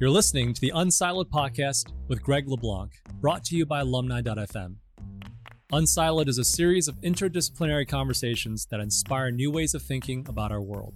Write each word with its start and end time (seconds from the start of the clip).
You're 0.00 0.10
listening 0.10 0.52
to 0.52 0.60
the 0.60 0.72
Unsiloed 0.74 1.30
podcast 1.30 1.92
with 2.08 2.20
Greg 2.20 2.48
LeBlanc, 2.48 2.90
brought 3.20 3.44
to 3.44 3.56
you 3.56 3.64
by 3.64 3.78
alumni.fm. 3.78 4.74
Unsiloed 5.72 6.26
is 6.26 6.36
a 6.36 6.44
series 6.44 6.88
of 6.88 7.00
interdisciplinary 7.02 7.86
conversations 7.86 8.66
that 8.72 8.80
inspire 8.80 9.30
new 9.30 9.52
ways 9.52 9.72
of 9.72 9.82
thinking 9.82 10.26
about 10.28 10.50
our 10.50 10.60
world. 10.60 10.94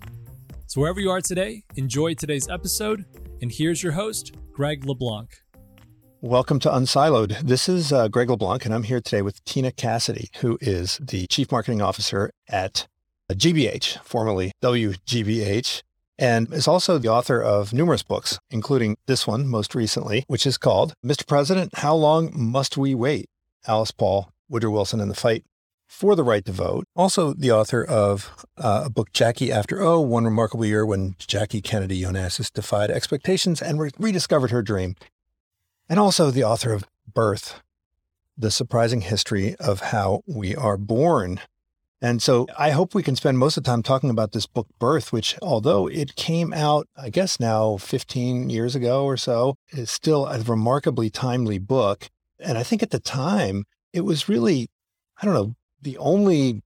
So, 0.67 0.81
wherever 0.81 0.99
you 0.99 1.13
are 1.13 1.21
today, 1.21 1.63
enjoy 1.77 2.15
today's 2.15 2.49
episode. 2.49 3.05
And 3.41 3.53
here's 3.53 3.85
your 3.85 3.93
host, 3.93 4.35
Greg 4.53 4.85
LeBlanc. 4.85 5.31
Welcome 6.21 6.59
to 6.59 6.69
Unsiloed. 6.69 7.41
This 7.43 7.69
is 7.69 7.93
uh, 7.93 8.09
Greg 8.09 8.31
LeBlanc, 8.31 8.65
and 8.65 8.75
I'm 8.75 8.83
here 8.83 9.01
today 9.01 9.23
with 9.23 9.45
Tina 9.45 9.71
Cassidy, 9.71 10.29
who 10.41 10.59
is 10.61 10.99
the 11.01 11.29
Chief 11.29 11.53
Marketing 11.53 11.81
Officer 11.81 12.33
at 12.49 12.89
GBH, 13.31 13.99
formerly 13.99 14.51
WGBH 14.61 15.83
and 16.19 16.53
is 16.53 16.67
also 16.67 16.99
the 16.99 17.09
author 17.09 17.41
of 17.41 17.73
numerous 17.73 18.03
books, 18.03 18.39
including 18.51 18.97
this 19.07 19.27
one 19.27 19.47
most 19.47 19.75
recently, 19.75 20.25
which 20.27 20.47
is 20.47 20.59
called 20.59 20.95
Mr. 21.05 21.27
President, 21.27 21.71
How 21.79 21.95
Long 21.95 22.31
Must 22.35 22.77
We 22.77 22.95
Wait? 22.95 23.29
Alice 23.67 23.93
Paul, 23.93 24.33
Woodrow 24.49 24.71
Wilson, 24.71 25.01
and 25.01 25.11
the 25.11 25.15
Fight 25.15 25.45
for 25.87 26.15
the 26.15 26.25
Right 26.25 26.45
to 26.45 26.53
Vote. 26.53 26.85
Also, 26.95 27.33
the 27.33 27.51
author 27.51 27.85
of 27.85 28.47
uh, 28.57 28.83
a 28.87 28.91
book, 28.91 29.13
Jackie 29.13 29.53
After 29.53 29.81
Oh, 29.81 30.01
One 30.01 30.25
Remarkable 30.25 30.67
Year 30.67 30.85
When 30.85 31.15
Jackie 31.19 31.63
Kennedy 31.63 32.03
Onassis 32.03 32.53
Defied 32.53 32.91
Expectations 32.91 33.63
and 33.63 33.81
re- 33.81 33.91
Rediscovered 33.99 34.51
Her 34.51 34.63
Dream. 34.63 34.97
And 35.89 35.99
also 35.99 36.31
the 36.31 36.45
author 36.45 36.73
of 36.73 36.85
Birth, 37.13 37.63
The 38.37 38.51
Surprising 38.51 39.03
History 39.03 39.55
of 39.57 39.81
How 39.81 40.23
We 40.27 40.55
Are 40.55 40.77
Born. 40.77 41.41
And 42.01 42.23
so 42.23 42.47
I 42.57 42.71
hope 42.71 42.95
we 42.95 43.03
can 43.03 43.17
spend 43.17 43.39
most 43.39 43.57
of 43.57 43.65
the 43.65 43.71
time 43.71 43.83
talking 43.83 44.11
about 44.11 44.33
this 44.33 44.47
book, 44.47 44.69
Birth, 44.79 45.13
which, 45.13 45.37
although 45.43 45.89
it 45.89 46.15
came 46.15 46.53
out, 46.53 46.87
I 46.97 47.11
guess 47.11 47.41
now 47.41 47.77
15 47.77 48.51
years 48.51 48.77
ago 48.77 49.05
or 49.05 49.17
so, 49.17 49.57
is 49.71 49.91
still 49.91 50.27
a 50.27 50.41
remarkably 50.41 51.11
timely 51.11 51.59
book. 51.59 52.09
And 52.39 52.57
I 52.57 52.63
think 52.63 52.83
at 52.83 52.91
the 52.91 53.01
time, 53.01 53.65
it 53.93 54.03
was 54.03 54.29
really, 54.29 54.69
I 55.21 55.25
don't 55.25 55.35
know, 55.35 55.55
the 55.83 55.99
only 55.99 56.63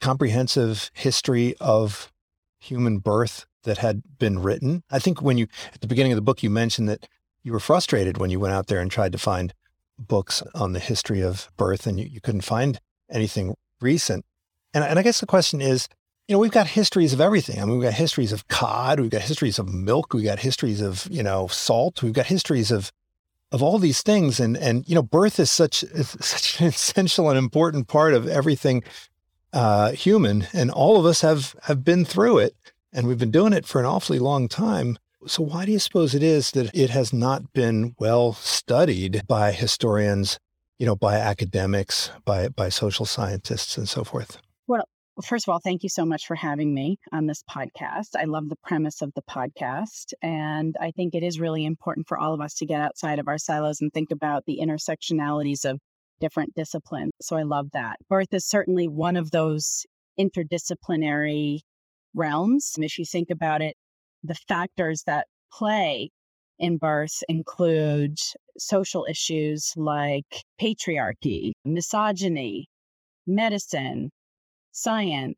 comprehensive 0.00 0.90
history 0.94 1.54
of 1.60 2.10
human 2.58 2.98
birth 2.98 3.46
that 3.62 3.78
had 3.78 4.02
been 4.18 4.40
written. 4.40 4.82
I 4.90 4.98
think 4.98 5.22
when 5.22 5.38
you, 5.38 5.46
at 5.72 5.80
the 5.80 5.86
beginning 5.86 6.10
of 6.10 6.16
the 6.16 6.22
book, 6.22 6.42
you 6.42 6.50
mentioned 6.50 6.88
that 6.88 7.06
you 7.44 7.52
were 7.52 7.60
frustrated 7.60 8.18
when 8.18 8.30
you 8.30 8.40
went 8.40 8.54
out 8.54 8.66
there 8.66 8.80
and 8.80 8.90
tried 8.90 9.12
to 9.12 9.18
find 9.18 9.54
books 9.96 10.42
on 10.54 10.72
the 10.72 10.80
history 10.80 11.20
of 11.20 11.48
birth 11.56 11.86
and 11.86 12.00
you, 12.00 12.06
you 12.06 12.20
couldn't 12.20 12.40
find 12.40 12.80
anything 13.08 13.54
recent. 13.80 14.24
And, 14.74 14.84
and 14.84 14.98
I 14.98 15.02
guess 15.02 15.20
the 15.20 15.26
question 15.26 15.60
is, 15.60 15.88
you 16.28 16.34
know, 16.34 16.38
we've 16.38 16.50
got 16.52 16.68
histories 16.68 17.12
of 17.12 17.20
everything. 17.20 17.60
I 17.60 17.64
mean, 17.64 17.78
we've 17.78 17.88
got 17.88 17.94
histories 17.94 18.32
of 18.32 18.48
cod, 18.48 19.00
we've 19.00 19.10
got 19.10 19.22
histories 19.22 19.58
of 19.58 19.72
milk, 19.72 20.14
we've 20.14 20.24
got 20.24 20.38
histories 20.38 20.80
of, 20.80 21.08
you 21.10 21.22
know, 21.22 21.48
salt, 21.48 22.02
we've 22.02 22.12
got 22.12 22.26
histories 22.26 22.70
of 22.70 22.92
of 23.50 23.62
all 23.62 23.78
these 23.78 24.02
things. 24.02 24.40
And 24.40 24.56
and 24.56 24.88
you 24.88 24.94
know, 24.94 25.02
birth 25.02 25.38
is 25.38 25.50
such 25.50 25.82
is 25.82 26.08
such 26.20 26.60
an 26.60 26.66
essential 26.68 27.28
and 27.28 27.38
important 27.38 27.88
part 27.88 28.14
of 28.14 28.26
everything 28.26 28.82
uh, 29.52 29.92
human, 29.92 30.46
and 30.52 30.70
all 30.70 30.98
of 30.98 31.04
us 31.04 31.20
have 31.20 31.54
have 31.64 31.84
been 31.84 32.04
through 32.04 32.38
it, 32.38 32.56
and 32.92 33.06
we've 33.06 33.18
been 33.18 33.30
doing 33.30 33.52
it 33.52 33.66
for 33.66 33.80
an 33.80 33.86
awfully 33.86 34.18
long 34.18 34.48
time. 34.48 34.98
So 35.26 35.42
why 35.42 35.66
do 35.66 35.72
you 35.72 35.78
suppose 35.78 36.14
it 36.14 36.22
is 36.22 36.50
that 36.52 36.74
it 36.74 36.90
has 36.90 37.12
not 37.12 37.52
been 37.52 37.94
well 37.98 38.32
studied 38.32 39.22
by 39.28 39.52
historians, 39.52 40.40
you 40.78 40.86
know, 40.86 40.96
by 40.96 41.16
academics, 41.16 42.10
by 42.24 42.48
by 42.48 42.70
social 42.70 43.06
scientists, 43.06 43.76
and 43.76 43.88
so 43.88 44.04
forth? 44.04 44.38
Well, 45.16 45.24
first 45.28 45.46
of 45.46 45.52
all, 45.52 45.60
thank 45.62 45.82
you 45.82 45.90
so 45.90 46.06
much 46.06 46.26
for 46.26 46.34
having 46.34 46.72
me 46.72 46.96
on 47.12 47.26
this 47.26 47.42
podcast. 47.42 48.16
I 48.16 48.24
love 48.24 48.48
the 48.48 48.56
premise 48.64 49.02
of 49.02 49.12
the 49.14 49.22
podcast. 49.22 50.14
And 50.22 50.74
I 50.80 50.90
think 50.90 51.14
it 51.14 51.22
is 51.22 51.38
really 51.38 51.66
important 51.66 52.08
for 52.08 52.18
all 52.18 52.32
of 52.32 52.40
us 52.40 52.54
to 52.54 52.66
get 52.66 52.80
outside 52.80 53.18
of 53.18 53.28
our 53.28 53.36
silos 53.36 53.82
and 53.82 53.92
think 53.92 54.10
about 54.10 54.44
the 54.46 54.60
intersectionalities 54.62 55.66
of 55.66 55.78
different 56.18 56.54
disciplines. 56.54 57.12
So 57.20 57.36
I 57.36 57.42
love 57.42 57.66
that. 57.74 57.96
Birth 58.08 58.32
is 58.32 58.48
certainly 58.48 58.88
one 58.88 59.16
of 59.16 59.30
those 59.30 59.84
interdisciplinary 60.18 61.58
realms. 62.14 62.72
If 62.78 62.98
you 62.98 63.04
think 63.04 63.28
about 63.30 63.60
it, 63.60 63.74
the 64.22 64.36
factors 64.48 65.02
that 65.06 65.26
play 65.52 66.08
in 66.58 66.78
birth 66.78 67.22
include 67.28 68.16
social 68.56 69.06
issues 69.10 69.74
like 69.76 70.42
patriarchy, 70.58 71.52
misogyny, 71.66 72.66
medicine, 73.26 74.10
science, 74.72 75.36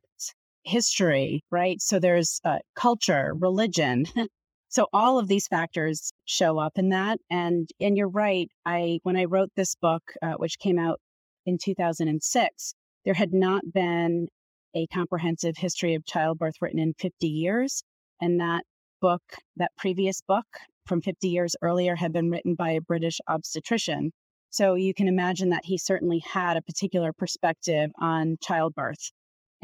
history, 0.65 1.43
right? 1.51 1.81
So 1.81 1.99
there's 1.99 2.41
uh, 2.45 2.59
culture, 2.75 3.33
religion. 3.39 4.07
so 4.69 4.87
all 4.93 5.19
of 5.19 5.29
these 5.29 5.47
factors 5.47 6.13
show 6.25 6.59
up 6.59 6.73
in 6.77 6.91
that. 6.91 7.19
And 7.31 7.69
and 7.81 7.97
you're 7.97 8.09
right. 8.09 8.49
I 8.67 9.01
when 9.03 9.17
I 9.17 9.25
wrote 9.25 9.51
this 9.57 9.75
book, 9.77 10.03
uh, 10.23 10.35
which 10.39 10.59
came 10.59 10.79
out 10.79 11.01
in 11.47 11.59
2006, 11.63 12.75
there 13.05 13.15
had 13.15 13.33
not 13.33 13.63
been 13.73 14.29
a 14.75 14.87
comprehensive 14.89 15.57
history 15.57 15.95
of 15.95 16.05
childbirth 16.07 16.55
written 16.61 16.81
in 16.81 16.95
50 16.99 17.29
years, 17.29 17.85
and 18.21 18.41
that 18.41 18.65
book, 19.01 19.23
that 19.57 19.71
previous 19.79 20.23
book 20.27 20.47
from 20.87 21.01
50 21.01 21.29
years 21.29 21.55
earlier, 21.63 21.95
had 21.97 22.13
been 22.13 22.31
written 22.31 22.55
by 22.55 22.71
a 22.73 22.81
British 22.81 23.21
obstetrician. 23.29 24.11
So 24.51 24.75
you 24.75 24.95
can 24.95 25.09
imagine 25.09 25.51
that 25.51 25.65
he 25.65 25.79
certainly 25.79 26.21
had 26.21 26.57
a 26.57 26.63
particular 26.63 27.13
perspective 27.13 27.91
on 28.01 28.37
childbirth 28.41 29.11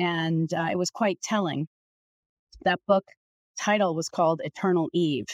and 0.00 0.52
uh, 0.54 0.68
it 0.70 0.78
was 0.78 0.90
quite 0.90 1.20
telling. 1.22 1.68
That 2.64 2.80
book 2.88 3.04
title 3.60 3.94
was 3.94 4.08
called 4.08 4.40
Eternal 4.42 4.88
Eve. 4.92 5.26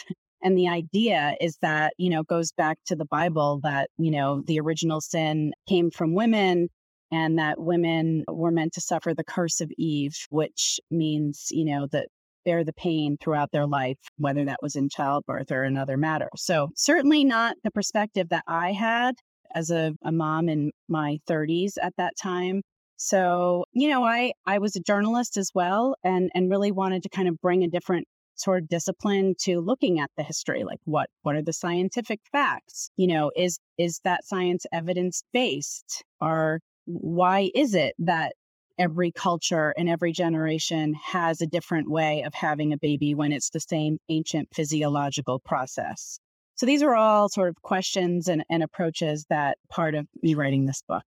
And 0.42 0.56
the 0.56 0.68
idea 0.68 1.34
is 1.40 1.56
that, 1.62 1.94
you 1.96 2.10
know, 2.10 2.22
goes 2.22 2.52
back 2.52 2.78
to 2.86 2.94
the 2.94 3.06
Bible 3.06 3.60
that, 3.62 3.88
you 3.96 4.10
know, 4.10 4.42
the 4.46 4.60
original 4.60 5.00
sin 5.00 5.52
came 5.66 5.90
from 5.90 6.14
women 6.14 6.68
and 7.10 7.38
that 7.38 7.58
women 7.58 8.24
were 8.28 8.50
meant 8.50 8.74
to 8.74 8.80
suffer 8.80 9.14
the 9.14 9.24
curse 9.24 9.60
of 9.60 9.70
Eve, 9.78 10.14
which 10.28 10.78
means, 10.90 11.46
you 11.50 11.64
know, 11.64 11.86
that 11.92 12.08
bear 12.44 12.64
the 12.64 12.74
pain 12.74 13.16
throughout 13.20 13.50
their 13.50 13.66
life, 13.66 13.98
whether 14.18 14.44
that 14.44 14.60
was 14.62 14.76
in 14.76 14.88
childbirth 14.88 15.50
or 15.50 15.62
another 15.62 15.96
matter. 15.96 16.28
So, 16.36 16.68
certainly 16.76 17.24
not 17.24 17.56
the 17.64 17.70
perspective 17.70 18.28
that 18.28 18.44
I 18.46 18.72
had 18.72 19.14
as 19.54 19.70
a, 19.70 19.94
a 20.04 20.12
mom 20.12 20.48
in 20.48 20.70
my 20.88 21.18
30s 21.28 21.72
at 21.82 21.94
that 21.96 22.12
time. 22.20 22.62
So, 22.96 23.66
you 23.72 23.88
know, 23.88 24.04
I 24.04 24.32
I 24.46 24.58
was 24.58 24.76
a 24.76 24.80
journalist 24.80 25.36
as 25.36 25.50
well 25.54 25.96
and 26.02 26.30
and 26.34 26.50
really 26.50 26.72
wanted 26.72 27.02
to 27.04 27.08
kind 27.08 27.28
of 27.28 27.40
bring 27.40 27.62
a 27.62 27.68
different 27.68 28.06
sort 28.36 28.62
of 28.62 28.68
discipline 28.68 29.34
to 29.40 29.60
looking 29.60 29.98
at 29.98 30.10
the 30.16 30.22
history 30.22 30.62
like 30.64 30.80
what 30.84 31.08
what 31.22 31.36
are 31.36 31.42
the 31.42 31.52
scientific 31.52 32.20
facts? 32.32 32.90
You 32.96 33.08
know 33.08 33.30
is 33.36 33.58
is 33.78 34.00
that 34.04 34.24
science 34.24 34.66
evidence 34.72 35.22
based 35.32 36.04
or 36.20 36.60
why 36.86 37.50
is 37.54 37.74
it 37.74 37.94
that 37.98 38.34
every 38.78 39.10
culture 39.12 39.74
and 39.76 39.88
every 39.88 40.12
generation 40.12 40.94
has 40.94 41.40
a 41.40 41.46
different 41.46 41.90
way 41.90 42.22
of 42.22 42.34
having 42.34 42.72
a 42.72 42.78
baby 42.78 43.14
when 43.14 43.32
it's 43.32 43.50
the 43.50 43.60
same 43.60 43.98
ancient 44.08 44.48
physiological 44.54 45.40
process? 45.40 46.18
So 46.56 46.66
these 46.66 46.82
are 46.82 46.94
all 46.94 47.28
sort 47.28 47.50
of 47.50 47.60
questions 47.62 48.28
and, 48.28 48.44
and 48.50 48.62
approaches 48.62 49.26
that 49.28 49.58
part 49.70 49.94
of 49.94 50.06
me 50.22 50.34
writing 50.34 50.66
this 50.66 50.82
book 50.88 51.04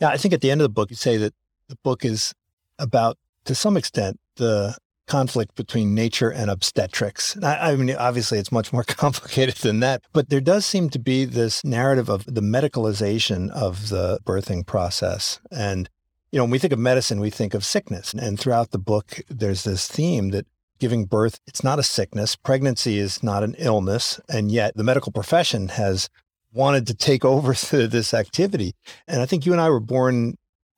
yeah, 0.00 0.08
I 0.08 0.16
think 0.16 0.34
at 0.34 0.40
the 0.40 0.50
end 0.50 0.60
of 0.60 0.64
the 0.64 0.70
book, 0.70 0.90
you 0.90 0.96
say 0.96 1.16
that 1.16 1.34
the 1.68 1.76
book 1.76 2.04
is 2.04 2.34
about, 2.78 3.18
to 3.44 3.54
some 3.54 3.76
extent, 3.76 4.18
the 4.36 4.76
conflict 5.06 5.54
between 5.54 5.94
nature 5.94 6.30
and 6.30 6.50
obstetrics. 6.50 7.36
I, 7.42 7.72
I, 7.72 7.76
mean, 7.76 7.94
obviously, 7.96 8.38
it's 8.38 8.52
much 8.52 8.72
more 8.72 8.84
complicated 8.86 9.56
than 9.56 9.80
that, 9.80 10.02
but 10.12 10.30
there 10.30 10.40
does 10.40 10.64
seem 10.64 10.88
to 10.90 10.98
be 10.98 11.24
this 11.24 11.64
narrative 11.64 12.08
of 12.08 12.24
the 12.26 12.40
medicalization 12.40 13.50
of 13.50 13.90
the 13.90 14.18
birthing 14.24 14.66
process. 14.66 15.40
And, 15.50 15.88
you 16.32 16.38
know, 16.38 16.44
when 16.44 16.50
we 16.50 16.58
think 16.58 16.72
of 16.72 16.78
medicine, 16.78 17.20
we 17.20 17.30
think 17.30 17.54
of 17.54 17.64
sickness. 17.64 18.14
And 18.14 18.38
throughout 18.38 18.70
the 18.70 18.78
book, 18.78 19.20
there's 19.28 19.64
this 19.64 19.86
theme 19.86 20.30
that 20.30 20.46
giving 20.78 21.04
birth, 21.04 21.40
it's 21.46 21.62
not 21.62 21.78
a 21.78 21.82
sickness. 21.82 22.34
Pregnancy 22.34 22.98
is 22.98 23.22
not 23.22 23.44
an 23.44 23.54
illness. 23.58 24.20
And 24.28 24.50
yet 24.50 24.76
the 24.76 24.84
medical 24.84 25.12
profession 25.12 25.68
has 25.68 26.08
wanted 26.54 26.86
to 26.86 26.94
take 26.94 27.24
over 27.24 27.52
this 27.86 28.14
activity. 28.14 28.74
And 29.06 29.20
I 29.20 29.26
think 29.26 29.44
you 29.44 29.52
and 29.52 29.60
I 29.60 29.68
were 29.68 29.80
born 29.80 30.36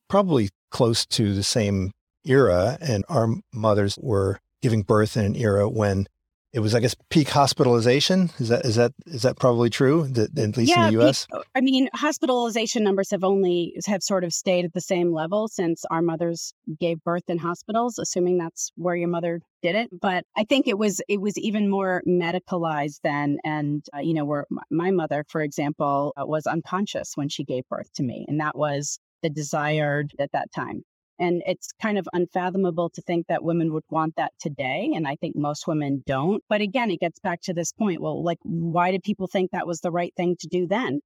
probably 0.08 0.50
close 0.70 1.06
to 1.06 1.34
the 1.34 1.43
same 1.43 1.93
era, 2.25 2.76
and 2.81 3.05
our 3.08 3.28
mothers 3.52 3.99
were 4.00 4.40
giving 4.62 4.82
birth 4.82 5.17
in 5.17 5.25
an 5.25 5.37
era 5.37 5.69
when 5.69 6.06
it 6.56 6.60
was, 6.60 6.74
I 6.74 6.80
guess, 6.80 6.96
peak 7.10 7.28
hospitalization. 7.28 8.30
Is 8.38 8.48
that 8.48 8.64
is 8.64 8.76
that 8.76 8.92
is 9.04 9.20
that 9.22 9.38
probably 9.38 9.68
true? 9.68 10.08
That 10.08 10.38
at 10.38 10.56
least 10.56 10.70
yeah, 10.70 10.86
in 10.88 10.94
the 10.94 11.00
U.S. 11.02 11.26
Peak, 11.30 11.42
I 11.54 11.60
mean, 11.60 11.90
hospitalization 11.92 12.82
numbers 12.82 13.10
have 13.10 13.22
only 13.22 13.74
have 13.84 14.02
sort 14.02 14.24
of 14.24 14.32
stayed 14.32 14.64
at 14.64 14.72
the 14.72 14.80
same 14.80 15.12
level 15.12 15.48
since 15.48 15.84
our 15.90 16.00
mothers 16.00 16.54
gave 16.80 17.04
birth 17.04 17.24
in 17.28 17.36
hospitals, 17.36 17.98
assuming 17.98 18.38
that's 18.38 18.72
where 18.74 18.96
your 18.96 19.08
mother 19.08 19.42
did 19.60 19.74
it. 19.74 19.90
But 20.00 20.24
I 20.34 20.44
think 20.44 20.66
it 20.66 20.78
was 20.78 21.02
it 21.10 21.20
was 21.20 21.36
even 21.36 21.68
more 21.68 22.02
medicalized 22.08 23.00
then. 23.04 23.36
And 23.44 23.84
uh, 23.94 24.00
you 24.00 24.14
know, 24.14 24.24
where 24.24 24.46
my 24.70 24.90
mother, 24.90 25.26
for 25.28 25.42
example, 25.42 26.14
uh, 26.16 26.24
was 26.24 26.46
unconscious 26.46 27.12
when 27.16 27.28
she 27.28 27.44
gave 27.44 27.68
birth 27.68 27.92
to 27.96 28.02
me, 28.02 28.24
and 28.28 28.40
that 28.40 28.56
was 28.56 28.98
the 29.22 29.28
desired 29.28 30.12
at 30.18 30.32
that 30.32 30.50
time. 30.54 30.84
And 31.18 31.42
it's 31.46 31.70
kind 31.80 31.98
of 31.98 32.08
unfathomable 32.12 32.90
to 32.90 33.02
think 33.02 33.26
that 33.28 33.42
women 33.42 33.72
would 33.72 33.84
want 33.90 34.16
that 34.16 34.32
today. 34.40 34.92
And 34.94 35.06
I 35.06 35.16
think 35.16 35.36
most 35.36 35.66
women 35.66 36.02
don't. 36.06 36.42
But 36.48 36.60
again, 36.60 36.90
it 36.90 37.00
gets 37.00 37.18
back 37.20 37.40
to 37.42 37.54
this 37.54 37.72
point. 37.72 38.00
Well, 38.00 38.22
like, 38.22 38.38
why 38.42 38.90
did 38.90 39.02
people 39.02 39.26
think 39.26 39.50
that 39.50 39.66
was 39.66 39.80
the 39.80 39.90
right 39.90 40.12
thing 40.16 40.36
to 40.40 40.48
do 40.48 40.66
then? 40.66 41.00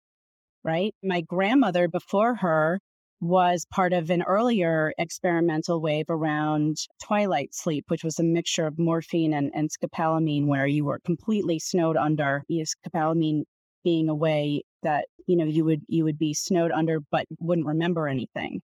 Right. 0.65 0.95
My 1.03 1.23
grandmother 1.23 1.89
before 1.89 2.35
her 2.37 2.81
was 3.21 3.67
part 3.71 3.93
of 3.93 4.11
an 4.11 4.23
earlier 4.23 4.93
experimental 4.99 5.81
wave 5.81 6.07
around 6.09 6.77
twilight 7.03 7.55
sleep, 7.55 7.85
which 7.89 8.03
was 8.03 8.19
a 8.19 8.25
mixture 8.25 8.67
of 8.67 8.79
morphine 8.79 9.35
and, 9.35 9.51
and 9.55 9.71
scopolamine, 9.71 10.47
where 10.47 10.67
you 10.67 10.85
were 10.85 11.01
completely 11.05 11.59
snowed 11.59 11.97
under. 11.97 12.43
You 12.49 12.59
know, 12.59 12.65
scopolamine 12.65 13.45
being 13.85 14.09
a 14.09 14.15
way 14.15 14.63
that 14.83 15.07
you 15.27 15.37
know 15.37 15.45
you 15.45 15.65
would 15.65 15.83
you 15.89 16.05
would 16.05 16.19
be 16.19 16.35
snowed 16.35 16.71
under 16.71 17.01
but 17.11 17.27
wouldn't 17.39 17.67
remember 17.67 18.09
anything 18.09 18.61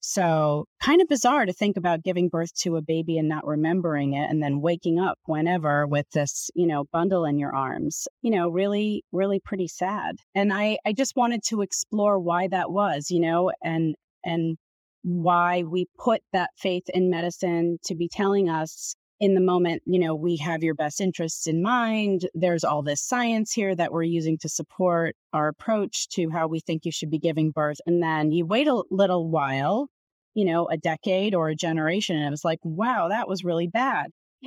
so, 0.00 0.64
kind 0.82 1.02
of 1.02 1.08
bizarre 1.08 1.44
to 1.44 1.52
think 1.52 1.76
about 1.76 2.02
giving 2.02 2.28
birth 2.28 2.54
to 2.62 2.76
a 2.76 2.82
baby 2.82 3.18
and 3.18 3.28
not 3.28 3.46
remembering 3.46 4.14
it 4.14 4.30
and 4.30 4.42
then 4.42 4.62
waking 4.62 4.98
up 4.98 5.18
whenever 5.26 5.86
with 5.86 6.06
this, 6.12 6.50
you 6.54 6.66
know, 6.66 6.84
bundle 6.92 7.26
in 7.26 7.38
your 7.38 7.54
arms. 7.54 8.08
You 8.22 8.30
know, 8.32 8.48
really 8.48 9.04
really 9.12 9.40
pretty 9.40 9.68
sad. 9.68 10.16
And 10.34 10.52
I 10.52 10.78
I 10.86 10.92
just 10.94 11.16
wanted 11.16 11.42
to 11.48 11.62
explore 11.62 12.18
why 12.18 12.48
that 12.48 12.70
was, 12.70 13.10
you 13.10 13.20
know, 13.20 13.52
and 13.62 13.94
and 14.24 14.56
why 15.02 15.62
we 15.64 15.86
put 15.98 16.22
that 16.32 16.50
faith 16.56 16.84
in 16.92 17.10
medicine 17.10 17.78
to 17.84 17.94
be 17.94 18.08
telling 18.08 18.48
us 18.48 18.94
in 19.20 19.34
the 19.34 19.40
moment, 19.40 19.82
you 19.84 20.00
know, 20.00 20.14
we 20.14 20.36
have 20.38 20.62
your 20.62 20.74
best 20.74 21.00
interests 21.00 21.46
in 21.46 21.62
mind. 21.62 22.26
There's 22.32 22.64
all 22.64 22.82
this 22.82 23.02
science 23.02 23.52
here 23.52 23.76
that 23.76 23.92
we're 23.92 24.02
using 24.02 24.38
to 24.38 24.48
support 24.48 25.14
our 25.34 25.48
approach 25.48 26.08
to 26.10 26.30
how 26.30 26.48
we 26.48 26.60
think 26.60 26.86
you 26.86 26.92
should 26.92 27.10
be 27.10 27.18
giving 27.18 27.50
birth. 27.50 27.76
And 27.86 28.02
then 28.02 28.32
you 28.32 28.46
wait 28.46 28.66
a 28.66 28.82
little 28.90 29.28
while, 29.28 29.88
you 30.34 30.46
know, 30.46 30.68
a 30.68 30.78
decade 30.78 31.34
or 31.34 31.50
a 31.50 31.54
generation, 31.54 32.16
and 32.16 32.26
it 32.26 32.30
was 32.30 32.44
like, 32.44 32.60
wow, 32.62 33.08
that 33.08 33.28
was 33.28 33.44
really 33.44 33.68
bad. 33.68 34.06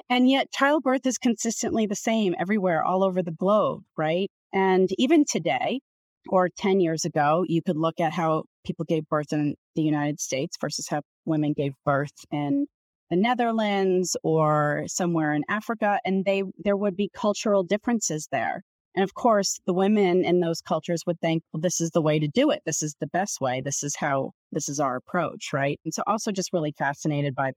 And 0.09 0.27
yet, 0.27 0.51
childbirth 0.51 1.05
is 1.05 1.19
consistently 1.19 1.85
the 1.85 1.95
same 1.95 2.33
everywhere, 2.39 2.83
all 2.83 3.03
over 3.03 3.21
the 3.21 3.31
globe, 3.31 3.83
right? 3.95 4.31
And 4.51 4.89
even 4.97 5.23
today, 5.23 5.81
or 6.29 6.49
10 6.49 6.79
years 6.79 7.05
ago, 7.05 7.45
you 7.47 7.61
could 7.61 7.77
look 7.77 7.99
at 7.99 8.13
how 8.13 8.45
people 8.65 8.85
gave 8.85 9.07
birth 9.07 9.33
in 9.33 9.55
the 9.75 9.83
United 9.83 10.19
States 10.19 10.57
versus 10.59 10.87
how 10.87 11.01
women 11.25 11.53
gave 11.53 11.73
birth 11.85 12.13
in 12.31 12.65
the 13.13 13.21
Netherlands 13.21 14.17
or 14.23 14.85
somewhere 14.87 15.33
in 15.33 15.43
Africa, 15.47 15.99
and 16.03 16.25
they 16.25 16.41
there 16.57 16.75
would 16.75 16.97
be 16.97 17.11
cultural 17.13 17.63
differences 17.63 18.27
there. 18.31 18.63
And 18.95 19.03
of 19.03 19.13
course, 19.13 19.59
the 19.67 19.73
women 19.73 20.25
in 20.25 20.39
those 20.39 20.61
cultures 20.61 21.03
would 21.05 21.19
think, 21.19 21.43
well, 21.51 21.61
this 21.61 21.79
is 21.79 21.91
the 21.91 22.01
way 22.01 22.17
to 22.17 22.27
do 22.27 22.49
it. 22.49 22.61
This 22.65 22.81
is 22.81 22.95
the 22.99 23.07
best 23.07 23.39
way. 23.39 23.61
This 23.61 23.83
is 23.83 23.95
how, 23.95 24.31
this 24.51 24.67
is 24.67 24.79
our 24.79 24.95
approach, 24.95 25.53
right? 25.53 25.79
And 25.85 25.93
so, 25.93 26.01
also 26.07 26.31
just 26.31 26.53
really 26.53 26.73
fascinated 26.75 27.35
by 27.35 27.51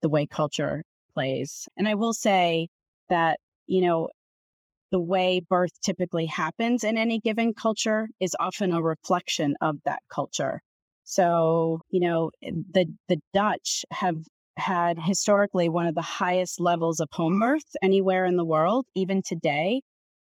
the 0.00 0.08
way 0.08 0.26
culture 0.26 0.82
plays. 1.12 1.68
And 1.76 1.86
I 1.86 1.94
will 1.94 2.14
say 2.14 2.68
that, 3.10 3.38
you 3.66 3.82
know, 3.82 4.08
the 4.92 5.00
way 5.00 5.42
birth 5.46 5.72
typically 5.84 6.26
happens 6.26 6.84
in 6.84 6.96
any 6.96 7.20
given 7.20 7.52
culture 7.52 8.08
is 8.18 8.34
often 8.40 8.72
a 8.72 8.80
reflection 8.80 9.56
of 9.60 9.76
that 9.84 10.00
culture. 10.10 10.62
So, 11.04 11.80
you 11.90 12.00
know, 12.00 12.30
eh, 12.42 12.52
the 12.72 12.86
the 13.08 13.18
Dutch 13.34 13.84
have 13.90 14.16
had 14.56 14.98
historically 14.98 15.68
one 15.68 15.86
of 15.86 15.94
the 15.94 16.02
highest 16.02 16.60
levels 16.60 17.00
of 17.00 17.08
home 17.12 17.40
birth 17.40 17.64
anywhere 17.82 18.24
in 18.24 18.36
the 18.36 18.44
world, 18.44 18.86
even 18.94 19.22
today. 19.22 19.80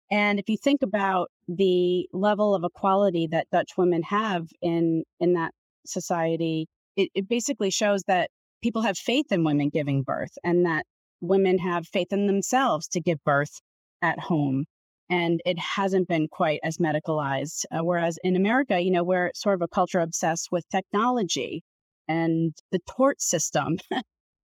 And 0.09 0.39
if 0.39 0.49
you 0.49 0.57
think 0.57 0.81
about 0.83 1.29
the 1.47 2.07
level 2.13 2.55
of 2.55 2.63
equality 2.63 3.27
that 3.31 3.47
Dutch 3.51 3.71
women 3.77 4.03
have 4.03 4.47
in 4.61 5.03
in 5.19 5.33
that 5.33 5.51
society, 5.85 6.67
it, 6.95 7.09
it 7.13 7.27
basically 7.27 7.69
shows 7.69 8.03
that 8.07 8.29
people 8.61 8.81
have 8.81 8.97
faith 8.97 9.31
in 9.31 9.43
women 9.43 9.69
giving 9.69 10.03
birth 10.03 10.31
and 10.43 10.65
that 10.65 10.85
women 11.21 11.57
have 11.59 11.87
faith 11.87 12.11
in 12.11 12.27
themselves 12.27 12.87
to 12.89 13.01
give 13.01 13.23
birth 13.23 13.59
at 14.01 14.19
home. 14.19 14.65
And 15.09 15.41
it 15.45 15.57
hasn't 15.57 16.07
been 16.07 16.27
quite 16.27 16.59
as 16.63 16.77
medicalized. 16.77 17.65
Uh, 17.71 17.83
whereas 17.83 18.19
in 18.23 18.35
America, 18.35 18.79
you 18.79 18.91
know, 18.91 19.03
we're 19.03 19.31
sort 19.35 19.55
of 19.55 19.61
a 19.61 19.67
culture 19.67 19.99
obsessed 19.99 20.49
with 20.51 20.67
technology 20.69 21.63
and 22.07 22.53
the 22.71 22.79
tort 22.89 23.21
system 23.21 23.77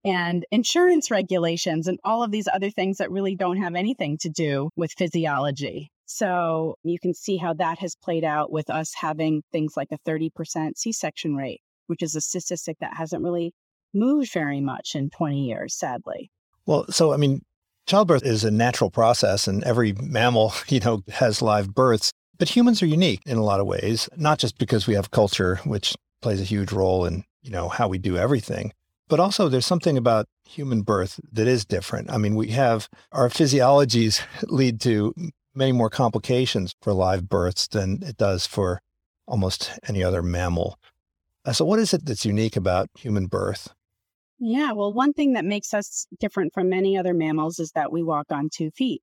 and 0.06 0.46
insurance 0.52 1.10
regulations 1.10 1.88
and 1.88 2.00
all 2.04 2.24
of 2.24 2.32
these 2.32 2.48
other 2.54 2.70
things 2.70 2.98
that 2.98 3.12
really 3.12 3.36
don't 3.36 3.58
have 3.58 3.76
anything 3.76 4.18
to 4.20 4.30
do 4.30 4.70
with 4.76 4.92
physiology. 4.98 5.90
So 6.06 6.76
you 6.84 7.00
can 7.00 7.14
see 7.14 7.38
how 7.38 7.54
that 7.56 7.80
has 7.80 7.96
played 7.96 8.24
out 8.24 8.52
with 8.52 8.70
us 8.70 8.94
having 8.96 9.42
things 9.52 9.74
like 9.78 9.88
a 9.92 10.10
30% 10.10 10.78
C 10.78 10.92
section 10.92 11.36
rate, 11.36 11.62
which 11.88 12.04
is 12.04 12.16
a 12.16 12.22
statistic 12.22 12.78
that 12.82 12.96
hasn't 12.96 13.24
really 13.24 13.54
moved 13.94 14.32
very 14.34 14.60
much 14.60 14.96
in 14.96 15.10
20 15.10 15.46
years, 15.46 15.78
sadly. 15.78 16.30
Well, 16.66 16.86
so 16.90 17.14
I 17.14 17.18
mean, 17.18 17.42
childbirth 17.88 18.26
is 18.26 18.44
a 18.44 18.52
natural 18.52 18.90
process 18.90 19.48
and 19.48 19.64
every 19.64 19.94
mammal, 19.94 20.54
you 20.68 20.82
know, 20.82 21.02
has 21.14 21.42
live 21.42 21.74
births. 21.74 22.12
But 22.38 22.50
humans 22.50 22.82
are 22.82 22.88
unique 22.88 23.22
in 23.26 23.38
a 23.38 23.44
lot 23.44 23.60
of 23.60 23.68
ways, 23.68 24.10
not 24.18 24.40
just 24.40 24.58
because 24.58 24.88
we 24.88 24.96
have 24.96 25.12
culture, 25.12 25.58
which 25.66 25.96
plays 26.22 26.42
a 26.42 26.46
huge 26.46 26.72
role 26.72 27.06
in 27.06 27.24
you 27.44 27.52
know, 27.52 27.70
how 27.70 27.88
we 27.88 27.98
do 27.98 28.18
everything. 28.18 28.74
But 29.10 29.20
also, 29.20 29.50
there's 29.50 29.66
something 29.66 29.98
about 29.98 30.28
human 30.46 30.82
birth 30.82 31.20
that 31.32 31.48
is 31.48 31.66
different. 31.66 32.10
I 32.10 32.18
mean, 32.18 32.36
we 32.36 32.48
have 32.48 32.90
our 33.12 33.30
physiologies 33.30 34.22
lead 34.44 34.80
to 34.82 35.14
many 35.54 35.72
more 35.72 35.90
complications 35.90 36.74
for 36.82 36.94
live 36.94 37.30
births 37.30 37.68
than 37.68 38.02
it 38.02 38.18
does 38.18 38.48
for 38.48 38.82
almost 39.28 39.72
any 39.88 40.04
other 40.04 40.24
mammal. 40.24 40.80
Uh, 41.46 41.52
so, 41.52 41.66
what 41.66 41.80
is 41.80 41.94
it 41.94 42.06
that's 42.06 42.26
unique 42.26 42.56
about 42.56 42.90
human 42.98 43.28
birth? 43.28 43.74
Yeah, 44.40 44.72
well, 44.72 44.92
one 44.92 45.14
thing 45.14 45.34
that 45.34 45.46
makes 45.46 45.74
us 45.74 46.08
different 46.20 46.54
from 46.54 46.70
many 46.70 46.98
other 46.98 47.14
mammals 47.14 47.60
is 47.60 47.72
that 47.72 47.92
we 47.92 48.04
walk 48.04 48.28
on 48.32 48.50
two 48.50 48.72
feet 48.72 49.02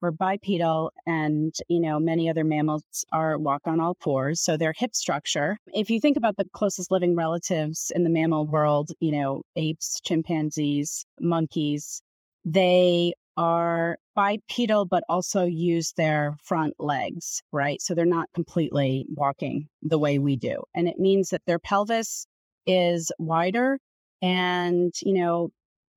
we're 0.00 0.10
bipedal 0.10 0.92
and 1.06 1.54
you 1.68 1.80
know 1.80 1.98
many 1.98 2.28
other 2.30 2.44
mammals 2.44 2.84
are 3.12 3.38
walk 3.38 3.62
on 3.66 3.80
all 3.80 3.96
fours 4.00 4.40
so 4.40 4.56
their 4.56 4.74
hip 4.76 4.94
structure. 4.94 5.58
If 5.74 5.90
you 5.90 6.00
think 6.00 6.16
about 6.16 6.36
the 6.36 6.46
closest 6.52 6.90
living 6.90 7.16
relatives 7.16 7.92
in 7.94 8.04
the 8.04 8.10
mammal 8.10 8.46
world 8.46 8.90
you 9.00 9.12
know 9.12 9.42
apes 9.56 10.00
chimpanzees 10.04 11.04
monkeys 11.20 12.02
they 12.44 13.12
are 13.36 13.96
bipedal 14.16 14.84
but 14.84 15.04
also 15.08 15.44
use 15.44 15.92
their 15.96 16.36
front 16.42 16.74
legs 16.78 17.42
right? 17.52 17.80
So 17.80 17.94
they're 17.94 18.04
not 18.04 18.28
completely 18.34 19.06
walking 19.08 19.68
the 19.82 19.98
way 19.98 20.18
we 20.18 20.36
do 20.36 20.62
and 20.74 20.88
it 20.88 20.98
means 20.98 21.30
that 21.30 21.42
their 21.46 21.58
pelvis 21.58 22.26
is 22.66 23.10
wider 23.18 23.78
and 24.20 24.92
you 25.02 25.14
know 25.14 25.50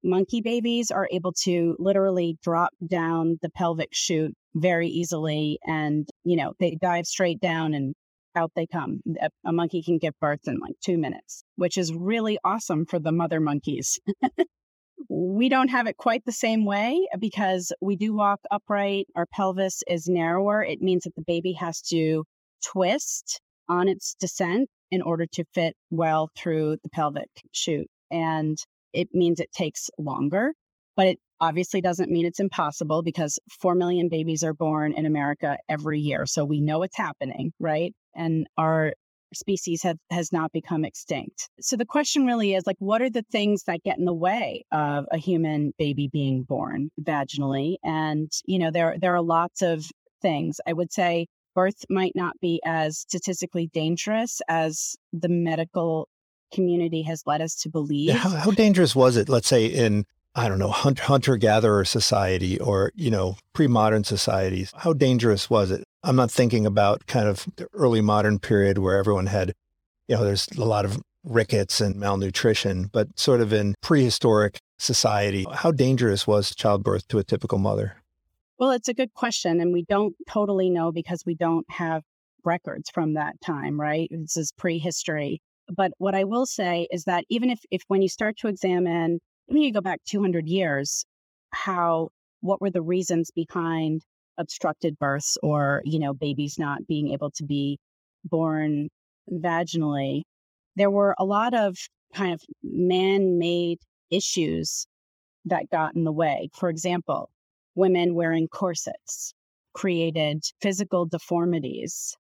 monkey 0.04 0.42
babies 0.42 0.92
are 0.92 1.08
able 1.12 1.34
to 1.44 1.76
literally 1.80 2.38
drop 2.44 2.72
down 2.86 3.38
the 3.42 3.50
pelvic 3.50 3.90
chute 3.92 4.36
very 4.56 4.88
easily 4.88 5.60
and 5.66 6.08
you 6.24 6.36
know 6.36 6.54
they 6.60 6.78
dive 6.82 7.06
straight 7.06 7.40
down 7.40 7.74
and 7.74 7.94
out 8.36 8.52
they 8.56 8.66
come. 8.66 9.02
A, 9.22 9.30
a 9.46 9.52
monkey 9.52 9.84
can 9.84 9.98
give 9.98 10.14
birth 10.22 10.48
in 10.48 10.58
like 10.60 10.76
two 10.84 10.98
minutes 10.98 11.44
which 11.56 11.78
is 11.78 11.94
really 11.94 12.38
awesome 12.44 12.86
for 12.86 13.00
the 13.00 13.12
mother 13.12 13.40
monkeys. 13.40 14.00
We 15.10 15.50
don't 15.50 15.70
have 15.70 15.88
it 15.88 15.98
quite 15.98 16.24
the 16.26 16.32
same 16.32 16.64
way 16.64 17.08
uh, 17.14 17.18
because 17.18 17.74
we 17.82 17.96
do 17.96 18.14
walk 18.14 18.40
upright 18.52 19.08
our 19.16 19.26
pelvis 19.26 19.84
is 19.88 20.08
narrower. 20.08 20.64
It 20.64 20.82
means 20.82 21.04
that 21.04 21.16
the 21.16 21.24
baby 21.26 21.54
has 21.54 21.82
to 21.90 22.24
twist 22.64 23.42
on 23.68 23.88
its 23.88 24.16
descent 24.20 24.70
in 24.92 25.02
order 25.02 25.26
to 25.34 25.44
fit 25.54 25.76
well 25.90 26.30
through 26.38 26.78
the 26.84 26.90
pelvic 26.90 27.30
chute 27.52 27.90
and 28.12 28.58
it 28.94 29.10
means 29.14 29.40
it 29.40 29.52
takes 29.52 29.90
longer, 29.98 30.54
but 30.96 31.08
it 31.08 31.20
obviously 31.40 31.82
doesn't 31.82 32.12
mean 32.12 32.26
it's 32.26 32.40
impossible 32.40 33.02
because 33.02 33.40
4 33.60 33.76
million 33.76 34.10
babies 34.10 34.44
are 34.44 34.54
born 34.54 34.94
in 34.94 35.06
America 35.06 35.58
every 35.68 36.00
year. 36.00 36.26
So 36.26 36.46
we 36.46 36.62
know 36.62 36.84
it's 36.84 36.98
happening, 36.98 37.52
right? 37.60 37.94
And 38.16 38.48
our 38.58 38.94
species 39.34 39.84
have, 39.84 39.98
has 40.12 40.32
not 40.32 40.52
become 40.52 40.86
extinct. 40.86 41.50
So 41.62 41.78
the 41.78 41.86
question 41.86 42.26
really 42.26 42.54
is 42.54 42.68
like, 42.68 42.76
what 42.80 43.02
are 43.02 43.10
the 43.10 43.26
things 43.32 43.64
that 43.64 43.84
get 43.84 43.98
in 43.98 44.06
the 44.06 44.14
way 44.14 44.66
of 44.72 45.06
a 45.12 45.18
human 45.18 45.74
baby 45.78 46.10
being 46.12 46.44
born 46.44 46.90
vaginally? 47.02 47.76
And, 47.84 48.30
you 48.46 48.60
know, 48.60 48.72
there, 48.72 48.96
there 49.00 49.16
are 49.16 49.22
lots 49.22 49.62
of 49.62 49.86
things. 50.22 50.60
I 50.68 50.74
would 50.74 50.92
say 50.92 51.28
birth 51.56 51.86
might 51.90 52.14
not 52.16 52.40
be 52.42 52.62
as 52.66 53.00
statistically 53.00 53.70
dangerous 53.74 54.42
as 54.48 54.96
the 55.14 55.30
medical 55.30 56.08
community 56.52 57.02
has 57.04 57.24
led 57.26 57.42
us 57.42 57.56
to 57.56 57.70
believe. 57.70 58.14
How, 58.14 58.30
how 58.30 58.52
dangerous 58.52 58.96
was 58.96 59.18
it, 59.18 59.30
let's 59.30 59.48
say, 59.48 59.66
in 59.66 60.06
I 60.34 60.48
don't 60.48 60.60
know, 60.60 60.70
hunter 60.72 61.36
gatherer 61.36 61.84
society 61.84 62.58
or, 62.60 62.92
you 62.96 63.12
know, 63.12 63.36
pre 63.54 63.68
modern 63.68 64.06
societies. 64.06 64.72
How 64.76 64.94
dangerous 64.94 65.50
was 65.50 65.72
it? 65.72 65.84
I'm 66.04 66.16
not 66.16 66.32
thinking 66.32 66.66
about 66.66 67.06
kind 67.06 67.28
of 67.28 67.46
the 67.58 67.68
early 67.74 68.02
modern 68.02 68.40
period 68.40 68.78
where 68.78 68.98
everyone 68.98 69.26
had, 69.26 69.54
you 70.08 70.16
know, 70.16 70.24
there's 70.24 70.48
a 70.58 70.64
lot 70.64 70.86
of 70.86 71.02
rickets 71.24 71.82
and 71.82 71.98
malnutrition, 71.98 72.90
but 72.92 73.20
sort 73.20 73.42
of 73.42 73.52
in 73.52 73.76
prehistoric 73.82 74.60
society, 74.80 75.46
how 75.52 75.72
dangerous 75.72 76.26
was 76.26 76.56
childbirth 76.56 77.08
to 77.10 77.20
a 77.20 77.24
typical 77.24 77.58
mother? 77.58 77.98
Well, 78.58 78.72
it's 78.72 78.88
a 78.88 78.94
good 78.94 79.14
question. 79.14 79.60
And 79.60 79.74
we 79.74 79.84
don't 79.84 80.16
totally 80.30 80.70
know 80.70 80.92
because 80.92 81.24
we 81.26 81.36
don't 81.36 81.66
have 81.70 82.04
records 82.46 82.90
from 82.90 83.16
that 83.16 83.40
time, 83.42 83.80
right? 83.80 84.08
This 84.12 84.38
is 84.38 84.54
prehistory. 84.54 85.42
But 85.76 85.92
what 85.98 86.16
I 86.16 86.26
will 86.26 86.46
say 86.46 86.88
is 86.92 87.06
that 87.06 87.24
even 87.30 87.50
if, 87.50 87.60
if 87.72 87.82
when 87.88 88.02
you 88.02 88.10
start 88.10 88.38
to 88.40 88.48
examine, 88.48 89.20
when 89.46 89.62
you 89.62 89.72
go 89.72 89.82
back 89.82 90.02
200 90.06 90.48
years, 90.48 91.06
how, 91.52 92.10
what 92.42 92.62
were 92.62 92.72
the 92.72 92.82
reasons 92.82 93.32
behind 93.34 94.02
obstructed 94.38 95.00
births 95.00 95.38
or, 95.42 95.82
you 95.86 96.00
know, 96.00 96.14
babies 96.14 96.58
not 96.60 96.86
being 96.88 97.12
able 97.12 97.32
to 97.32 97.44
be 97.46 97.80
born 98.26 98.90
vaginally, 99.32 100.24
there 100.76 100.90
were 100.90 101.16
a 101.18 101.26
lot 101.26 101.54
of 101.54 101.78
kind 102.14 102.34
of 102.34 102.42
man 102.64 103.38
made 103.38 103.80
issues 104.10 104.86
that 105.46 105.70
got 105.72 105.96
in 105.96 106.04
the 106.04 106.12
way. 106.12 106.50
For 106.54 106.70
example, 106.70 107.30
women 107.76 108.14
wearing 108.14 108.48
corsets 108.48 109.34
created 109.74 110.44
physical 110.62 111.06
deformities, 111.06 112.16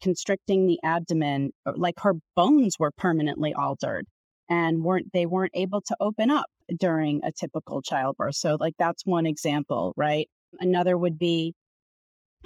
constricting 0.00 0.66
the 0.66 0.78
abdomen, 0.82 1.50
uh, 1.66 1.72
like 1.76 2.00
her 2.00 2.14
bones 2.36 2.76
were 2.78 2.90
permanently 2.96 3.54
altered 3.54 4.06
and 4.48 4.82
weren't 4.82 5.12
they 5.12 5.26
weren't 5.26 5.52
able 5.54 5.80
to 5.80 5.96
open 6.00 6.30
up 6.30 6.46
during 6.78 7.20
a 7.24 7.32
typical 7.32 7.82
childbirth. 7.82 8.34
So 8.34 8.56
like 8.58 8.74
that's 8.78 9.06
one 9.06 9.26
example, 9.26 9.92
right? 9.96 10.28
Another 10.58 10.98
would 10.98 11.18
be 11.18 11.54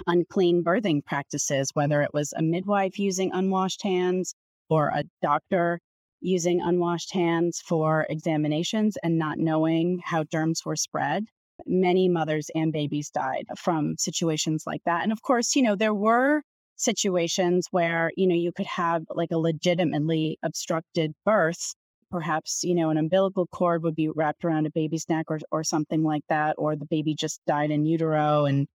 unclean 0.07 0.63
birthing 0.63 1.03
practices, 1.05 1.71
whether 1.73 2.01
it 2.01 2.13
was 2.13 2.33
a 2.33 2.41
midwife 2.41 2.99
using 2.99 3.31
unwashed 3.33 3.83
hands 3.83 4.35
or 4.69 4.89
a 4.89 5.03
doctor 5.21 5.79
using 6.21 6.61
unwashed 6.61 7.13
hands 7.13 7.61
for 7.65 8.05
examinations 8.09 8.97
and 9.03 9.17
not 9.17 9.37
knowing 9.37 10.01
how 10.03 10.23
germs 10.23 10.61
were 10.65 10.75
spread. 10.75 11.25
Many 11.65 12.09
mothers 12.09 12.49
and 12.53 12.73
babies 12.73 13.09
died 13.09 13.45
from 13.57 13.95
situations 13.97 14.63
like 14.65 14.81
that. 14.85 15.03
And 15.03 15.11
of 15.11 15.21
course, 15.21 15.55
you 15.55 15.61
know, 15.61 15.75
there 15.75 15.93
were 15.93 16.41
situations 16.75 17.67
where, 17.71 18.11
you 18.15 18.27
know, 18.27 18.35
you 18.35 18.51
could 18.51 18.65
have 18.65 19.03
like 19.09 19.31
a 19.31 19.37
legitimately 19.37 20.37
obstructed 20.43 21.13
birth. 21.25 21.73
Perhaps, 22.11 22.63
you 22.63 22.75
know, 22.75 22.89
an 22.89 22.97
umbilical 22.97 23.47
cord 23.47 23.83
would 23.83 23.95
be 23.95 24.09
wrapped 24.09 24.45
around 24.45 24.65
a 24.65 24.71
baby's 24.71 25.09
neck 25.09 25.25
or, 25.29 25.39
or 25.51 25.63
something 25.63 26.03
like 26.03 26.23
that, 26.29 26.55
or 26.57 26.75
the 26.75 26.85
baby 26.85 27.15
just 27.15 27.41
died 27.47 27.71
in 27.71 27.85
utero 27.85 28.45
and 28.45 28.67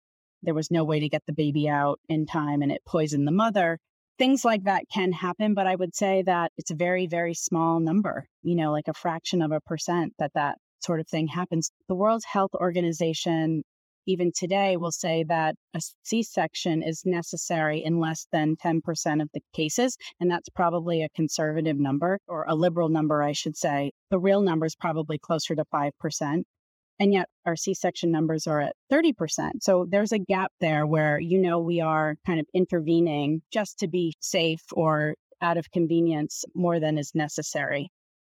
there 0.43 0.55
was 0.55 0.71
no 0.71 0.85
way 0.85 1.01
to 1.01 1.09
get 1.09 1.23
the 1.27 1.33
baby 1.33 1.69
out 1.69 2.01
in 2.09 2.27
time 2.27 2.63
and 2.63 2.73
it 2.73 2.83
poisoned 2.87 3.27
the 3.27 3.33
mother. 3.33 3.79
Things 4.19 4.45
like 4.45 4.65
that 4.65 4.85
can 4.93 5.13
happen, 5.13 5.55
but 5.55 5.67
I 5.67 5.75
would 5.75 5.95
say 5.95 6.23
that 6.27 6.53
it's 6.59 6.71
a 6.71 6.75
very, 6.77 7.07
very 7.07 7.35
small 7.35 7.81
number, 7.81 8.27
you 8.43 8.57
know, 8.57 8.71
like 8.73 8.89
a 8.89 8.95
fraction 8.95 9.41
of 9.41 9.53
a 9.53 9.61
percent 9.61 10.13
that 10.19 10.33
that 10.35 10.59
sort 10.81 11.01
of 11.01 11.09
thing 11.09 11.27
happens. 11.27 11.71
The 11.89 11.95
World 11.95 12.23
Health 12.31 12.53
Organization, 12.55 13.63
even 14.07 14.33
today, 14.35 14.77
will 14.77 14.93
say 14.93 15.25
that 15.29 15.55
a 15.75 15.81
C 16.05 16.23
section 16.23 16.83
is 16.83 17.03
necessary 17.05 17.83
in 17.85 18.01
less 18.01 18.27
than 18.33 18.57
10% 18.57 18.81
of 19.23 19.29
the 19.35 19.41
cases. 19.53 19.97
And 20.21 20.31
that's 20.31 20.49
probably 20.49 21.03
a 21.03 21.09
conservative 21.11 21.79
number 21.79 22.19
or 22.27 22.45
a 22.49 22.55
liberal 22.55 22.89
number, 22.89 23.23
I 23.23 23.33
should 23.33 23.57
say. 23.57 23.93
The 24.11 24.19
real 24.19 24.41
number 24.41 24.67
is 24.67 24.77
probably 24.77 25.19
closer 25.19 25.55
to 25.55 25.65
5%. 25.73 26.43
And 27.01 27.15
yet 27.15 27.29
our 27.47 27.57
C 27.57 27.73
section 27.73 28.11
numbers 28.11 28.47
are 28.47 28.61
at 28.61 28.77
30%. 28.93 29.63
So 29.63 29.87
there's 29.89 30.13
a 30.13 30.19
gap 30.19 30.53
there 30.61 30.87
where, 30.87 31.19
you 31.19 31.41
know, 31.41 31.59
we 31.59 31.81
are 31.81 32.17
kind 32.27 32.39
of 32.39 32.47
intervening 32.53 33.41
just 33.51 33.79
to 33.79 33.89
be 33.89 34.15
safe 34.21 34.63
or 34.73 35.15
out 35.41 35.57
of 35.57 35.71
convenience 35.71 36.45
more 36.55 36.79
than 36.79 36.99
is 36.99 37.13
necessary. 37.15 37.91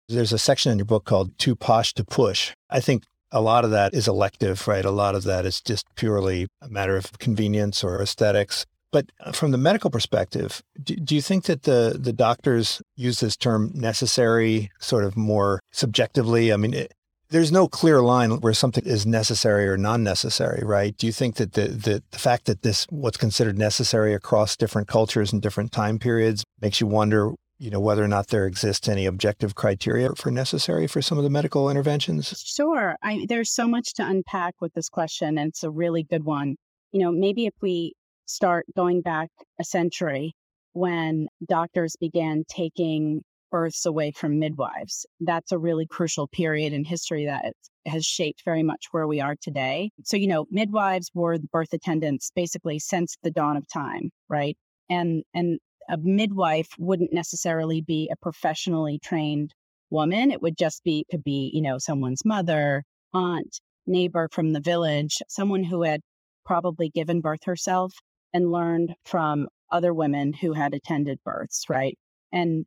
There's 0.08 0.32
a 0.32 0.38
section 0.38 0.72
in 0.72 0.78
your 0.78 0.86
book 0.86 1.04
called 1.04 1.38
Too 1.38 1.54
Posh 1.54 1.92
to 1.94 2.04
Push. 2.04 2.52
I 2.70 2.80
think 2.80 3.04
a 3.34 3.40
lot 3.40 3.64
of 3.64 3.72
that 3.72 3.92
is 3.92 4.06
elective, 4.06 4.66
right? 4.68 4.84
A 4.84 4.92
lot 4.92 5.16
of 5.16 5.24
that 5.24 5.44
is 5.44 5.60
just 5.60 5.86
purely 5.96 6.46
a 6.62 6.68
matter 6.68 6.96
of 6.96 7.18
convenience 7.18 7.82
or 7.82 8.00
aesthetics. 8.00 8.64
But 8.92 9.10
uh, 9.18 9.32
from 9.32 9.50
the 9.50 9.58
medical 9.58 9.90
perspective, 9.90 10.62
do, 10.80 10.94
do, 10.94 11.16
you 11.16 11.20
think 11.20 11.46
that 11.46 11.64
the 11.64 11.98
the 12.00 12.12
doctors 12.12 12.80
use 12.94 13.18
this 13.18 13.36
term 13.36 13.72
necessary 13.74 14.70
sort 14.78 15.04
of 15.04 15.16
more 15.16 15.60
subjectively? 15.72 16.52
I 16.52 16.56
mean, 16.56 16.74
it, 16.74 16.94
there's 17.30 17.50
no 17.50 17.66
clear 17.66 18.00
line 18.00 18.30
where 18.40 18.54
something 18.54 18.86
is 18.86 19.04
necessary 19.04 19.66
or 19.66 19.76
non-necessary, 19.76 20.62
right? 20.64 20.96
Do 20.96 21.06
you 21.06 21.12
think 21.12 21.34
that 21.36 21.54
the, 21.54 21.66
the, 21.66 22.02
the 22.12 22.18
fact 22.18 22.44
that 22.44 22.62
this 22.62 22.86
what's 22.90 23.16
considered 23.16 23.58
necessary 23.58 24.14
across 24.14 24.56
different 24.56 24.86
cultures 24.86 25.32
and 25.32 25.42
different 25.42 25.72
time 25.72 25.98
periods 25.98 26.44
makes 26.60 26.80
you 26.80 26.86
wonder, 26.86 27.32
you 27.58 27.70
know, 27.70 27.80
whether 27.80 28.02
or 28.02 28.08
not 28.08 28.28
there 28.28 28.46
exists 28.46 28.88
any 28.88 29.06
objective 29.06 29.54
criteria 29.54 30.14
for 30.14 30.30
necessary 30.30 30.86
for 30.86 31.00
some 31.00 31.18
of 31.18 31.24
the 31.24 31.30
medical 31.30 31.70
interventions? 31.70 32.28
Sure. 32.44 32.96
I, 33.02 33.26
there's 33.28 33.54
so 33.54 33.66
much 33.66 33.94
to 33.94 34.06
unpack 34.06 34.54
with 34.60 34.72
this 34.74 34.88
question, 34.88 35.38
and 35.38 35.48
it's 35.48 35.62
a 35.62 35.70
really 35.70 36.02
good 36.02 36.24
one. 36.24 36.56
You 36.92 37.02
know, 37.02 37.12
maybe 37.12 37.46
if 37.46 37.54
we 37.60 37.94
start 38.26 38.66
going 38.76 39.02
back 39.02 39.28
a 39.60 39.64
century 39.64 40.34
when 40.72 41.28
doctors 41.46 41.96
began 42.00 42.44
taking 42.48 43.22
births 43.54 43.86
away 43.86 44.10
from 44.10 44.40
midwives. 44.40 45.06
That's 45.20 45.52
a 45.52 45.58
really 45.58 45.86
crucial 45.86 46.26
period 46.26 46.72
in 46.72 46.84
history 46.84 47.26
that 47.26 47.52
has 47.86 48.04
shaped 48.04 48.42
very 48.44 48.64
much 48.64 48.86
where 48.90 49.06
we 49.06 49.20
are 49.20 49.36
today. 49.40 49.90
So, 50.02 50.16
you 50.16 50.26
know, 50.26 50.46
midwives 50.50 51.08
were 51.14 51.38
the 51.38 51.46
birth 51.52 51.72
attendants 51.72 52.32
basically 52.34 52.80
since 52.80 53.16
the 53.22 53.30
dawn 53.30 53.56
of 53.56 53.68
time, 53.68 54.10
right? 54.28 54.56
And 54.90 55.22
and 55.34 55.60
a 55.88 55.96
midwife 55.98 56.68
wouldn't 56.78 57.12
necessarily 57.12 57.80
be 57.80 58.10
a 58.12 58.16
professionally 58.16 58.98
trained 58.98 59.52
woman. 59.90 60.30
It 60.30 60.42
would 60.42 60.56
just 60.56 60.82
be 60.84 61.04
could 61.10 61.24
be, 61.24 61.50
you 61.52 61.62
know, 61.62 61.78
someone's 61.78 62.24
mother, 62.24 62.84
aunt, 63.12 63.60
neighbor 63.86 64.28
from 64.32 64.52
the 64.52 64.60
village, 64.60 65.18
someone 65.28 65.64
who 65.64 65.82
had 65.82 66.00
probably 66.44 66.90
given 66.90 67.20
birth 67.20 67.44
herself 67.44 67.92
and 68.32 68.50
learned 68.50 68.94
from 69.04 69.48
other 69.70 69.94
women 69.94 70.32
who 70.32 70.52
had 70.52 70.74
attended 70.74 71.18
births, 71.24 71.64
right? 71.68 71.96
And 72.32 72.66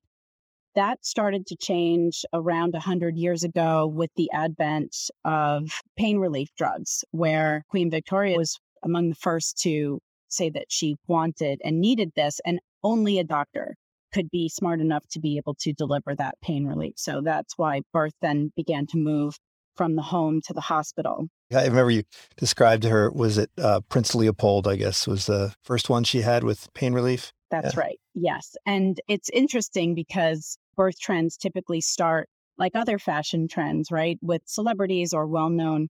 that 0.76 1.04
started 1.06 1.48
to 1.48 1.56
change 1.56 2.24
around 2.34 2.74
100 2.74 3.18
years 3.18 3.44
ago 3.44 3.88
with 3.88 4.12
the 4.16 4.30
advent 4.32 4.96
of 5.26 5.82
pain 5.98 6.18
relief 6.18 6.50
drugs, 6.58 7.04
where 7.12 7.64
Queen 7.70 7.90
Victoria 7.90 8.38
was 8.38 8.60
among 8.84 9.10
the 9.10 9.16
first 9.16 9.58
to 9.60 10.00
say 10.30 10.50
that 10.52 10.66
she 10.70 10.96
wanted 11.08 11.62
and 11.64 11.80
needed 11.80 12.12
this, 12.16 12.40
and 12.46 12.60
only 12.84 13.20
a 13.20 13.24
doctor 13.24 13.76
could 14.14 14.30
be 14.32 14.50
smart 14.50 14.80
enough 14.80 15.06
to 15.12 15.20
be 15.20 15.38
able 15.38 15.56
to 15.60 15.74
deliver 15.74 16.16
that 16.16 16.36
pain 16.42 16.66
relief. 16.66 16.94
So 16.98 17.22
that's 17.22 17.58
why 17.58 17.82
birth 17.94 18.14
then 18.22 18.52
began 18.56 18.88
to 18.88 18.98
move 18.98 19.36
from 19.76 19.96
the 19.96 20.02
home 20.02 20.42
to 20.48 20.54
the 20.54 20.62
hospital. 20.62 21.28
I 21.54 21.66
remember 21.66 21.92
you 21.92 22.04
described 22.36 22.84
her, 22.84 23.12
was 23.12 23.38
it 23.38 23.52
uh, 23.58 23.82
Prince 23.90 24.16
Leopold, 24.16 24.68
I 24.68 24.76
guess, 24.76 25.08
was 25.08 25.28
the 25.28 25.54
first 25.64 25.90
one 25.90 26.04
she 26.04 26.22
had 26.22 26.44
with 26.44 26.68
pain 26.74 26.94
relief? 26.94 27.32
That's 27.52 27.76
yeah. 27.76 27.80
right. 27.80 28.00
Yes. 28.14 28.58
And 28.66 29.00
it's 29.08 29.30
interesting 29.30 29.96
because 29.96 30.58
birth 30.76 31.00
trends 31.00 31.38
typically 31.38 31.80
start 31.80 32.28
like 32.58 32.76
other 32.76 33.00
fashion 33.00 33.48
trends, 33.48 33.92
right? 33.92 34.18
With 34.22 34.42
celebrities 34.46 35.14
or 35.14 35.28
well 35.28 35.50
known 35.50 35.88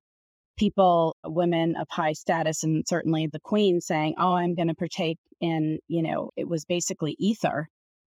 people, 0.58 1.16
women 1.26 1.76
of 1.76 1.88
high 1.90 2.14
status, 2.14 2.64
and 2.64 2.84
certainly 2.88 3.28
the 3.28 3.40
queen 3.40 3.80
saying, 3.82 4.16
Oh, 4.18 4.34
I'm 4.34 4.56
going 4.56 4.68
to 4.68 4.76
partake 4.76 5.18
in, 5.40 5.80
you 5.88 6.02
know, 6.02 6.32
it 6.36 6.48
was 6.48 6.66
basically 6.66 7.16
ether 7.20 7.68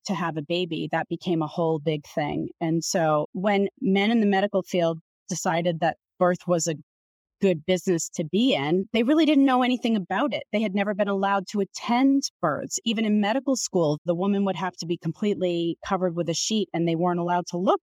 to 0.07 0.15
have 0.15 0.37
a 0.37 0.43
baby. 0.43 0.89
That 0.93 1.09
became 1.09 1.43
a 1.43 1.47
whole 1.47 1.79
big 1.79 2.07
thing. 2.07 2.49
And 2.61 2.83
so 2.83 3.27
when 3.33 3.69
men 3.81 4.11
in 4.11 4.21
the 4.21 4.27
medical 4.27 4.63
field 4.63 5.01
decided 5.29 5.81
that 5.81 5.97
birth 6.19 6.47
was 6.47 6.67
a 6.67 6.77
good 7.43 7.67
business 7.67 8.09
to 8.15 8.25
be 8.25 8.55
in, 8.55 8.89
they 8.93 9.03
really 9.03 9.27
didn't 9.27 9.45
know 9.45 9.63
anything 9.63 9.97
about 9.97 10.33
it. 10.33 10.45
They 10.53 10.63
had 10.63 10.75
never 10.75 10.95
been 10.95 11.09
allowed 11.09 11.47
to 11.49 11.61
attend 11.61 12.23
births. 12.41 12.79
Even 12.85 13.05
in 13.05 13.21
medical 13.21 13.57
school, 13.57 13.99
the 14.07 14.15
woman 14.15 14.45
would 14.45 14.57
have 14.57 14.77
to 14.77 14.87
be 14.87 14.97
completely 14.97 15.77
covered 15.87 16.17
with 16.17 16.29
a 16.29 16.35
sheet 16.35 16.69
and 16.73 16.89
they 16.89 16.97
weren't 16.97 17.21
allowed 17.21 17.47
to 17.49 17.59
look 17.59 17.83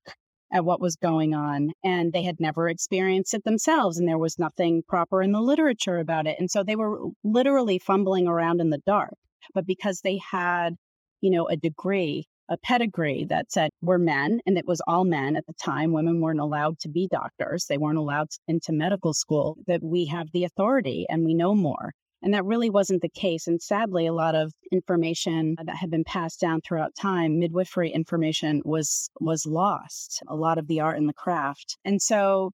at 0.53 0.63
what 0.63 0.79
was 0.79 0.95
going 0.95 1.33
on. 1.33 1.71
And 1.83 2.13
they 2.13 2.23
had 2.23 2.39
never 2.39 2.69
experienced 2.69 3.33
it 3.33 3.43
themselves. 3.43 3.97
And 3.97 4.07
there 4.07 4.17
was 4.17 4.39
nothing 4.39 4.83
proper 4.87 5.21
in 5.21 5.31
the 5.31 5.41
literature 5.41 5.97
about 5.97 6.27
it. 6.27 6.37
And 6.39 6.49
so 6.49 6.63
they 6.63 6.75
were 6.75 7.09
literally 7.23 7.79
fumbling 7.79 8.27
around 8.27 8.61
in 8.61 8.69
the 8.69 8.81
dark. 8.85 9.15
But 9.53 9.65
because 9.65 10.01
they 10.01 10.19
had, 10.31 10.75
you 11.21 11.31
know, 11.31 11.47
a 11.47 11.57
degree 11.57 12.27
a 12.49 12.57
pedigree 12.57 13.25
that 13.29 13.51
said 13.51 13.71
we're 13.81 13.97
men, 13.97 14.39
and 14.45 14.57
it 14.57 14.67
was 14.67 14.81
all 14.87 15.05
men 15.05 15.35
at 15.35 15.45
the 15.47 15.53
time. 15.53 15.93
Women 15.93 16.19
weren't 16.21 16.39
allowed 16.39 16.77
to 16.79 16.89
be 16.89 17.07
doctors, 17.07 17.65
they 17.67 17.77
weren't 17.77 17.97
allowed 17.97 18.27
into 18.47 18.71
medical 18.71 19.13
school, 19.13 19.57
that 19.67 19.81
we 19.81 20.05
have 20.07 20.27
the 20.33 20.43
authority 20.43 21.05
and 21.09 21.25
we 21.25 21.33
know 21.33 21.55
more. 21.55 21.93
And 22.23 22.33
that 22.33 22.45
really 22.45 22.69
wasn't 22.69 23.01
the 23.01 23.09
case. 23.09 23.47
And 23.47 23.61
sadly, 23.61 24.07
a 24.07 24.13
lot 24.13 24.33
of 24.33 24.53
information 24.71 25.55
that 25.63 25.75
had 25.75 25.91
been 25.91 26.05
passed 26.05 26.39
down 26.39 26.61
throughout 26.61 26.95
time, 26.95 27.37
midwifery 27.37 27.91
information 27.91 28.61
was 28.63 29.09
was 29.19 29.45
lost, 29.45 30.23
a 30.27 30.35
lot 30.35 30.57
of 30.57 30.67
the 30.67 30.79
art 30.79 30.97
and 30.97 31.09
the 31.09 31.13
craft. 31.13 31.77
And 31.83 32.01
so, 32.01 32.51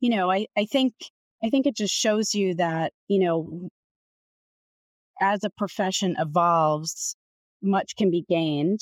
you 0.00 0.08
know, 0.08 0.30
I, 0.30 0.46
I 0.56 0.64
think 0.64 0.94
I 1.44 1.50
think 1.50 1.66
it 1.66 1.76
just 1.76 1.94
shows 1.94 2.34
you 2.34 2.54
that, 2.54 2.92
you 3.08 3.20
know, 3.20 3.68
as 5.20 5.44
a 5.44 5.50
profession 5.50 6.16
evolves, 6.18 7.14
much 7.62 7.96
can 7.96 8.10
be 8.10 8.24
gained 8.26 8.80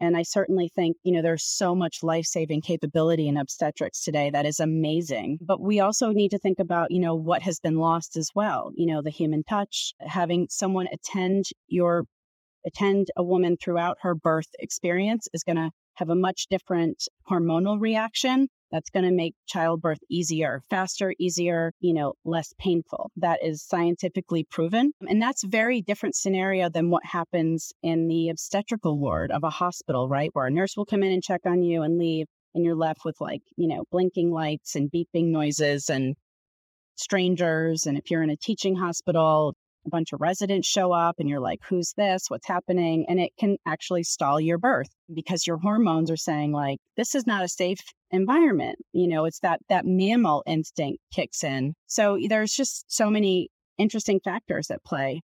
and 0.00 0.16
I 0.16 0.22
certainly 0.22 0.70
think, 0.74 0.96
you 1.02 1.12
know, 1.12 1.22
there's 1.22 1.44
so 1.44 1.74
much 1.74 2.02
life 2.02 2.24
saving 2.24 2.62
capability 2.62 3.28
in 3.28 3.36
obstetrics 3.36 4.02
today 4.02 4.30
that 4.30 4.46
is 4.46 4.58
amazing. 4.58 5.38
But 5.40 5.60
we 5.60 5.80
also 5.80 6.10
need 6.10 6.30
to 6.30 6.38
think 6.38 6.58
about, 6.58 6.90
you 6.90 7.00
know, 7.00 7.14
what 7.14 7.42
has 7.42 7.60
been 7.60 7.76
lost 7.76 8.16
as 8.16 8.30
well. 8.34 8.70
You 8.74 8.86
know, 8.86 9.02
the 9.02 9.10
human 9.10 9.44
touch, 9.44 9.92
having 10.00 10.46
someone 10.50 10.86
attend 10.92 11.44
your 11.68 12.04
attend 12.66 13.08
a 13.16 13.22
woman 13.22 13.56
throughout 13.56 13.98
her 14.02 14.14
birth 14.14 14.48
experience 14.58 15.28
is 15.32 15.44
going 15.44 15.56
to 15.56 15.70
have 15.94 16.10
a 16.10 16.14
much 16.14 16.46
different 16.50 17.02
hormonal 17.30 17.80
reaction 17.80 18.48
that's 18.70 18.90
going 18.90 19.04
to 19.04 19.12
make 19.12 19.34
childbirth 19.46 19.98
easier, 20.08 20.62
faster, 20.70 21.14
easier, 21.18 21.72
you 21.80 21.94
know, 21.94 22.14
less 22.24 22.52
painful. 22.58 23.10
That 23.16 23.40
is 23.44 23.62
scientifically 23.62 24.44
proven. 24.44 24.92
And 25.08 25.20
that's 25.20 25.44
very 25.44 25.82
different 25.82 26.14
scenario 26.14 26.68
than 26.68 26.90
what 26.90 27.04
happens 27.04 27.72
in 27.82 28.08
the 28.08 28.28
obstetrical 28.28 28.98
ward 28.98 29.30
of 29.30 29.44
a 29.44 29.50
hospital, 29.50 30.08
right? 30.08 30.30
Where 30.32 30.46
a 30.46 30.50
nurse 30.50 30.76
will 30.76 30.86
come 30.86 31.02
in 31.02 31.12
and 31.12 31.22
check 31.22 31.42
on 31.46 31.62
you 31.62 31.82
and 31.82 31.98
leave, 31.98 32.26
and 32.54 32.64
you're 32.64 32.76
left 32.76 33.04
with 33.04 33.16
like, 33.20 33.42
you 33.56 33.68
know, 33.68 33.84
blinking 33.90 34.30
lights 34.30 34.74
and 34.74 34.90
beeping 34.90 35.26
noises 35.26 35.88
and 35.88 36.14
strangers. 36.96 37.86
And 37.86 37.96
if 37.96 38.10
you're 38.10 38.22
in 38.22 38.30
a 38.30 38.36
teaching 38.36 38.76
hospital, 38.76 39.54
a 39.86 39.88
bunch 39.88 40.12
of 40.12 40.20
residents 40.20 40.68
show 40.68 40.92
up 40.92 41.16
and 41.18 41.28
you're 41.28 41.40
like, 41.40 41.60
who's 41.68 41.94
this? 41.96 42.24
What's 42.28 42.46
happening? 42.46 43.06
And 43.08 43.18
it 43.18 43.32
can 43.38 43.56
actually 43.66 44.02
stall 44.02 44.40
your 44.40 44.58
birth 44.58 44.90
because 45.12 45.46
your 45.46 45.56
hormones 45.56 46.10
are 46.10 46.16
saying, 46.16 46.52
like, 46.52 46.78
this 46.96 47.14
is 47.14 47.26
not 47.26 47.44
a 47.44 47.48
safe 47.48 47.78
environment. 48.10 48.78
You 48.92 49.08
know, 49.08 49.24
it's 49.24 49.40
that 49.40 49.60
that 49.68 49.86
mammal 49.86 50.42
instinct 50.46 51.00
kicks 51.12 51.44
in. 51.44 51.74
So 51.86 52.18
there's 52.28 52.52
just 52.52 52.84
so 52.92 53.10
many 53.10 53.48
interesting 53.78 54.20
factors 54.20 54.70
at 54.70 54.84
play. 54.84 55.22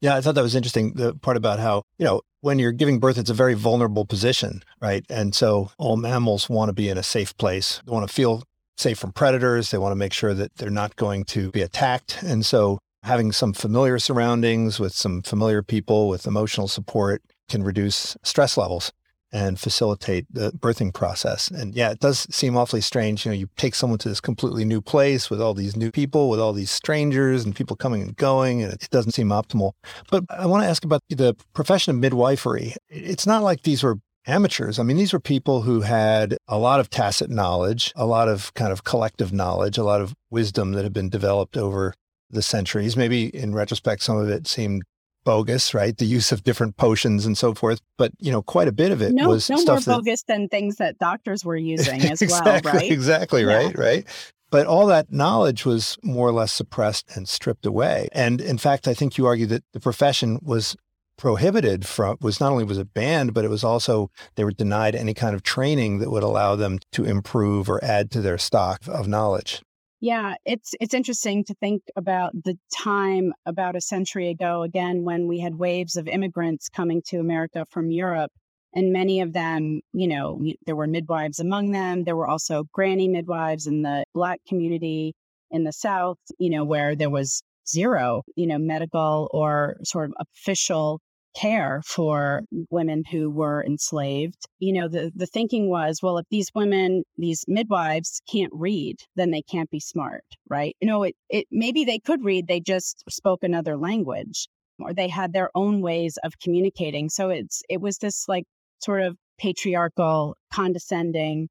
Yeah, 0.00 0.14
I 0.14 0.20
thought 0.20 0.36
that 0.36 0.42
was 0.42 0.54
interesting. 0.54 0.92
The 0.94 1.14
part 1.14 1.36
about 1.36 1.58
how, 1.58 1.82
you 1.98 2.04
know, 2.04 2.22
when 2.40 2.58
you're 2.60 2.72
giving 2.72 3.00
birth, 3.00 3.18
it's 3.18 3.30
a 3.30 3.34
very 3.34 3.54
vulnerable 3.54 4.04
position, 4.04 4.62
right? 4.80 5.04
And 5.08 5.34
so 5.34 5.72
all 5.76 5.96
mammals 5.96 6.48
want 6.48 6.68
to 6.68 6.72
be 6.72 6.88
in 6.88 6.96
a 6.96 7.02
safe 7.02 7.36
place. 7.36 7.82
They 7.84 7.92
want 7.92 8.06
to 8.06 8.14
feel 8.14 8.44
safe 8.76 8.98
from 8.98 9.12
predators. 9.12 9.70
They 9.70 9.78
want 9.78 9.90
to 9.90 9.96
make 9.96 10.12
sure 10.12 10.34
that 10.34 10.54
they're 10.54 10.70
not 10.70 10.94
going 10.94 11.24
to 11.24 11.50
be 11.50 11.62
attacked. 11.62 12.22
And 12.22 12.46
so 12.46 12.78
having 13.02 13.32
some 13.32 13.52
familiar 13.52 13.98
surroundings 13.98 14.78
with 14.78 14.92
some 14.92 15.22
familiar 15.22 15.62
people 15.62 16.08
with 16.08 16.26
emotional 16.26 16.68
support 16.68 17.22
can 17.48 17.64
reduce 17.64 18.16
stress 18.22 18.56
levels 18.56 18.92
and 19.32 19.58
facilitate 19.60 20.26
the 20.30 20.50
birthing 20.52 20.92
process. 20.92 21.48
And 21.50 21.74
yeah, 21.74 21.90
it 21.90 22.00
does 22.00 22.26
seem 22.34 22.56
awfully 22.56 22.80
strange. 22.80 23.24
You 23.24 23.32
know, 23.32 23.36
you 23.36 23.48
take 23.56 23.74
someone 23.74 23.98
to 24.00 24.08
this 24.08 24.20
completely 24.20 24.64
new 24.64 24.80
place 24.80 25.28
with 25.30 25.40
all 25.40 25.54
these 25.54 25.76
new 25.76 25.90
people, 25.90 26.30
with 26.30 26.40
all 26.40 26.52
these 26.52 26.70
strangers 26.70 27.44
and 27.44 27.54
people 27.54 27.76
coming 27.76 28.02
and 28.02 28.16
going, 28.16 28.62
and 28.62 28.72
it 28.72 28.88
doesn't 28.90 29.12
seem 29.12 29.28
optimal. 29.28 29.72
But 30.10 30.24
I 30.30 30.46
want 30.46 30.62
to 30.62 30.68
ask 30.68 30.84
about 30.84 31.02
the 31.08 31.36
profession 31.54 31.94
of 31.94 32.00
midwifery. 32.00 32.74
It's 32.88 33.26
not 33.26 33.42
like 33.42 33.62
these 33.62 33.82
were 33.82 33.98
amateurs. 34.26 34.78
I 34.78 34.82
mean, 34.82 34.96
these 34.96 35.12
were 35.12 35.20
people 35.20 35.62
who 35.62 35.80
had 35.80 36.36
a 36.46 36.58
lot 36.58 36.80
of 36.80 36.90
tacit 36.90 37.30
knowledge, 37.30 37.92
a 37.96 38.06
lot 38.06 38.28
of 38.28 38.52
kind 38.54 38.72
of 38.72 38.84
collective 38.84 39.32
knowledge, 39.32 39.78
a 39.78 39.84
lot 39.84 40.00
of 40.00 40.14
wisdom 40.30 40.72
that 40.72 40.84
had 40.84 40.92
been 40.92 41.08
developed 41.08 41.56
over 41.56 41.94
the 42.30 42.42
centuries. 42.42 42.96
Maybe 42.96 43.34
in 43.34 43.54
retrospect, 43.54 44.02
some 44.02 44.18
of 44.18 44.28
it 44.28 44.46
seemed 44.46 44.82
bogus, 45.28 45.74
right? 45.74 45.94
The 45.94 46.06
use 46.06 46.32
of 46.32 46.42
different 46.42 46.78
potions 46.78 47.26
and 47.26 47.36
so 47.36 47.52
forth. 47.52 47.82
But 47.98 48.12
you 48.18 48.32
know, 48.32 48.40
quite 48.40 48.66
a 48.66 48.72
bit 48.72 48.90
of 48.92 49.02
it 49.02 49.12
no, 49.12 49.28
was 49.28 49.50
no 49.50 49.56
stuff 49.58 49.86
more 49.86 49.96
that, 49.96 50.02
bogus 50.04 50.22
than 50.22 50.48
things 50.48 50.76
that 50.76 50.98
doctors 50.98 51.44
were 51.44 51.56
using 51.74 52.00
as 52.10 52.22
exactly, 52.22 52.70
well, 52.70 52.80
right? 52.80 52.90
Exactly, 52.90 53.42
Yeah. 53.42 53.56
right, 53.56 53.78
right. 53.78 54.06
But 54.50 54.66
all 54.66 54.86
that 54.86 55.12
knowledge 55.12 55.66
was 55.66 55.98
more 56.02 56.26
or 56.26 56.32
less 56.32 56.50
suppressed 56.50 57.14
and 57.14 57.28
stripped 57.28 57.66
away. 57.66 58.08
And 58.12 58.40
in 58.40 58.56
fact, 58.56 58.88
I 58.88 58.94
think 58.94 59.18
you 59.18 59.26
argue 59.26 59.44
that 59.48 59.64
the 59.74 59.80
profession 59.80 60.38
was 60.42 60.74
prohibited 61.18 61.84
from 61.84 62.16
was 62.22 62.40
not 62.40 62.52
only 62.52 62.64
was 62.64 62.78
it 62.78 62.94
banned, 62.94 63.34
but 63.34 63.44
it 63.44 63.50
was 63.50 63.62
also 63.62 64.10
they 64.36 64.44
were 64.44 64.52
denied 64.52 64.94
any 64.94 65.12
kind 65.12 65.34
of 65.34 65.42
training 65.42 65.98
that 65.98 66.10
would 66.10 66.22
allow 66.22 66.56
them 66.56 66.78
to 66.92 67.04
improve 67.04 67.68
or 67.68 67.84
add 67.84 68.10
to 68.12 68.22
their 68.22 68.38
stock 68.38 68.80
of 68.88 69.06
knowledge. 69.06 69.60
Yeah, 70.00 70.34
it's 70.44 70.74
it's 70.80 70.94
interesting 70.94 71.44
to 71.44 71.54
think 71.54 71.82
about 71.96 72.32
the 72.44 72.56
time 72.72 73.32
about 73.46 73.74
a 73.74 73.80
century 73.80 74.28
ago 74.28 74.62
again 74.62 75.02
when 75.02 75.26
we 75.26 75.40
had 75.40 75.56
waves 75.56 75.96
of 75.96 76.06
immigrants 76.06 76.68
coming 76.68 77.02
to 77.08 77.18
America 77.18 77.66
from 77.70 77.90
Europe 77.90 78.30
and 78.74 78.92
many 78.92 79.20
of 79.20 79.32
them, 79.32 79.80
you 79.92 80.06
know, 80.06 80.40
there 80.66 80.76
were 80.76 80.86
midwives 80.86 81.40
among 81.40 81.72
them. 81.72 82.04
There 82.04 82.14
were 82.16 82.28
also 82.28 82.64
granny 82.72 83.08
midwives 83.08 83.66
in 83.66 83.82
the 83.82 84.04
black 84.14 84.40
community 84.46 85.14
in 85.50 85.64
the 85.64 85.72
south, 85.72 86.18
you 86.38 86.50
know, 86.50 86.64
where 86.64 86.94
there 86.94 87.10
was 87.10 87.42
zero, 87.68 88.22
you 88.36 88.46
know, 88.46 88.58
medical 88.58 89.28
or 89.32 89.76
sort 89.84 90.10
of 90.10 90.14
official 90.20 91.00
care 91.36 91.82
for 91.84 92.42
women 92.70 93.04
who 93.10 93.30
were 93.30 93.64
enslaved. 93.64 94.38
You 94.58 94.72
know, 94.72 94.88
the, 94.88 95.12
the 95.14 95.26
thinking 95.26 95.68
was, 95.68 96.00
well, 96.02 96.18
if 96.18 96.26
these 96.30 96.50
women, 96.54 97.04
these 97.16 97.44
midwives 97.46 98.20
can't 98.30 98.52
read, 98.54 98.96
then 99.16 99.30
they 99.30 99.42
can't 99.42 99.70
be 99.70 99.80
smart, 99.80 100.24
right? 100.48 100.76
You 100.80 100.88
know, 100.88 101.02
it, 101.04 101.16
it 101.28 101.46
maybe 101.50 101.84
they 101.84 101.98
could 101.98 102.24
read, 102.24 102.46
they 102.46 102.60
just 102.60 103.04
spoke 103.08 103.42
another 103.42 103.76
language 103.76 104.48
or 104.78 104.94
they 104.94 105.08
had 105.08 105.32
their 105.32 105.50
own 105.54 105.80
ways 105.80 106.18
of 106.22 106.38
communicating. 106.42 107.08
So 107.08 107.30
it's 107.30 107.62
it 107.68 107.80
was 107.80 107.98
this 107.98 108.28
like 108.28 108.44
sort 108.80 109.02
of 109.02 109.16
patriarchal, 109.38 110.36
condescending 110.52 111.48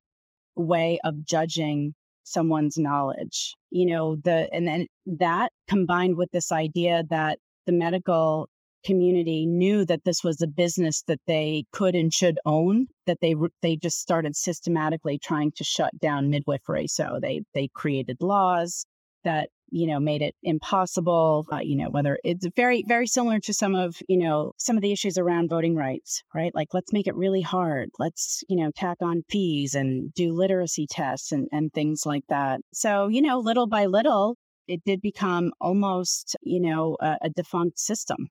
way 0.56 1.00
of 1.04 1.26
judging 1.26 1.94
someone's 2.24 2.78
knowledge. 2.78 3.56
You 3.70 3.88
know, 3.88 4.16
the 4.16 4.50
and 4.54 4.68
then 4.68 4.88
that 5.06 5.52
combined 5.68 6.18
with 6.18 6.32
this 6.32 6.52
idea 6.52 7.04
that 7.10 7.40
the 7.66 7.74
medical 7.74 8.50
community 8.88 9.46
knew 9.46 9.86
that 9.86 10.06
this 10.06 10.24
was 10.24 10.42
a 10.42 10.48
business 10.48 11.04
that 11.08 11.20
they 11.28 11.66
could 11.74 11.94
and 11.94 12.14
should 12.14 12.40
own 12.46 12.88
that 13.06 13.18
they 13.22 13.36
they 13.62 13.76
just 13.76 14.00
started 14.00 14.36
systematically 14.36 15.20
trying 15.20 15.52
to 15.58 15.64
shut 15.64 15.92
down 16.00 16.30
midwifery. 16.30 16.88
So 16.88 17.20
they 17.22 17.42
they 17.54 17.68
created 17.76 18.18
laws 18.22 18.86
that 19.26 19.50
you 19.70 19.88
know 19.88 20.00
made 20.00 20.22
it 20.22 20.34
impossible 20.42 21.46
uh, 21.52 21.60
you 21.60 21.76
know 21.76 21.90
whether 21.90 22.18
it's 22.24 22.48
very 22.56 22.86
very 22.88 23.08
similar 23.08 23.40
to 23.42 23.54
some 23.54 23.76
of 23.76 23.98
you 24.08 24.18
know 24.18 24.54
some 24.58 24.78
of 24.78 24.82
the 24.82 24.94
issues 24.94 25.18
around 25.18 25.50
voting 25.50 25.76
rights 25.76 26.24
right? 26.34 26.56
Like 26.56 26.70
let's 26.74 26.94
make 26.94 27.08
it 27.08 27.16
really 27.16 27.42
hard. 27.42 27.90
Let's 28.00 28.44
you 28.48 28.56
know 28.56 28.72
tack 28.74 28.98
on 29.02 29.24
fees 29.30 29.76
and 29.76 30.14
do 30.14 30.34
literacy 30.34 30.88
tests 30.90 31.34
and 31.34 31.50
and 31.52 31.74
things 31.74 32.04
like 32.06 32.24
that. 32.30 32.62
So 32.74 33.10
you 33.10 33.22
know 33.22 33.40
little 33.40 33.68
by 33.68 33.86
little 33.88 34.38
it 34.68 34.82
did 34.86 35.02
become 35.02 35.52
almost 35.60 36.38
you 36.42 36.62
know 36.62 36.96
a, 37.02 37.18
a 37.24 37.30
defunct 37.30 37.80
system 37.80 38.30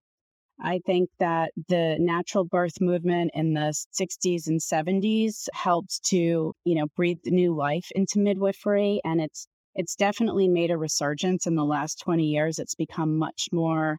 I 0.61 0.81
think 0.87 1.11
that 1.19 1.53
the 1.69 1.97
natural 1.99 2.45
birth 2.45 2.81
movement 2.81 3.33
in 3.35 3.53
the 3.53 3.75
60s 4.01 4.47
and 4.47 4.61
70s 4.61 5.49
helped 5.53 6.03
to, 6.07 6.55
you 6.65 6.75
know, 6.75 6.87
breathe 6.97 7.19
new 7.27 7.55
life 7.55 7.89
into 7.95 8.19
midwifery 8.19 9.01
and 9.05 9.21
it's 9.21 9.47
it's 9.75 9.95
definitely 9.95 10.49
made 10.49 10.71
a 10.71 10.79
resurgence 10.79 11.47
in 11.47 11.55
the 11.55 11.65
last 11.65 12.01
20 12.01 12.25
years. 12.25 12.59
It's 12.59 12.75
become 12.75 13.19
much 13.19 13.49
more 13.53 13.99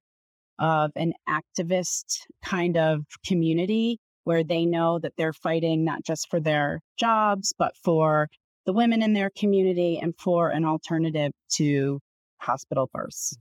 of 0.58 0.92
an 0.96 1.14
activist 1.30 2.22
kind 2.44 2.78
of 2.78 3.06
community 3.26 4.00
where 4.24 4.44
they 4.44 4.66
know 4.66 4.98
that 5.00 5.14
they're 5.18 5.34
fighting 5.34 5.86
not 5.86 6.04
just 6.04 6.30
for 6.30 6.40
their 6.40 6.82
jobs, 7.00 7.54
but 7.60 7.74
for 7.84 8.28
the 8.66 8.74
women 8.74 9.04
in 9.04 9.14
their 9.14 9.30
community 9.38 10.00
and 10.02 10.14
for 10.20 10.50
an 10.50 10.66
alternative 10.66 11.32
to 11.54 12.00
hospital 12.40 12.90
births. 12.92 13.38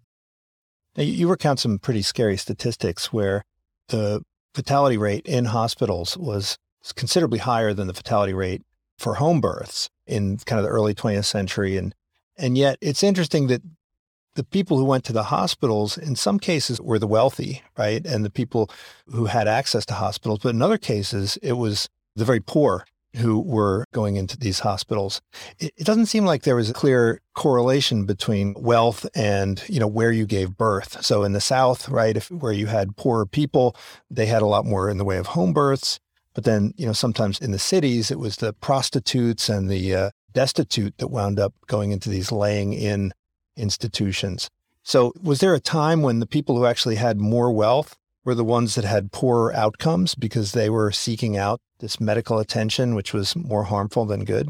Now, 0.97 1.03
you 1.05 1.29
recount 1.29 1.61
some 1.61 1.79
pretty 1.79 2.03
scary 2.03 2.37
statistics 2.37 3.13
where 3.13 3.45
the 3.89 4.23
fatality 4.55 4.97
rate 4.97 5.27
in 5.27 5.47
hospitals 5.47 6.17
was 6.17 6.59
considerably 6.95 7.39
higher 7.39 7.75
than 7.75 7.87
the 7.87 7.95
fatality 7.95 8.33
rate 8.33 8.63
for 8.99 9.17
home 9.17 9.41
births 9.41 9.91
in 10.07 10.39
kind 10.39 10.59
of 10.59 10.65
the 10.65 10.71
early 10.71 10.95
20th 10.95 11.27
century. 11.27 11.77
And, 11.77 11.95
and 12.39 12.57
yet 12.57 12.79
it's 12.81 13.03
interesting 13.03 13.49
that 13.49 13.63
the 14.37 14.45
people 14.45 14.79
who 14.79 14.85
went 14.85 15.05
to 15.05 15.13
the 15.13 15.25
hospitals 15.25 15.99
in 15.99 16.17
some 16.17 16.39
cases 16.39 16.81
were 16.81 16.99
the 16.99 17.07
wealthy, 17.07 17.63
right? 17.77 18.05
And 18.07 18.25
the 18.25 18.31
people 18.31 18.71
who 19.09 19.27
had 19.27 19.49
access 19.49 19.85
to 19.87 19.95
hospitals. 19.95 20.41
But 20.43 20.55
in 20.55 20.63
other 20.63 20.79
cases, 20.79 21.37
it 21.43 21.55
was 21.55 21.89
the 22.15 22.25
very 22.25 22.41
poor 22.41 22.87
who 23.17 23.41
were 23.41 23.85
going 23.93 24.17
into 24.17 24.37
these 24.37 24.61
hospitals. 24.61 25.21
It, 25.59 25.73
it 25.77 25.85
doesn't 25.85 26.07
seem 26.07 26.25
like 26.25 26.43
there 26.43 26.57
was 26.57 26.71
a 26.71 26.75
clear 26.75 27.21
correlation 27.35 28.05
between 28.05 28.55
wealth 28.59 29.07
and, 29.15 29.63
you 29.69 29.81
know, 29.81 29.87
where 29.87 30.13
you 30.13 30.27
gave 30.27 30.57
birth. 30.57 31.05
So 31.05 31.25
in 31.25 31.33
the 31.33 31.41
South, 31.41 31.89
right, 31.89 32.17
if 32.17 32.31
where 32.31 32.53
you 32.53 32.67
had 32.67 32.97
poorer 32.97 33.27
people, 33.27 33.77
they 34.11 34.27
had 34.27 34.43
a 34.43 34.47
lot 34.47 34.65
more 34.65 34.89
in 34.89 34.99
the 34.99 35.05
way 35.05 35.19
of 35.19 35.29
home 35.29 35.53
births. 35.53 35.99
But 36.35 36.45
then, 36.45 36.75
you 36.77 36.87
know, 36.87 36.93
sometimes 36.93 37.39
in 37.39 37.53
the 37.53 37.59
cities, 37.59 38.11
it 38.11 38.19
was 38.19 38.37
the 38.37 38.53
prostitutes 38.53 39.49
and 39.49 39.71
the 39.71 39.95
uh, 39.95 40.11
destitute 40.33 40.99
that 40.99 41.09
wound 41.09 41.41
up 41.41 41.55
going 41.67 41.93
into 41.93 42.11
these 42.11 42.31
laying 42.31 42.75
in 42.75 43.13
institutions. 43.57 44.51
So 44.83 45.13
was 45.21 45.41
there 45.41 45.55
a 45.55 45.61
time 45.61 46.03
when 46.03 46.21
the 46.21 46.27
people 46.27 46.57
who 46.57 46.67
actually 46.67 46.97
had 46.97 47.19
more 47.19 47.51
wealth 47.51 47.97
were 48.25 48.35
the 48.35 48.45
ones 48.45 48.75
that 48.75 48.85
had 48.85 49.13
poorer 49.13 49.55
outcomes 49.55 50.15
because 50.15 50.53
they 50.53 50.69
were 50.69 50.93
seeking 50.93 51.37
out 51.37 51.61
this 51.79 52.01
medical 52.01 52.39
attention, 52.39 52.95
which 52.95 53.13
was 53.13 53.37
more 53.37 53.65
harmful 53.65 54.05
than 54.05 54.25
good? 54.25 54.49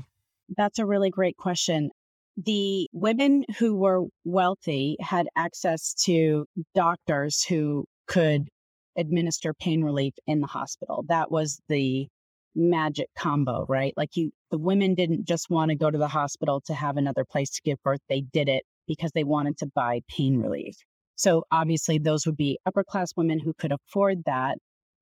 That's 0.56 0.78
a 0.78 0.86
really 0.86 1.10
great 1.10 1.36
question. 1.36 1.90
The 2.36 2.88
women 2.92 3.44
who 3.58 3.76
were 3.76 4.04
wealthy 4.24 4.96
had 5.00 5.26
access 5.36 5.94
to 6.04 6.46
doctors 6.74 7.44
who 7.44 7.86
could 8.06 8.48
administer 8.96 9.54
pain 9.54 9.82
relief 9.82 10.14
in 10.26 10.40
the 10.40 10.46
hospital. 10.46 11.04
That 11.08 11.30
was 11.30 11.60
the 11.68 12.08
magic 12.54 13.08
combo, 13.16 13.66
right? 13.68 13.92
Like 13.96 14.16
you, 14.16 14.32
the 14.50 14.58
women 14.58 14.94
didn't 14.94 15.26
just 15.26 15.50
want 15.50 15.70
to 15.70 15.76
go 15.76 15.90
to 15.90 15.98
the 15.98 16.08
hospital 16.08 16.62
to 16.66 16.74
have 16.74 16.96
another 16.96 17.24
place 17.24 17.50
to 17.50 17.62
give 17.62 17.82
birth. 17.82 18.00
They 18.08 18.22
did 18.22 18.48
it 18.48 18.64
because 18.86 19.10
they 19.14 19.24
wanted 19.24 19.58
to 19.58 19.66
buy 19.66 20.00
pain 20.08 20.38
relief. 20.38 20.76
So 21.16 21.44
obviously, 21.50 21.98
those 21.98 22.26
would 22.26 22.36
be 22.36 22.58
upper 22.66 22.84
class 22.84 23.12
women 23.16 23.38
who 23.38 23.54
could 23.54 23.72
afford 23.72 24.24
that. 24.26 24.58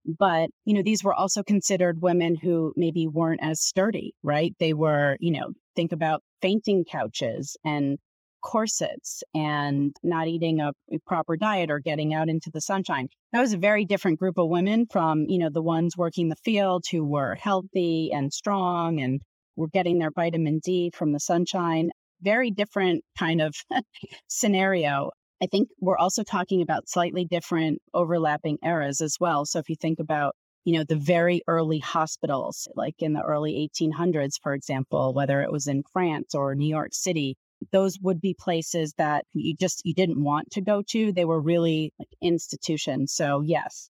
But, 0.06 0.50
you 0.64 0.74
know, 0.74 0.82
these 0.82 1.02
were 1.02 1.14
also 1.14 1.42
considered 1.42 2.02
women 2.02 2.36
who 2.36 2.72
maybe 2.76 3.06
weren't 3.06 3.40
as 3.42 3.60
sturdy, 3.60 4.14
right? 4.22 4.54
They 4.58 4.72
were, 4.72 5.16
you 5.20 5.32
know, 5.32 5.52
think 5.76 5.92
about 5.92 6.22
fainting 6.42 6.84
couches 6.84 7.56
and 7.64 7.98
corsets 8.44 9.22
and 9.34 9.96
not 10.02 10.28
eating 10.28 10.60
a, 10.60 10.72
proper 11.06 11.36
diet 11.36 11.70
or 11.70 11.80
getting 11.80 12.14
out 12.14 12.28
into 12.28 12.50
the 12.52 12.60
sunshine. 12.60 13.08
That 13.32 13.40
was 13.40 13.52
a 13.52 13.58
very 13.58 13.84
different 13.84 14.20
group 14.20 14.38
of 14.38 14.48
women 14.48 14.86
from, 14.90 15.24
you 15.28 15.38
know, 15.38 15.48
the 15.50 15.62
ones 15.62 15.96
working 15.96 16.28
the 16.28 16.36
field 16.36 16.84
who 16.90 17.04
were 17.04 17.34
healthy 17.34 18.10
and 18.12 18.32
strong 18.32 19.00
and 19.00 19.20
were 19.56 19.68
getting 19.68 19.98
their 19.98 20.10
vitamin 20.10 20.60
D 20.62 20.90
from 20.94 21.12
the 21.12 21.20
sunshine. 21.20 21.90
Very 22.22 22.50
different 22.50 23.02
kind 23.18 23.40
of 23.40 23.54
scenario. 24.28 25.10
I 25.44 25.46
think 25.46 25.68
we're 25.78 25.98
also 25.98 26.22
talking 26.22 26.62
about 26.62 26.88
slightly 26.88 27.26
different 27.26 27.82
overlapping 27.92 28.56
eras 28.64 29.02
as 29.02 29.18
well. 29.20 29.44
So 29.44 29.58
if 29.58 29.68
you 29.68 29.76
think 29.76 30.00
about 30.00 30.34
you 30.64 30.78
know 30.78 30.84
the 30.84 30.96
very 30.96 31.42
early 31.46 31.78
hospitals 31.78 32.66
like 32.74 32.94
in 33.00 33.12
the 33.12 33.20
early 33.20 33.70
1800s 33.78 34.40
for 34.42 34.54
example 34.54 35.12
whether 35.12 35.42
it 35.42 35.52
was 35.52 35.66
in 35.66 35.82
france 35.92 36.34
or 36.34 36.54
new 36.54 36.66
york 36.66 36.94
city 36.94 37.36
those 37.70 37.98
would 38.00 38.18
be 38.18 38.34
places 38.38 38.94
that 38.96 39.26
you 39.34 39.54
just 39.54 39.82
you 39.84 39.94
didn't 39.94 40.22
want 40.22 40.50
to 40.52 40.60
go 40.60 40.82
to. 40.88 41.12
They 41.12 41.24
were 41.24 41.40
really 41.40 41.92
like 41.98 42.08
institutions. 42.22 43.12
So 43.12 43.42
yes 43.42 43.90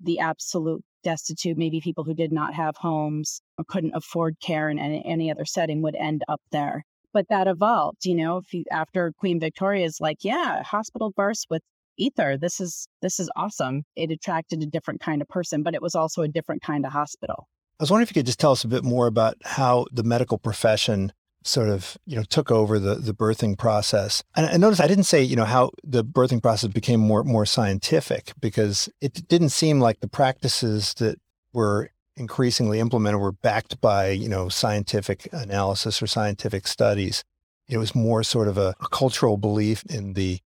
the 0.00 0.18
absolute 0.18 0.82
destitute 1.04 1.56
maybe 1.56 1.80
people 1.80 2.04
who 2.04 2.14
did 2.14 2.32
not 2.32 2.54
have 2.54 2.76
homes 2.76 3.40
or 3.58 3.64
couldn't 3.64 3.94
afford 3.94 4.36
care 4.40 4.68
in 4.68 4.78
any, 4.78 5.04
any 5.04 5.30
other 5.30 5.44
setting 5.44 5.82
would 5.82 5.94
end 5.94 6.22
up 6.28 6.40
there 6.50 6.84
but 7.12 7.26
that 7.28 7.46
evolved 7.46 8.04
you 8.04 8.14
know 8.14 8.42
you 8.52 8.64
after 8.70 9.12
queen 9.18 9.40
victoria's 9.40 9.98
like 10.00 10.18
yeah 10.22 10.62
hospital 10.62 11.10
births 11.10 11.46
with 11.50 11.62
ether 11.98 12.36
this 12.36 12.60
is 12.60 12.88
this 13.02 13.20
is 13.20 13.30
awesome 13.36 13.82
it 13.96 14.10
attracted 14.10 14.62
a 14.62 14.66
different 14.66 15.00
kind 15.00 15.20
of 15.22 15.28
person 15.28 15.62
but 15.62 15.74
it 15.74 15.82
was 15.82 15.94
also 15.94 16.22
a 16.22 16.28
different 16.28 16.62
kind 16.62 16.86
of 16.86 16.92
hospital 16.92 17.48
i 17.78 17.82
was 17.82 17.90
wondering 17.90 18.04
if 18.04 18.10
you 18.10 18.20
could 18.20 18.26
just 18.26 18.40
tell 18.40 18.52
us 18.52 18.64
a 18.64 18.68
bit 18.68 18.84
more 18.84 19.06
about 19.06 19.36
how 19.44 19.86
the 19.92 20.02
medical 20.02 20.38
profession 20.38 21.12
sort 21.44 21.68
of 21.68 21.96
you 22.06 22.16
know 22.16 22.22
took 22.22 22.50
over 22.50 22.78
the 22.78 22.96
the 22.96 23.14
birthing 23.14 23.58
process. 23.58 24.22
And 24.36 24.46
I 24.46 24.56
noticed 24.56 24.80
I 24.80 24.86
didn't 24.86 25.04
say 25.04 25.22
you 25.22 25.36
know 25.36 25.44
how 25.44 25.70
the 25.82 26.04
birthing 26.04 26.42
process 26.42 26.70
became 26.70 27.00
more 27.00 27.24
more 27.24 27.46
scientific 27.46 28.32
because 28.40 28.88
it 29.00 29.26
didn't 29.28 29.50
seem 29.50 29.80
like 29.80 30.00
the 30.00 30.08
practices 30.08 30.94
that 30.94 31.18
were 31.52 31.90
increasingly 32.16 32.78
implemented 32.78 33.20
were 33.20 33.32
backed 33.32 33.80
by 33.80 34.10
you 34.10 34.28
know 34.28 34.48
scientific 34.48 35.28
analysis 35.32 36.02
or 36.02 36.06
scientific 36.06 36.66
studies. 36.66 37.24
It 37.68 37.78
was 37.78 37.94
more 37.94 38.22
sort 38.22 38.48
of 38.48 38.58
a, 38.58 38.74
a 38.80 38.88
cultural 38.88 39.36
belief 39.36 39.84
in 39.88 40.14
the 40.14 40.40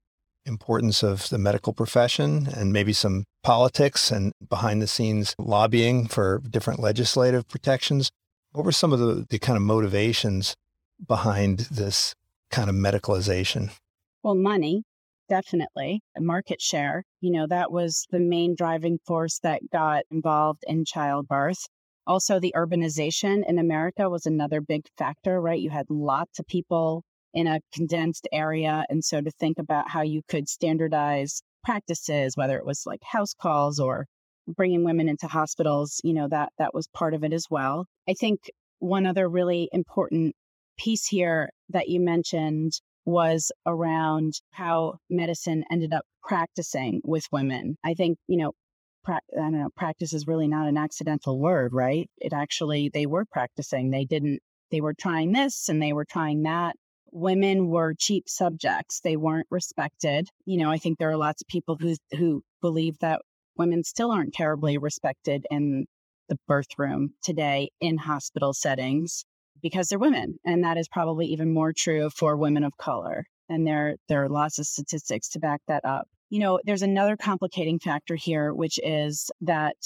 importance 0.44 1.02
of 1.02 1.28
the 1.28 1.38
medical 1.38 1.72
profession 1.72 2.48
and 2.56 2.72
maybe 2.72 2.92
some 2.92 3.24
politics 3.42 4.10
and 4.10 4.32
behind 4.48 4.80
the 4.80 4.86
scenes 4.86 5.34
lobbying 5.38 6.06
for 6.06 6.40
different 6.48 6.80
legislative 6.80 7.48
protections. 7.48 8.10
What 8.52 8.64
were 8.64 8.72
some 8.72 8.92
of 8.92 9.00
the, 9.00 9.26
the 9.28 9.38
kind 9.38 9.56
of 9.56 9.62
motivations 9.62 10.54
behind 11.04 11.60
this 11.70 12.14
kind 12.50 12.70
of 12.70 12.76
medicalization? 12.76 13.72
Well, 14.22 14.34
money, 14.34 14.84
definitely. 15.28 16.00
Market 16.18 16.60
share, 16.60 17.04
you 17.20 17.30
know, 17.32 17.46
that 17.46 17.70
was 17.72 18.06
the 18.10 18.20
main 18.20 18.54
driving 18.56 18.98
force 19.06 19.38
that 19.42 19.60
got 19.72 20.04
involved 20.10 20.62
in 20.66 20.84
childbirth. 20.84 21.66
Also, 22.06 22.38
the 22.38 22.54
urbanization 22.56 23.42
in 23.48 23.58
America 23.58 24.08
was 24.08 24.26
another 24.26 24.60
big 24.60 24.82
factor, 24.96 25.40
right? 25.40 25.60
You 25.60 25.70
had 25.70 25.86
lots 25.88 26.38
of 26.38 26.46
people 26.46 27.02
in 27.34 27.46
a 27.46 27.60
condensed 27.72 28.28
area. 28.32 28.84
And 28.88 29.04
so 29.04 29.20
to 29.20 29.30
think 29.32 29.58
about 29.58 29.90
how 29.90 30.02
you 30.02 30.22
could 30.28 30.48
standardize 30.48 31.42
practices, 31.64 32.36
whether 32.36 32.56
it 32.56 32.64
was 32.64 32.84
like 32.86 33.00
house 33.02 33.34
calls 33.34 33.80
or 33.80 34.06
bringing 34.46 34.84
women 34.84 35.08
into 35.08 35.26
hospitals, 35.26 36.00
you 36.04 36.14
know, 36.14 36.28
that 36.28 36.50
that 36.58 36.72
was 36.72 36.86
part 36.94 37.12
of 37.12 37.24
it 37.24 37.32
as 37.32 37.46
well. 37.50 37.86
I 38.08 38.14
think 38.14 38.50
one 38.78 39.04
other 39.04 39.28
really 39.28 39.68
important 39.72 40.34
piece 40.78 41.06
here 41.06 41.50
that 41.70 41.88
you 41.88 42.00
mentioned 42.00 42.72
was 43.06 43.52
around 43.64 44.34
how 44.50 44.98
medicine 45.08 45.64
ended 45.70 45.94
up 45.94 46.04
practicing 46.22 47.00
with 47.04 47.24
women. 47.32 47.76
I 47.84 47.94
think, 47.94 48.18
you 48.26 48.36
know, 48.36 48.52
pra- 49.04 49.20
I 49.34 49.40
don't 49.40 49.52
know, 49.52 49.70
practice 49.76 50.12
is 50.12 50.26
really 50.26 50.48
not 50.48 50.68
an 50.68 50.76
accidental 50.76 51.38
word, 51.40 51.72
right? 51.72 52.10
It 52.18 52.32
actually, 52.32 52.90
they 52.92 53.06
were 53.06 53.24
practicing. 53.24 53.90
They 53.90 54.04
didn't, 54.04 54.40
they 54.72 54.80
were 54.80 54.94
trying 54.94 55.32
this 55.32 55.68
and 55.68 55.80
they 55.80 55.92
were 55.92 56.04
trying 56.04 56.42
that. 56.42 56.74
Women 57.12 57.68
were 57.68 57.94
cheap 57.96 58.24
subjects. 58.28 59.00
They 59.00 59.16
weren't 59.16 59.46
respected. 59.50 60.28
You 60.44 60.58
know, 60.58 60.70
I 60.70 60.78
think 60.78 60.98
there 60.98 61.10
are 61.10 61.16
lots 61.16 61.40
of 61.40 61.46
people 61.46 61.76
who, 61.80 61.94
who 62.16 62.42
believe 62.60 62.98
that 62.98 63.22
women 63.56 63.84
still 63.84 64.10
aren't 64.10 64.34
terribly 64.34 64.76
respected 64.76 65.46
in 65.50 65.86
the 66.28 66.36
birth 66.48 66.76
room 66.76 67.10
today 67.22 67.70
in 67.80 67.96
hospital 67.98 68.52
settings 68.52 69.24
because 69.62 69.88
they're 69.88 69.98
women. 69.98 70.36
And 70.44 70.64
that 70.64 70.76
is 70.76 70.88
probably 70.88 71.26
even 71.26 71.52
more 71.52 71.72
true 71.76 72.10
for 72.10 72.36
women 72.36 72.64
of 72.64 72.72
color. 72.78 73.24
And 73.48 73.66
there, 73.66 73.96
there 74.08 74.24
are 74.24 74.28
lots 74.28 74.58
of 74.58 74.66
statistics 74.66 75.28
to 75.30 75.38
back 75.38 75.60
that 75.68 75.84
up. 75.84 76.08
You 76.30 76.40
know, 76.40 76.58
there's 76.64 76.82
another 76.82 77.16
complicating 77.16 77.78
factor 77.78 78.16
here, 78.16 78.52
which 78.52 78.78
is 78.82 79.30
that 79.42 79.76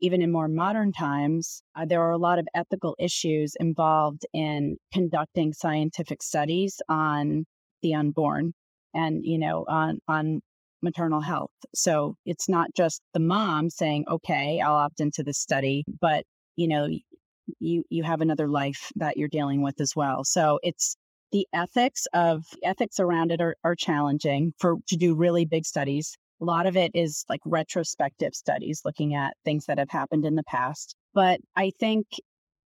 even 0.00 0.20
in 0.20 0.30
more 0.32 0.48
modern 0.48 0.92
times, 0.92 1.62
uh, 1.74 1.86
there 1.86 2.02
are 2.02 2.10
a 2.10 2.18
lot 2.18 2.38
of 2.38 2.46
ethical 2.54 2.96
issues 2.98 3.54
involved 3.58 4.26
in 4.32 4.76
conducting 4.92 5.52
scientific 5.52 6.22
studies 6.22 6.80
on 6.88 7.44
the 7.82 7.94
unborn 7.94 8.52
and, 8.92 9.24
you 9.24 9.38
know, 9.38 9.64
on, 9.68 9.98
on 10.08 10.40
maternal 10.82 11.20
health. 11.20 11.50
So 11.74 12.16
it's 12.26 12.48
not 12.48 12.68
just 12.76 13.00
the 13.14 13.20
mom 13.20 13.70
saying, 13.70 14.04
okay, 14.10 14.60
I'll 14.60 14.74
opt 14.74 15.00
into 15.00 15.22
this 15.22 15.38
study, 15.38 15.84
but, 16.00 16.24
you 16.56 16.68
know, 16.68 16.88
you 17.58 17.84
you 17.90 18.02
have 18.02 18.20
another 18.20 18.48
life 18.48 18.90
that 18.96 19.16
you're 19.16 19.28
dealing 19.28 19.62
with 19.62 19.80
as 19.80 19.92
well. 19.94 20.24
So 20.24 20.58
it's 20.62 20.96
the 21.32 21.46
ethics 21.52 22.06
of 22.12 22.44
ethics 22.62 23.00
around 23.00 23.32
it 23.32 23.40
are, 23.40 23.56
are 23.64 23.74
challenging 23.74 24.52
for 24.58 24.76
to 24.88 24.96
do 24.96 25.14
really 25.14 25.44
big 25.44 25.64
studies. 25.64 26.16
A 26.40 26.44
lot 26.44 26.66
of 26.66 26.76
it 26.76 26.92
is 26.94 27.24
like 27.28 27.40
retrospective 27.44 28.34
studies 28.34 28.82
looking 28.84 29.14
at 29.14 29.34
things 29.44 29.66
that 29.66 29.78
have 29.78 29.90
happened 29.90 30.24
in 30.24 30.34
the 30.34 30.44
past. 30.44 30.94
But 31.14 31.40
I 31.56 31.72
think, 31.80 32.06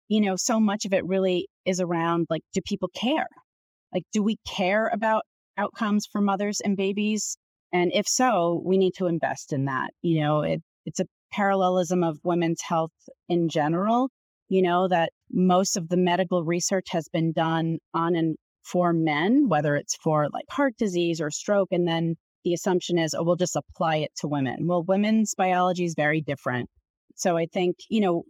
you 0.09 0.21
know, 0.21 0.37
so 0.37 0.59
much 0.59 0.85
of 0.85 0.93
it 0.93 1.07
really 1.07 1.49
is 1.64 1.81
around 1.81 2.27
like, 2.29 2.43
do 2.53 2.61
people 2.66 2.90
care? 2.95 3.29
Like, 3.95 4.05
do 4.12 4.23
we 4.23 4.37
care 4.47 4.90
about 4.93 5.23
outcomes 5.57 6.07
for 6.11 6.21
mothers 6.21 6.61
and 6.61 6.77
babies? 6.77 7.37
And 7.73 7.93
if 7.95 8.09
so, 8.09 8.61
we 8.64 8.77
need 8.77 8.95
to 8.97 9.07
invest 9.07 9.53
in 9.53 9.66
that. 9.66 9.90
You 10.03 10.21
know, 10.23 10.43
it, 10.43 10.61
it's 10.85 11.01
a 11.01 11.07
parallelism 11.33 12.03
of 12.03 12.19
women's 12.25 12.61
health 12.61 12.93
in 13.29 13.49
general 13.49 14.11
you 14.51 14.63
know, 14.63 14.89
that 14.89 15.13
most 15.33 15.77
of 15.77 15.89
the 15.89 15.97
medical 15.97 16.45
research 16.45 16.89
has 16.91 17.09
been 17.09 17.33
done 17.33 17.79
on 17.95 18.17
and 18.17 18.37
for 18.65 18.93
men, 18.93 19.49
whether 19.49 19.77
it's 19.77 19.97
for 19.97 20.29
like 20.33 20.45
heart 20.51 20.75
disease 20.77 21.21
or 21.21 21.31
stroke. 21.31 21.69
And 21.71 21.87
then 21.89 22.17
the 22.45 22.53
assumption 22.53 22.99
is, 22.99 23.15
oh, 23.15 23.23
we'll 23.23 23.37
just 23.37 23.57
apply 23.57 23.97
it 23.97 24.11
to 24.17 24.29
women. 24.29 24.67
Well, 24.67 24.83
women's 24.83 25.35
biology 25.35 25.85
is 25.85 25.95
very 25.97 26.21
different. 26.21 26.69
So 27.15 27.37
I 27.37 27.47
think, 27.47 27.77
you 27.89 28.01
know, 28.01 28.25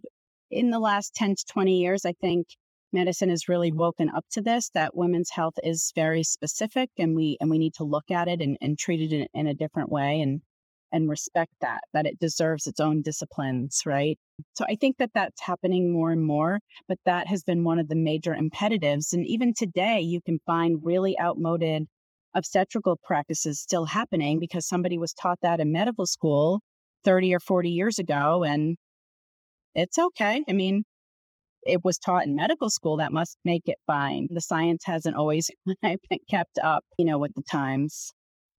in 0.50 0.70
the 0.70 0.78
last 0.78 1.14
10 1.14 1.36
to 1.36 1.44
20 1.52 1.78
years, 1.78 2.04
I 2.04 2.12
think 2.20 2.48
medicine 2.92 3.30
has 3.30 3.48
really 3.48 3.72
woken 3.72 4.10
up 4.10 4.24
to 4.32 4.42
this 4.42 4.70
that 4.74 4.96
women's 4.96 5.30
health 5.30 5.54
is 5.62 5.92
very 5.94 6.22
specific 6.22 6.90
and 6.98 7.14
we 7.14 7.36
and 7.40 7.48
we 7.48 7.58
need 7.58 7.74
to 7.74 7.84
look 7.84 8.10
at 8.10 8.28
it 8.28 8.40
and, 8.40 8.58
and 8.60 8.78
treat 8.78 9.00
it 9.00 9.14
in, 9.14 9.26
in 9.32 9.46
a 9.46 9.54
different 9.54 9.90
way 9.90 10.20
and 10.20 10.42
and 10.92 11.08
respect 11.08 11.52
that 11.60 11.80
that 11.92 12.06
it 12.06 12.18
deserves 12.18 12.66
its 12.66 12.80
own 12.80 13.02
disciplines 13.02 13.82
right? 13.86 14.18
So 14.54 14.64
i 14.68 14.76
think 14.80 14.96
that 14.98 15.10
that's 15.14 15.40
happening 15.40 15.92
more 15.92 16.10
and 16.12 16.24
more 16.24 16.60
but 16.88 16.98
that 17.04 17.26
has 17.26 17.42
been 17.42 17.64
one 17.64 17.78
of 17.78 17.88
the 17.88 17.96
major 17.96 18.34
impeditives 18.34 19.12
and 19.12 19.26
even 19.26 19.52
today 19.54 20.00
you 20.00 20.20
can 20.20 20.38
find 20.46 20.80
really 20.84 21.18
outmoded 21.20 21.86
obstetrical 22.34 22.98
practices 23.04 23.60
still 23.60 23.84
happening 23.84 24.38
because 24.38 24.66
somebody 24.66 24.98
was 24.98 25.12
taught 25.14 25.38
that 25.42 25.60
in 25.60 25.72
medical 25.72 26.06
school 26.06 26.60
30 27.04 27.34
or 27.34 27.40
40 27.40 27.70
years 27.70 27.98
ago 27.98 28.44
and 28.44 28.76
it's 29.74 29.98
okay. 29.98 30.44
I 30.48 30.52
mean 30.52 30.84
it 31.62 31.84
was 31.84 31.98
taught 31.98 32.26
in 32.26 32.34
medical 32.34 32.70
school 32.70 32.96
that 32.98 33.12
must 33.12 33.36
make 33.44 33.64
it 33.66 33.76
fine. 33.86 34.28
The 34.30 34.40
science 34.40 34.82
hasn't 34.86 35.16
always 35.16 35.50
kept 36.30 36.58
up 36.62 36.84
you 36.98 37.04
know 37.04 37.18
with 37.18 37.32
the 37.34 37.42
times 37.50 38.12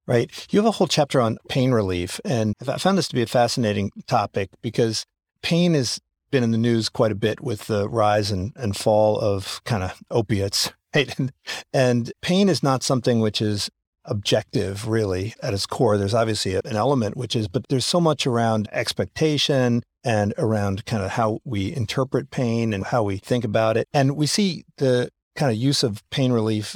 Right. 0.08 0.48
You 0.50 0.60
have 0.60 0.66
a 0.66 0.72
whole 0.72 0.88
chapter 0.88 1.22
on 1.22 1.38
pain 1.48 1.72
relief. 1.72 2.20
And 2.26 2.56
I 2.68 2.78
found 2.78 2.98
this 2.98 3.08
to 3.10 3.16
be 3.16 3.22
a 3.22 3.28
fascinating 3.28 3.92
topic 4.08 4.50
because 4.62 5.06
pain 5.42 5.74
has 5.74 6.00
been 6.32 6.44
in 6.44 6.52
the 6.52 6.58
news 6.58 6.90
quite 6.90 7.12
a 7.12 7.16
bit 7.16 7.42
with 7.42 7.68
the 7.68 7.88
rise 7.88 8.32
and, 8.32 8.54
and 8.56 8.76
fall 8.76 9.20
of 9.20 9.62
kind 9.64 9.84
of 9.84 10.02
opiates. 10.10 10.72
Right. 10.94 11.18
And, 11.18 11.32
and 11.72 12.12
pain 12.22 12.50
is 12.50 12.62
not 12.62 12.84
something 12.84 13.22
which 13.22 13.42
is 13.42 13.70
objective 14.04 14.90
really 14.90 15.34
at 15.42 15.54
its 15.54 15.66
core. 15.66 15.98
There's 15.98 16.14
obviously 16.14 16.56
an 16.56 16.76
element 16.76 17.16
which 17.16 17.34
is, 17.34 17.48
but 17.48 17.66
there's 17.70 17.86
so 17.86 18.02
much 18.02 18.28
around 18.28 18.68
expectation 18.74 19.84
and 20.04 20.34
around 20.38 20.86
kind 20.86 21.02
of 21.02 21.12
how 21.12 21.40
we 21.46 21.74
interpret 21.74 22.30
pain 22.30 22.74
and 22.74 22.86
how 22.86 23.04
we 23.04 23.18
think 23.18 23.46
about 23.46 23.78
it. 23.78 23.88
And 23.94 24.18
we 24.18 24.26
see 24.26 24.66
the 24.78 25.10
kind 25.36 25.52
of 25.52 25.58
use 25.58 25.84
of 25.84 26.04
pain 26.10 26.32
relief 26.32 26.76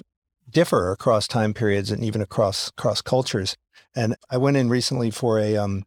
differ 0.49 0.91
across 0.91 1.27
time 1.27 1.53
periods 1.53 1.91
and 1.91 2.03
even 2.03 2.21
across 2.21 2.69
across 2.69 3.01
cultures. 3.01 3.57
And 3.95 4.15
I 4.29 4.37
went 4.37 4.57
in 4.57 4.69
recently 4.69 5.09
for 5.11 5.39
a 5.39 5.55
um, 5.55 5.85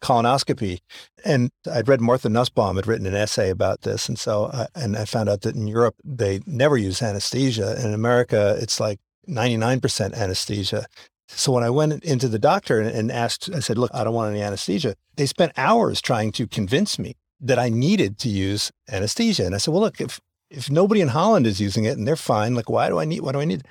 colonoscopy. 0.00 0.80
And 1.24 1.50
I'd 1.70 1.88
read 1.88 2.00
Martha 2.00 2.28
Nussbaum 2.28 2.76
had 2.76 2.86
written 2.86 3.06
an 3.06 3.14
essay 3.14 3.50
about 3.50 3.82
this. 3.82 4.08
And 4.08 4.18
so, 4.18 4.50
I, 4.52 4.66
and 4.74 4.96
I 4.96 5.04
found 5.04 5.28
out 5.28 5.42
that 5.42 5.56
in 5.56 5.66
Europe, 5.66 5.96
they 6.04 6.40
never 6.46 6.76
use 6.76 7.02
anesthesia. 7.02 7.74
And 7.76 7.86
in 7.86 7.94
America, 7.94 8.56
it's 8.60 8.78
like 8.78 9.00
99% 9.28 10.14
anesthesia. 10.14 10.86
So 11.28 11.50
when 11.50 11.64
I 11.64 11.70
went 11.70 12.04
into 12.04 12.28
the 12.28 12.38
doctor 12.38 12.80
and 12.80 13.10
asked, 13.10 13.50
I 13.52 13.58
said, 13.58 13.78
look, 13.78 13.90
I 13.92 14.04
don't 14.04 14.14
want 14.14 14.30
any 14.30 14.42
anesthesia. 14.42 14.94
They 15.16 15.26
spent 15.26 15.52
hours 15.56 16.00
trying 16.00 16.30
to 16.32 16.46
convince 16.46 16.98
me 16.98 17.16
that 17.40 17.58
I 17.58 17.68
needed 17.68 18.18
to 18.18 18.28
use 18.28 18.70
anesthesia. 18.90 19.44
And 19.44 19.54
I 19.54 19.58
said, 19.58 19.72
well, 19.72 19.82
look, 19.82 20.00
if, 20.00 20.20
if 20.50 20.70
nobody 20.70 21.00
in 21.00 21.08
Holland 21.08 21.46
is 21.46 21.60
using 21.60 21.84
it 21.84 21.98
and 21.98 22.06
they're 22.06 22.16
fine, 22.16 22.54
like, 22.54 22.68
why 22.68 22.88
do 22.88 22.98
I 22.98 23.04
need, 23.04 23.20
why 23.20 23.32
do 23.32 23.40
I 23.40 23.44
need? 23.44 23.62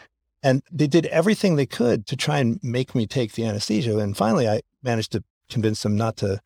And 0.43 0.61
they 0.71 0.87
did 0.87 1.07
everything 1.07 1.55
they 1.55 1.65
could 1.65 2.05
to 2.07 2.15
try 2.15 2.39
and 2.39 2.59
make 2.61 2.93
me 2.93 3.07
take 3.07 3.33
the 3.33 3.45
anesthesia. 3.45 3.97
And 3.97 4.15
finally, 4.15 4.47
I 4.47 4.61
managed 4.83 5.11
to 5.13 5.23
convince 5.49 5.81
them 5.83 5.95
not 5.95 6.17
to 6.17 6.41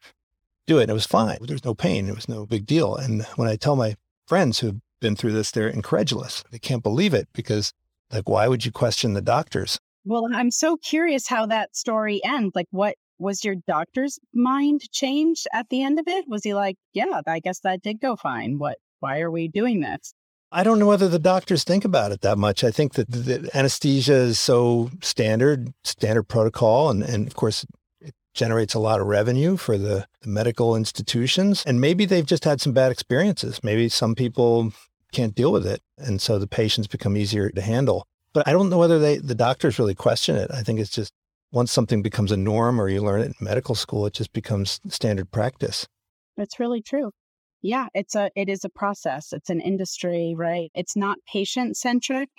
do 0.68 0.80
it. 0.80 0.84
And 0.84 0.92
it 0.92 0.94
was 0.94 1.06
fine. 1.06 1.38
There 1.42 1.56
was 1.56 1.66
no 1.66 1.74
pain. 1.74 2.08
It 2.08 2.16
was 2.16 2.30
no 2.30 2.46
big 2.46 2.66
deal. 2.66 2.96
And 2.96 3.24
when 3.36 3.50
I 3.50 3.56
tell 3.56 3.76
my 3.76 3.96
friends 4.28 4.60
who've 4.60 4.80
been 5.02 5.16
through 5.16 5.34
this, 5.34 5.52
they're 5.52 5.68
incredulous. 5.68 6.44
They 6.52 6.60
can't 6.60 6.84
believe 6.84 7.14
it 7.14 7.28
because, 7.34 7.74
like, 8.12 8.30
why 8.30 8.48
would 8.48 8.66
you 8.66 8.72
question 8.72 9.14
the 9.14 9.22
doctors? 9.22 9.80
Well, 10.06 10.30
I'm 10.34 10.52
so 10.52 10.78
curious 10.78 11.28
how 11.28 11.46
that 11.48 11.76
story 11.76 12.22
ends. 12.24 12.56
Like, 12.56 12.68
what 12.72 12.96
was 13.18 13.44
your 13.44 13.56
doctor's 13.68 14.18
mind 14.34 14.90
changed 14.92 15.46
at 15.52 15.68
the 15.70 15.84
end 15.84 16.00
of 16.00 16.08
it? 16.08 16.26
Was 16.28 16.44
he 16.44 16.54
like, 16.54 16.78
yeah, 16.94 17.22
I 17.28 17.40
guess 17.40 17.60
that 17.62 17.82
did 17.82 18.00
go 18.00 18.16
fine. 18.16 18.60
What, 18.60 18.78
why 19.02 19.20
are 19.20 19.32
we 19.32 19.50
doing 19.50 19.82
this? 19.82 20.14
I 20.52 20.64
don't 20.64 20.80
know 20.80 20.88
whether 20.88 21.08
the 21.08 21.20
doctors 21.20 21.64
think 21.64 21.86
about 21.86 22.12
it 22.12 22.22
that 22.22 22.38
much. 22.38 22.64
I 22.64 22.72
think 22.72 22.94
that 22.94 23.10
the 23.10 23.50
anesthesia 23.54 24.16
is 24.16 24.40
so 24.40 24.90
standard, 25.02 25.74
standard 25.84 26.24
protocol. 26.24 26.90
And, 26.90 27.04
and 27.04 27.28
of 27.28 27.36
course, 27.36 27.66
it 28.02 28.16
generates 28.34 28.74
a 28.74 28.80
lot 28.80 29.00
of 29.00 29.08
revenue 29.08 29.58
for 29.58 29.78
the, 29.78 30.08
the 30.22 30.30
medical 30.30 30.76
institutions. 30.76 31.64
And 31.68 31.80
maybe 31.80 32.06
they've 32.06 32.26
just 32.26 32.46
had 32.46 32.62
some 32.62 32.74
bad 32.74 32.92
experiences. 32.92 33.64
Maybe 33.64 33.90
some 33.90 34.16
people 34.16 34.74
can't 35.12 35.36
deal 35.36 35.52
with 35.52 35.68
it. 35.68 35.82
And 35.98 36.20
so 36.20 36.40
the 36.40 36.48
patients 36.48 36.88
become 36.88 37.16
easier 37.16 37.50
to 37.52 37.62
handle. 37.62 38.08
But 38.34 38.48
I 38.48 38.52
don't 38.52 38.70
know 38.70 38.78
whether 38.80 38.98
they, 38.98 39.18
the 39.18 39.36
doctors 39.36 39.78
really 39.78 39.96
question 39.96 40.36
it. 40.36 40.50
I 40.52 40.64
think 40.64 40.80
it's 40.80 40.90
just 40.90 41.14
once 41.52 41.72
something 41.72 42.02
becomes 42.02 42.32
a 42.32 42.38
norm 42.38 42.80
or 42.82 42.90
you 42.90 43.02
learn 43.02 43.22
it 43.22 43.26
in 43.26 43.34
medical 43.40 43.76
school, 43.76 44.06
it 44.08 44.14
just 44.14 44.34
becomes 44.34 44.80
standard 44.88 45.32
practice. 45.32 45.88
That's 46.38 46.60
really 46.60 46.82
true. 46.82 47.12
Yeah, 47.62 47.88
it's 47.94 48.16
a 48.16 48.32
it 48.36 48.50
is 48.50 48.64
a 48.64 48.70
process. 48.70 49.34
It's 49.34 49.50
an 49.50 49.60
industry, 49.60 50.34
right? 50.36 50.72
It's 50.74 50.96
not 50.96 51.18
patient 51.32 51.78
centric. 51.78 52.30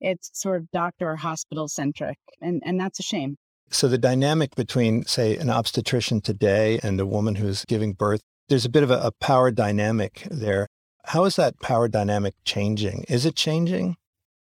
It's 0.00 0.30
sort 0.32 0.60
of 0.60 0.70
doctor 0.70 1.10
or 1.10 1.16
hospital 1.16 1.68
centric. 1.68 2.18
And 2.40 2.62
and 2.64 2.78
that's 2.78 3.00
a 3.00 3.02
shame. 3.02 3.36
So 3.70 3.88
the 3.88 3.98
dynamic 3.98 4.54
between 4.54 5.04
say 5.04 5.36
an 5.36 5.50
obstetrician 5.50 6.20
today 6.20 6.80
and 6.82 7.00
a 7.00 7.06
woman 7.06 7.36
who's 7.36 7.64
giving 7.64 7.92
birth, 7.92 8.20
there's 8.48 8.64
a 8.64 8.70
bit 8.70 8.82
of 8.82 8.90
a, 8.90 8.98
a 8.98 9.12
power 9.20 9.50
dynamic 9.50 10.26
there. 10.30 10.66
How 11.04 11.24
is 11.24 11.36
that 11.36 11.60
power 11.60 11.88
dynamic 11.88 12.34
changing? 12.44 13.04
Is 13.08 13.26
it 13.26 13.36
changing? 13.36 13.96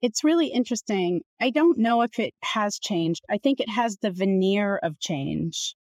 It's 0.02 0.24
really 0.24 0.48
interesting. 0.48 1.22
I 1.40 1.50
don't 1.50 1.78
know 1.78 2.02
if 2.02 2.18
it 2.18 2.34
has 2.42 2.78
changed. 2.78 3.22
I 3.30 3.38
think 3.38 3.60
it 3.60 3.68
has 3.68 3.96
the 3.96 4.10
veneer 4.10 4.76
of 4.76 4.98
change 5.00 5.74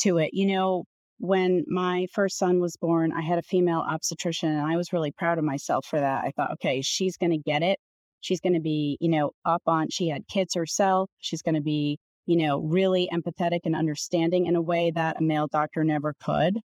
to 0.00 0.18
it. 0.18 0.30
You 0.32 0.46
know, 0.46 0.84
when 1.18 1.64
my 1.66 2.06
first 2.12 2.38
son 2.38 2.60
was 2.60 2.76
born, 2.76 3.12
I 3.12 3.22
had 3.22 3.38
a 3.38 3.42
female 3.42 3.84
obstetrician 3.88 4.50
and 4.50 4.60
I 4.60 4.76
was 4.76 4.92
really 4.92 5.12
proud 5.12 5.38
of 5.38 5.44
myself 5.44 5.86
for 5.86 5.98
that. 5.98 6.24
I 6.24 6.32
thought, 6.36 6.52
okay, 6.52 6.82
she's 6.82 7.16
going 7.16 7.30
to 7.30 7.38
get 7.38 7.62
it. 7.62 7.78
She's 8.20 8.40
going 8.40 8.54
to 8.54 8.60
be, 8.60 8.98
you 9.00 9.08
know, 9.08 9.30
up 9.44 9.62
on, 9.66 9.88
she 9.90 10.08
had 10.08 10.26
kids 10.28 10.54
herself. 10.54 11.10
She's 11.18 11.42
going 11.42 11.54
to 11.54 11.60
be, 11.60 11.98
you 12.26 12.36
know, 12.36 12.60
really 12.60 13.08
empathetic 13.12 13.60
and 13.64 13.76
understanding 13.76 14.46
in 14.46 14.56
a 14.56 14.62
way 14.62 14.90
that 14.94 15.16
a 15.18 15.22
male 15.22 15.48
doctor 15.50 15.84
never 15.84 16.14
could. 16.22 16.58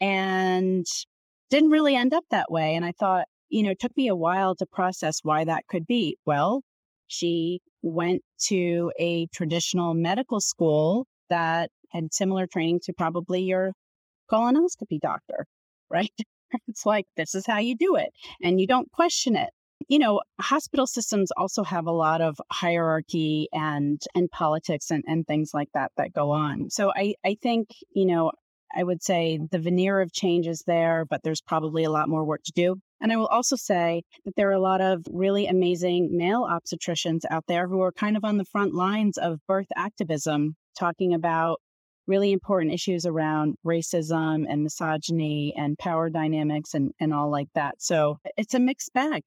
And 0.00 0.86
didn't 1.50 1.70
really 1.70 1.96
end 1.96 2.14
up 2.14 2.24
that 2.30 2.50
way. 2.50 2.74
And 2.74 2.84
I 2.84 2.92
thought, 2.98 3.26
you 3.48 3.62
know, 3.62 3.70
it 3.70 3.80
took 3.80 3.96
me 3.96 4.08
a 4.08 4.16
while 4.16 4.54
to 4.56 4.66
process 4.66 5.18
why 5.22 5.44
that 5.44 5.64
could 5.68 5.86
be. 5.86 6.16
Well, 6.24 6.62
she 7.08 7.60
went 7.82 8.22
to 8.46 8.92
a 8.98 9.26
traditional 9.34 9.94
medical 9.94 10.40
school 10.40 11.06
that 11.28 11.70
had 11.90 12.12
similar 12.12 12.46
training 12.46 12.80
to 12.84 12.92
probably 12.92 13.42
your 13.42 13.72
colonoscopy 14.30 15.00
doctor, 15.00 15.46
right? 15.90 16.12
it's 16.68 16.86
like, 16.86 17.06
this 17.16 17.34
is 17.34 17.46
how 17.46 17.58
you 17.58 17.76
do 17.76 17.96
it. 17.96 18.10
And 18.42 18.60
you 18.60 18.66
don't 18.66 18.90
question 18.92 19.36
it. 19.36 19.50
You 19.88 19.98
know, 19.98 20.20
hospital 20.40 20.86
systems 20.86 21.30
also 21.36 21.64
have 21.64 21.86
a 21.86 21.92
lot 21.92 22.20
of 22.20 22.36
hierarchy 22.52 23.48
and 23.52 24.00
and 24.14 24.30
politics 24.30 24.90
and, 24.90 25.02
and 25.06 25.26
things 25.26 25.52
like 25.54 25.68
that 25.74 25.90
that 25.96 26.12
go 26.12 26.30
on. 26.30 26.70
So 26.70 26.92
I, 26.94 27.14
I 27.24 27.36
think, 27.42 27.68
you 27.94 28.06
know, 28.06 28.30
I 28.76 28.84
would 28.84 29.02
say 29.02 29.40
the 29.50 29.58
veneer 29.58 30.00
of 30.00 30.12
change 30.12 30.46
is 30.46 30.62
there, 30.66 31.04
but 31.08 31.22
there's 31.24 31.40
probably 31.40 31.84
a 31.84 31.90
lot 31.90 32.08
more 32.08 32.24
work 32.24 32.42
to 32.44 32.52
do. 32.52 32.76
And 33.00 33.10
I 33.10 33.16
will 33.16 33.26
also 33.26 33.56
say 33.56 34.02
that 34.24 34.36
there 34.36 34.48
are 34.48 34.52
a 34.52 34.60
lot 34.60 34.80
of 34.80 35.02
really 35.10 35.46
amazing 35.46 36.10
male 36.12 36.46
obstetricians 36.48 37.22
out 37.30 37.44
there 37.48 37.66
who 37.66 37.80
are 37.80 37.92
kind 37.92 38.16
of 38.16 38.24
on 38.24 38.36
the 38.36 38.44
front 38.44 38.74
lines 38.74 39.18
of 39.18 39.40
birth 39.48 39.68
activism, 39.76 40.54
talking 40.78 41.14
about 41.14 41.60
really 42.06 42.32
important 42.32 42.72
issues 42.72 43.06
around 43.06 43.56
racism 43.64 44.44
and 44.48 44.62
misogyny 44.62 45.54
and 45.56 45.78
power 45.78 46.10
dynamics 46.10 46.74
and, 46.74 46.92
and 47.00 47.14
all 47.14 47.30
like 47.30 47.48
that. 47.54 47.76
So 47.78 48.18
it's 48.36 48.54
a 48.54 48.58
mixed 48.58 48.92
bag. 48.92 49.22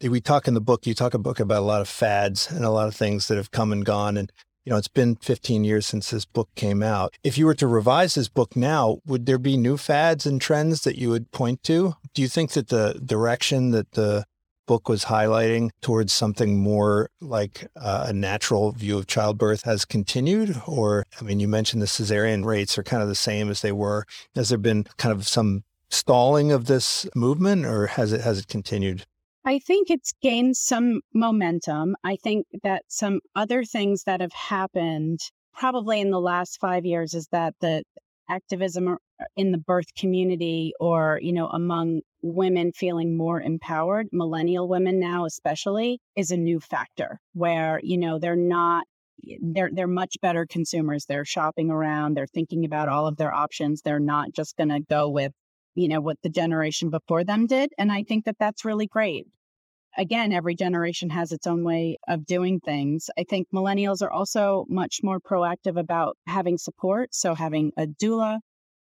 We 0.00 0.20
talk 0.20 0.46
in 0.46 0.54
the 0.54 0.60
book, 0.60 0.86
you 0.86 0.94
talk 0.94 1.14
a 1.14 1.18
book 1.18 1.40
about 1.40 1.58
a 1.58 1.66
lot 1.66 1.80
of 1.80 1.88
fads 1.88 2.50
and 2.50 2.64
a 2.64 2.70
lot 2.70 2.86
of 2.86 2.94
things 2.94 3.26
that 3.28 3.36
have 3.36 3.50
come 3.50 3.72
and 3.72 3.84
gone. 3.84 4.16
And, 4.16 4.30
you 4.64 4.70
know, 4.70 4.76
it's 4.76 4.86
been 4.86 5.16
15 5.16 5.64
years 5.64 5.86
since 5.86 6.10
this 6.10 6.24
book 6.24 6.48
came 6.54 6.82
out. 6.82 7.16
If 7.24 7.36
you 7.36 7.46
were 7.46 7.54
to 7.54 7.66
revise 7.66 8.14
this 8.14 8.28
book 8.28 8.54
now, 8.54 8.98
would 9.06 9.26
there 9.26 9.38
be 9.38 9.56
new 9.56 9.76
fads 9.76 10.24
and 10.24 10.40
trends 10.40 10.82
that 10.82 10.98
you 10.98 11.10
would 11.10 11.32
point 11.32 11.64
to? 11.64 11.94
Do 12.14 12.22
you 12.22 12.28
think 12.28 12.52
that 12.52 12.68
the 12.68 13.00
direction 13.04 13.72
that 13.72 13.92
the 13.92 14.24
book 14.68 14.88
was 14.88 15.06
highlighting 15.06 15.70
towards 15.80 16.12
something 16.12 16.60
more 16.60 17.10
like 17.20 17.66
uh, 17.74 18.04
a 18.08 18.12
natural 18.12 18.70
view 18.70 18.98
of 18.98 19.08
childbirth 19.08 19.64
has 19.64 19.84
continued? 19.84 20.62
Or, 20.66 21.04
I 21.20 21.24
mean, 21.24 21.40
you 21.40 21.48
mentioned 21.48 21.82
the 21.82 21.86
cesarean 21.86 22.44
rates 22.44 22.78
are 22.78 22.84
kind 22.84 23.02
of 23.02 23.08
the 23.08 23.16
same 23.16 23.50
as 23.50 23.62
they 23.62 23.72
were. 23.72 24.04
Has 24.36 24.50
there 24.50 24.58
been 24.58 24.84
kind 24.96 25.12
of 25.12 25.26
some 25.26 25.64
stalling 25.90 26.52
of 26.52 26.66
this 26.66 27.08
movement 27.16 27.64
or 27.64 27.88
has 27.88 28.12
it 28.12 28.20
has 28.20 28.38
it 28.38 28.46
continued? 28.46 29.04
I 29.44 29.58
think 29.58 29.88
it's 29.90 30.12
gained 30.20 30.56
some 30.56 31.00
momentum. 31.14 31.96
I 32.04 32.16
think 32.16 32.46
that 32.62 32.82
some 32.88 33.20
other 33.34 33.64
things 33.64 34.04
that 34.04 34.20
have 34.20 34.32
happened 34.32 35.20
probably 35.54 36.00
in 36.00 36.10
the 36.10 36.20
last 36.20 36.60
five 36.60 36.84
years 36.84 37.14
is 37.14 37.28
that 37.32 37.54
the 37.60 37.82
activism 38.28 38.98
in 39.36 39.52
the 39.52 39.58
birth 39.58 39.94
community 39.94 40.72
or 40.80 41.18
you 41.22 41.32
know 41.32 41.48
among 41.48 42.00
women 42.22 42.72
feeling 42.72 43.16
more 43.16 43.40
empowered 43.40 44.08
millennial 44.12 44.68
women 44.68 44.98
now 44.98 45.24
especially 45.24 46.00
is 46.16 46.30
a 46.30 46.36
new 46.36 46.60
factor 46.60 47.20
where 47.34 47.80
you 47.82 47.98
know 47.98 48.18
they're 48.18 48.36
not 48.36 48.84
they're 49.40 49.70
they're 49.72 49.86
much 49.86 50.16
better 50.22 50.46
consumers 50.46 51.04
they're 51.06 51.24
shopping 51.24 51.70
around 51.70 52.16
they're 52.16 52.26
thinking 52.26 52.64
about 52.64 52.88
all 52.88 53.06
of 53.06 53.16
their 53.16 53.34
options 53.34 53.82
they're 53.82 54.00
not 54.00 54.32
just 54.32 54.56
going 54.56 54.68
to 54.68 54.80
go 54.80 55.08
with 55.08 55.32
you 55.74 55.88
know 55.88 56.00
what 56.00 56.16
the 56.22 56.30
generation 56.30 56.90
before 56.90 57.24
them 57.24 57.46
did 57.46 57.72
and 57.78 57.90
i 57.90 58.02
think 58.02 58.24
that 58.24 58.36
that's 58.38 58.64
really 58.64 58.86
great 58.86 59.26
again, 59.96 60.32
every 60.32 60.54
generation 60.54 61.10
has 61.10 61.32
its 61.32 61.46
own 61.46 61.64
way 61.64 61.98
of 62.06 62.24
doing 62.24 62.60
things. 62.60 63.10
I 63.18 63.24
think 63.24 63.48
millennials 63.52 64.00
are 64.00 64.10
also 64.10 64.64
much 64.68 65.00
more 65.02 65.18
proactive 65.20 65.78
about 65.78 66.16
having 66.26 66.56
support. 66.56 67.14
So, 67.14 67.34
having 67.34 67.72
a 67.76 67.86
doula 67.86 68.38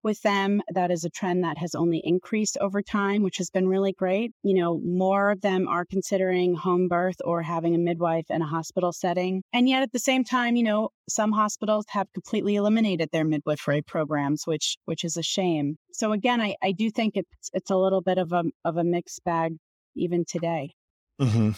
with 0.05 0.21
them, 0.21 0.61
that 0.71 0.91
is 0.91 1.03
a 1.03 1.09
trend 1.09 1.43
that 1.43 1.57
has 1.57 1.73
only 1.73 1.99
increased 2.03 2.57
over 2.61 2.81
time, 2.81 3.23
which 3.23 3.37
has 3.37 3.49
been 3.49 3.67
really 3.67 3.91
great. 3.91 4.31
You 4.43 4.53
know, 4.53 4.79
more 4.79 5.31
of 5.31 5.41
them 5.41 5.67
are 5.67 5.83
considering 5.83 6.53
home 6.55 6.87
birth 6.87 7.17
or 7.25 7.41
having 7.41 7.73
a 7.73 7.79
midwife 7.79 8.27
in 8.29 8.41
a 8.41 8.47
hospital 8.47 8.93
setting. 8.93 9.41
And 9.51 9.67
yet 9.67 9.81
at 9.81 9.91
the 9.91 9.99
same 9.99 10.23
time, 10.23 10.55
you 10.55 10.63
know, 10.63 10.89
some 11.09 11.31
hospitals 11.31 11.85
have 11.89 12.07
completely 12.13 12.55
eliminated 12.55 13.09
their 13.11 13.25
midwifery 13.25 13.81
programs, 13.81 14.43
which 14.45 14.77
which 14.85 15.03
is 15.03 15.17
a 15.17 15.23
shame. 15.23 15.77
So 15.91 16.11
again, 16.11 16.39
I, 16.39 16.55
I 16.63 16.71
do 16.71 16.91
think 16.91 17.13
it's 17.15 17.49
it's 17.51 17.71
a 17.71 17.75
little 17.75 18.01
bit 18.01 18.19
of 18.19 18.31
a 18.31 18.43
of 18.63 18.77
a 18.77 18.83
mixed 18.83 19.23
bag 19.25 19.57
even 19.95 20.23
today. 20.25 20.75
Mm-hmm. 21.19 21.51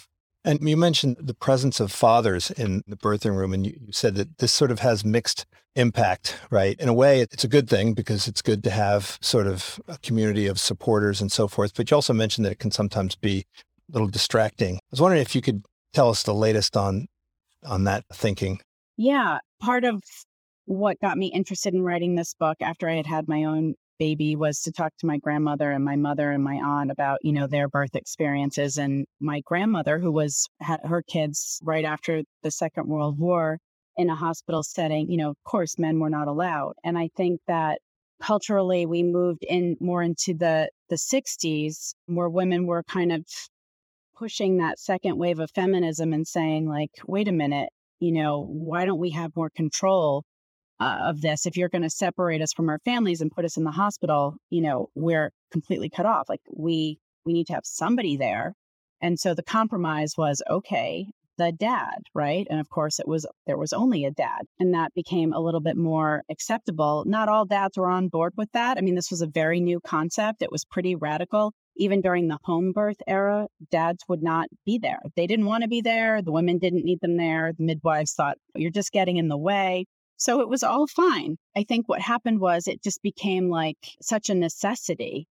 And 0.48 0.68
you 0.68 0.78
mentioned 0.78 1.18
the 1.20 1.34
presence 1.34 1.82
of 1.82 1.92
fathers 1.92 2.52
in 2.52 2.82
the 2.88 2.96
birthing 2.96 3.36
room, 3.36 3.54
and 3.54 3.66
you, 3.66 3.78
said 3.92 4.16
that 4.16 4.38
this 4.38 4.54
sort 4.54 4.72
of 4.72 4.80
has 4.80 5.04
mixed 5.04 5.46
impact, 5.76 6.38
right? 6.50 6.80
In 6.80 6.88
a 6.88 6.94
way, 6.94 7.20
it's 7.20 7.44
a 7.44 7.50
good 7.50 7.70
thing 7.70 7.94
because 7.94 8.30
it's 8.30 8.42
good 8.42 8.64
to 8.64 8.70
have 8.70 9.18
sort 9.22 9.46
of 9.46 9.78
a 9.90 9.98
community 9.98 10.48
of 10.48 10.58
supporters 10.58 11.20
and 11.20 11.34
so 11.34 11.50
forth. 11.50 11.74
But 11.76 11.92
you 11.92 11.96
also 11.96 12.14
mentioned 12.14 12.46
that 12.46 12.54
it 12.54 12.60
can 12.60 12.72
sometimes 12.72 13.14
be 13.14 13.46
a 13.60 13.92
little 13.92 14.08
distracting. 14.08 14.76
I 14.78 14.80
was 14.90 15.02
wondering 15.02 15.22
if 15.22 15.36
you 15.36 15.42
could 15.42 15.66
tell 15.92 16.10
us 16.10 16.24
the 16.24 16.34
latest 16.34 16.78
on 16.78 17.08
on 17.66 17.84
that 17.84 18.06
thinking. 18.14 18.62
Yeah, 18.96 19.40
part 19.60 19.84
of 19.84 20.02
what 20.64 20.98
got 21.02 21.18
me 21.18 21.28
interested 21.28 21.74
in 21.74 21.82
writing 21.82 22.16
this 22.16 22.34
book 22.34 22.56
after 22.62 22.88
I 22.88 22.96
had 22.96 23.06
had 23.06 23.28
my 23.28 23.44
own 23.44 23.76
baby 24.00 24.36
was 24.36 24.62
to 24.62 24.72
talk 24.72 24.94
to 25.00 25.06
my 25.06 25.18
grandmother 25.18 25.72
and 25.72 25.84
my 25.84 25.96
mother 25.96 26.32
and 26.32 26.44
my 26.44 26.56
aunt 26.56 26.92
about 26.92 27.20
you 27.24 27.34
know 27.34 27.48
their 27.48 27.68
birth 27.68 27.96
experiences 27.96 28.78
and 28.78 29.06
my 29.20 29.42
grandmother 29.46 30.00
who 30.00 30.12
was 30.12 30.48
had 30.60 30.80
her 30.84 31.02
kids 31.02 31.60
right 31.64 31.86
after 31.86 32.24
the 32.44 32.52
second 32.52 32.88
world 32.88 33.18
war 33.20 33.58
in 33.98 34.10
a 34.10 34.16
hospital 34.16 34.64
setting 34.64 35.10
you 35.10 35.18
know 35.18 35.30
of 35.30 35.38
course 35.44 35.80
men 35.80 36.00
were 36.00 36.10
not 36.10 36.28
allowed 36.28 36.74
and 36.84 36.98
i 36.98 37.10
think 37.16 37.40
that 37.48 37.80
culturally 38.22 38.86
we 38.86 39.04
moved 39.04 39.44
in 39.44 39.76
more 39.80 40.02
into 40.02 40.34
the 40.34 40.70
the 40.90 40.96
60s 40.96 41.94
where 42.08 42.30
women 42.30 42.66
were 42.66 42.84
kind 42.84 43.12
of 43.12 43.26
pushing 44.18 44.58
that 44.58 44.80
second 44.80 45.18
wave 45.18 45.40
of 45.40 45.52
feminism 45.52 46.14
and 46.14 46.28
saying 46.28 46.68
like 46.68 46.92
wait 47.06 47.28
a 47.28 47.32
minute 47.32 47.70
you 48.00 48.12
know 48.12 48.46
why 48.50 48.86
don't 48.86 49.00
we 49.00 49.12
have 49.12 49.36
more 49.36 49.50
control 49.50 50.24
uh, 50.80 50.98
of 51.02 51.22
this 51.22 51.46
if 51.46 51.58
you're 51.58 51.70
going 51.70 51.82
to 51.82 51.90
separate 51.90 52.42
us 52.42 52.54
from 52.54 52.70
our 52.70 52.80
families 52.86 53.22
and 53.22 53.32
put 53.32 53.46
us 53.46 53.58
in 53.58 53.64
the 53.64 53.72
hospital 53.72 54.36
you 54.50 54.62
know 54.62 54.90
we're 54.96 55.32
completely 55.52 55.90
cut 55.90 56.06
off 56.06 56.30
like 56.30 56.42
we 56.56 57.00
we 57.26 57.34
need 57.34 57.48
to 57.48 57.54
have 57.54 57.66
somebody 57.66 58.18
there 58.18 58.54
and 59.02 59.20
so 59.20 59.34
the 59.34 59.44
compromise 59.44 60.14
was 60.18 60.42
okay 60.50 61.08
the 61.38 61.52
dad, 61.52 62.00
right? 62.14 62.48
And 62.50 62.60
of 62.60 62.70
course, 62.70 63.00
it 63.00 63.08
was 63.08 63.26
there 63.46 63.58
was 63.58 63.74
only 63.74 64.06
a 64.06 64.12
dad, 64.12 64.42
and 64.60 64.74
that 64.74 64.94
became 64.94 65.34
a 65.34 65.40
little 65.40 65.60
bit 65.60 65.78
more 65.78 66.24
acceptable. 66.30 67.04
Not 67.06 67.30
all 67.30 67.46
dads 67.46 67.78
were 67.78 67.90
on 67.90 68.10
board 68.10 68.34
with 68.36 68.52
that. 68.54 68.78
I 68.78 68.82
mean, 68.82 68.96
this 68.96 69.12
was 69.12 69.22
a 69.22 69.28
very 69.28 69.60
new 69.60 69.80
concept. 69.80 70.42
It 70.42 70.52
was 70.52 70.66
pretty 70.66 70.96
radical. 70.96 71.54
Even 71.80 72.02
during 72.02 72.28
the 72.28 72.40
home 72.44 72.72
birth 72.72 72.98
era, 73.08 73.48
dads 73.70 74.04
would 74.10 74.24
not 74.24 74.48
be 74.66 74.80
there. 74.80 75.00
They 75.16 75.28
didn't 75.28 75.46
want 75.46 75.62
to 75.62 75.68
be 75.68 75.82
there. 75.82 76.24
The 76.24 76.32
women 76.32 76.58
didn't 76.58 76.86
need 76.86 77.00
them 77.02 77.18
there. 77.18 77.54
The 77.56 77.64
midwives 77.64 78.14
thought, 78.14 78.38
you're 78.56 78.72
just 78.72 78.92
getting 78.92 79.18
in 79.18 79.28
the 79.28 79.38
way. 79.38 79.86
So 80.18 80.42
it 80.42 80.50
was 80.50 80.64
all 80.64 80.88
fine. 80.88 81.38
I 81.56 81.64
think 81.64 81.88
what 81.88 82.02
happened 82.02 82.40
was 82.40 82.68
it 82.68 82.84
just 82.84 83.02
became 83.04 83.50
like 83.50 83.78
such 84.02 84.30
a 84.30 84.36
necessity 84.36 85.28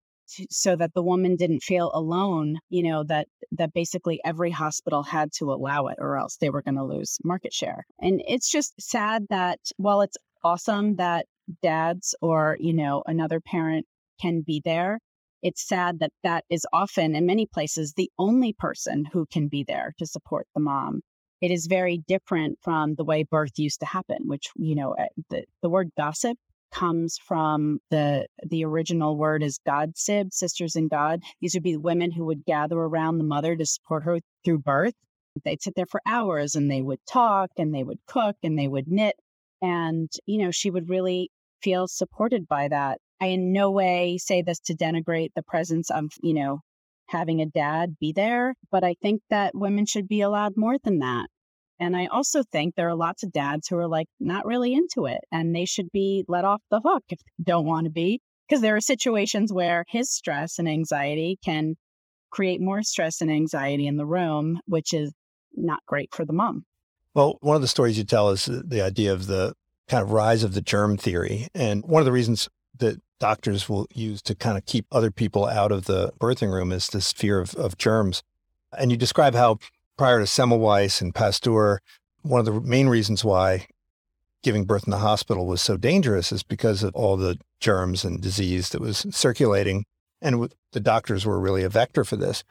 so 0.51 0.77
that 0.77 0.95
the 0.95 1.03
woman 1.03 1.37
didn't 1.37 1.63
feel 1.63 1.91
alone 1.95 2.59
you 2.71 2.83
know 2.83 3.05
that 3.05 3.27
that 3.51 3.73
basically 3.75 4.21
every 4.25 4.51
hospital 4.51 5.03
had 5.03 5.31
to 5.33 5.53
allow 5.53 5.87
it 5.89 5.97
or 5.99 6.17
else 6.17 6.37
they 6.37 6.51
were 6.51 6.63
going 6.63 6.77
to 6.77 6.85
lose 6.85 7.19
market 7.25 7.53
share 7.53 7.85
and 8.01 8.23
it's 8.27 8.51
just 8.51 8.73
sad 8.81 9.27
that 9.31 9.59
while 9.77 10.01
it's 10.01 10.17
awesome 10.45 10.97
that 10.97 11.27
dads 11.63 12.15
or 12.23 12.57
you 12.61 12.73
know 12.73 13.03
another 13.07 13.41
parent 13.41 13.85
can 14.21 14.43
be 14.43 14.63
there 14.65 14.99
it's 15.43 15.67
sad 15.67 15.99
that 15.99 16.13
that 16.23 16.45
is 16.49 16.67
often 16.73 17.15
in 17.15 17.27
many 17.27 17.47
places 17.47 17.93
the 17.93 18.11
only 18.19 18.53
person 18.53 19.05
who 19.13 19.27
can 19.27 19.49
be 19.49 19.65
there 19.65 19.93
to 19.99 20.07
support 20.07 20.47
the 20.55 20.61
mom 20.61 21.01
it 21.43 21.51
is 21.51 21.67
very 21.67 22.03
different 22.09 22.59
from 22.63 22.95
the 22.95 23.05
way 23.05 23.25
birth 23.25 23.59
used 23.59 23.81
to 23.81 23.87
happen 23.87 24.19
which 24.25 24.47
you 24.57 24.75
know 24.75 24.93
eh, 24.93 25.07
the, 25.29 25.45
the 25.61 25.69
word 25.69 25.91
gossip 25.97 26.39
comes 26.73 27.19
from 27.25 27.79
the 27.91 28.27
the 28.49 28.65
original 28.65 29.17
word 29.17 29.43
is 29.43 29.61
God 29.65 29.97
sib, 29.97 30.33
sisters 30.33 30.75
in 30.75 30.89
God. 30.89 31.21
These 31.41 31.55
would 31.55 31.63
be 31.63 31.77
women 31.77 32.11
who 32.11 32.25
would 32.25 32.45
gather 32.45 32.79
around 32.79 33.19
the 33.19 33.25
mother 33.25 33.55
to 33.55 33.67
support 33.67 34.05
her 34.05 34.19
through 34.45 34.61
birth. 34.61 34.95
They'd 35.45 35.63
sit 35.63 35.75
there 35.77 35.87
for 35.87 36.01
hours 36.07 36.55
and 36.55 36.71
they 36.71 36.83
would 36.83 37.01
talk 37.07 37.51
and 37.57 37.75
they 37.75 37.85
would 37.85 37.99
cook 38.07 38.37
and 38.43 38.59
they 38.59 38.69
would 38.69 38.89
knit. 38.89 39.17
And, 39.61 40.11
you 40.27 40.39
know, 40.39 40.51
she 40.51 40.71
would 40.71 40.91
really 40.91 41.31
feel 41.63 41.87
supported 41.87 42.49
by 42.49 42.69
that. 42.69 42.99
I 43.21 43.27
in 43.27 43.53
no 43.53 43.71
way 43.71 44.19
say 44.19 44.43
this 44.43 44.59
to 44.61 44.75
denigrate 44.75 45.31
the 45.37 45.45
presence 45.45 45.91
of, 45.91 46.11
you 46.23 46.35
know, 46.35 46.61
having 47.09 47.41
a 47.41 47.47
dad 47.47 47.97
be 48.01 48.13
there, 48.13 48.55
but 48.71 48.83
I 48.83 48.95
think 49.01 49.23
that 49.31 49.55
women 49.55 49.87
should 49.87 50.09
be 50.09 50.23
allowed 50.23 50.57
more 50.57 50.77
than 50.83 50.99
that. 51.01 51.29
And 51.83 51.97
I 51.97 52.07
also 52.07 52.45
think 52.45 52.77
there 52.77 52.89
are 52.89 52.95
lots 52.95 53.25
of 53.25 53.33
dads 53.33 53.67
who 53.67 53.77
are 53.77 53.89
like 53.89 54.07
not 54.21 54.47
really 54.47 54.73
into 54.73 55.07
it 55.07 55.19
and 55.33 55.53
they 55.53 55.65
should 55.65 55.91
be 55.93 56.25
let 56.29 56.45
off 56.45 56.63
the 56.71 56.81
hook 56.81 57.03
if 57.09 57.19
they 57.19 57.43
don't 57.43 57.67
want 57.67 57.87
to 57.87 57.91
be. 57.91 58.21
Because 58.49 58.63
there 58.63 58.77
are 58.77 58.81
situations 58.81 59.53
where 59.53 59.85
his 59.89 60.09
stress 60.09 60.61
and 60.61 60.69
anxiety 60.69 61.41
can 61.45 61.75
create 62.31 62.61
more 62.61 62.85
stress 62.85 63.21
and 63.21 63.33
anxiety 63.33 63.89
in 63.89 63.97
the 63.97 64.07
room, 64.07 64.61
which 64.67 64.95
is 64.95 65.13
not 65.55 65.81
great 65.87 66.15
for 66.15 66.25
the 66.25 66.33
mom. 66.33 66.65
Well, 67.15 67.39
one 67.41 67.57
of 67.57 67.63
the 67.63 67.69
stories 67.69 67.99
you 67.99 68.05
tell 68.05 68.31
is 68.31 68.45
the 68.47 68.81
idea 68.81 69.13
of 69.13 69.27
the 69.27 69.55
kind 69.89 70.05
of 70.05 70.13
rise 70.13 70.45
of 70.45 70.55
the 70.55 70.63
germ 70.63 70.97
theory. 70.97 71.49
And 71.53 71.85
one 71.85 72.01
of 72.01 72.07
the 72.07 72.13
reasons 72.13 72.49
that 72.79 73.01
doctors 73.19 73.69
will 73.69 73.89
use 73.93 74.23
to 74.23 74.37
kind 74.37 74.57
of 74.57 74.67
keep 74.67 74.87
other 74.93 75.11
people 75.11 75.47
out 75.47 75.73
of 75.73 75.87
the 75.87 76.13
birthing 76.21 76.53
room 76.53 76.71
is 76.71 76.87
this 76.87 77.13
fear 77.13 77.41
of, 77.41 77.57
of 77.57 77.77
germs. 77.77 78.23
And 78.79 78.93
you 78.93 78.97
describe 78.97 79.35
how 79.35 79.59
prior 80.03 80.19
to 80.19 80.25
Semmelweis 80.25 81.01
and 81.01 81.15
Pasteur, 81.15 81.79
one 82.23 82.41
of 82.41 82.45
the 82.45 82.61
main 82.61 82.89
reasons 82.89 83.25
why 83.25 83.69
giving 84.43 84.65
birth 84.65 84.83
in 84.85 84.91
the 84.91 84.99
hospital 84.99 85.47
was 85.47 85.63
so 85.63 85.77
dangerous 85.77 86.33
is 86.33 86.43
because 86.43 86.83
of 86.83 86.93
all 86.97 87.17
the 87.17 87.39
germs 87.61 88.05
and 88.05 88.21
disease 88.21 88.71
that 88.71 88.81
was 88.81 89.07
circulating. 89.11 89.85
And 90.21 90.53
the 90.73 90.81
doctors 90.81 91.25
were 91.25 91.39
really 91.39 91.63
a 91.63 91.69
vector 91.69 92.03
for 92.03 92.17
this. 92.17 92.43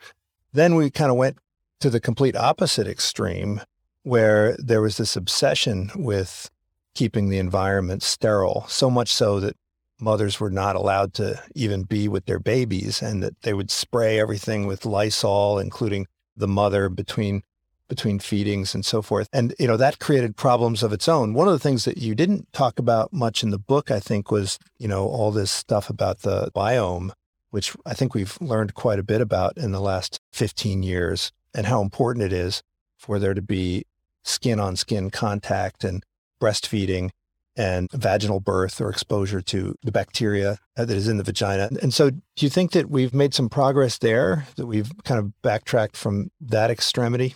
Then 0.54 0.76
we 0.76 0.90
kind 0.90 1.12
of 1.12 1.18
went 1.18 1.40
to 1.82 1.90
the 1.90 2.00
complete 2.00 2.38
opposite 2.38 2.88
extreme 2.88 3.60
where 4.04 4.56
there 4.58 4.82
was 4.82 4.96
this 4.96 5.18
obsession 5.18 5.92
with 5.94 6.50
keeping 6.96 7.28
the 7.28 7.38
environment 7.38 8.02
sterile, 8.02 8.64
so 8.70 8.90
much 8.90 9.12
so 9.12 9.42
that 9.42 9.58
mothers 10.00 10.40
were 10.40 10.52
not 10.52 10.78
allowed 10.78 11.14
to 11.16 11.38
even 11.54 11.84
be 11.84 12.08
with 12.08 12.28
their 12.28 12.40
babies 12.40 13.02
and 13.02 13.22
that 13.22 13.42
they 13.42 13.54
would 13.54 13.70
spray 13.70 14.22
everything 14.22 14.68
with 14.68 14.86
Lysol, 14.86 15.60
including 15.60 16.08
the 16.42 16.48
mother 16.48 16.90
between 16.90 17.44
between 17.88 18.20
feedings 18.20 18.74
and 18.74 18.86
so 18.86 19.02
forth. 19.02 19.28
And 19.34 19.54
you 19.60 19.68
know 19.68 19.78
that 19.78 20.00
created 20.00 20.36
problems 20.36 20.84
of 20.84 20.92
its 20.92 21.08
own. 21.08 21.34
One 21.34 21.48
of 21.48 21.54
the 21.54 21.60
things 21.60 21.86
that 21.86 21.98
you 21.98 22.16
didn't 22.16 22.52
talk 22.52 22.80
about 22.80 23.14
much 23.14 23.44
in 23.44 23.52
the 23.52 23.60
book, 23.60 23.92
I 23.92 24.00
think, 24.02 24.32
was 24.32 24.60
you 24.78 24.88
know 24.90 25.08
all 25.08 25.32
this 25.32 25.52
stuff 25.52 25.90
about 25.90 26.20
the 26.20 26.52
biome, 26.54 27.12
which 27.52 27.74
I 27.86 27.94
think 27.94 28.14
we've 28.14 28.38
learned 28.42 28.74
quite 28.74 29.00
a 29.00 29.04
bit 29.04 29.22
about 29.22 29.58
in 29.58 29.72
the 29.72 29.82
last 29.82 30.20
15 30.34 30.84
years, 30.84 31.32
and 31.54 31.66
how 31.68 31.82
important 31.82 32.26
it 32.26 32.34
is 32.34 32.62
for 32.98 33.20
there 33.20 33.34
to 33.34 33.42
be 33.42 33.86
skin 34.24 34.60
on 34.60 34.76
skin 34.76 35.10
contact 35.10 35.84
and 35.84 36.04
breastfeeding 36.42 37.12
and 37.56 37.90
vaginal 37.92 38.40
birth 38.40 38.80
or 38.80 38.90
exposure 38.90 39.42
to 39.42 39.76
the 39.84 39.92
bacteria 39.92 40.58
that 40.76 40.90
is 40.90 41.08
in 41.08 41.18
the 41.18 41.24
vagina. 41.24 41.70
And 41.82 41.94
so, 41.94 42.10
do 42.10 42.22
you 42.38 42.50
think 42.50 42.72
that 42.72 42.90
we've 42.90 43.14
made 43.14 43.34
some 43.34 43.50
progress 43.50 43.98
there, 43.98 44.48
that 44.56 44.66
we've 44.66 44.92
kind 45.04 45.20
of 45.20 45.42
backtracked 45.42 45.98
from 45.98 46.32
that 46.40 46.72
extremity? 46.72 47.36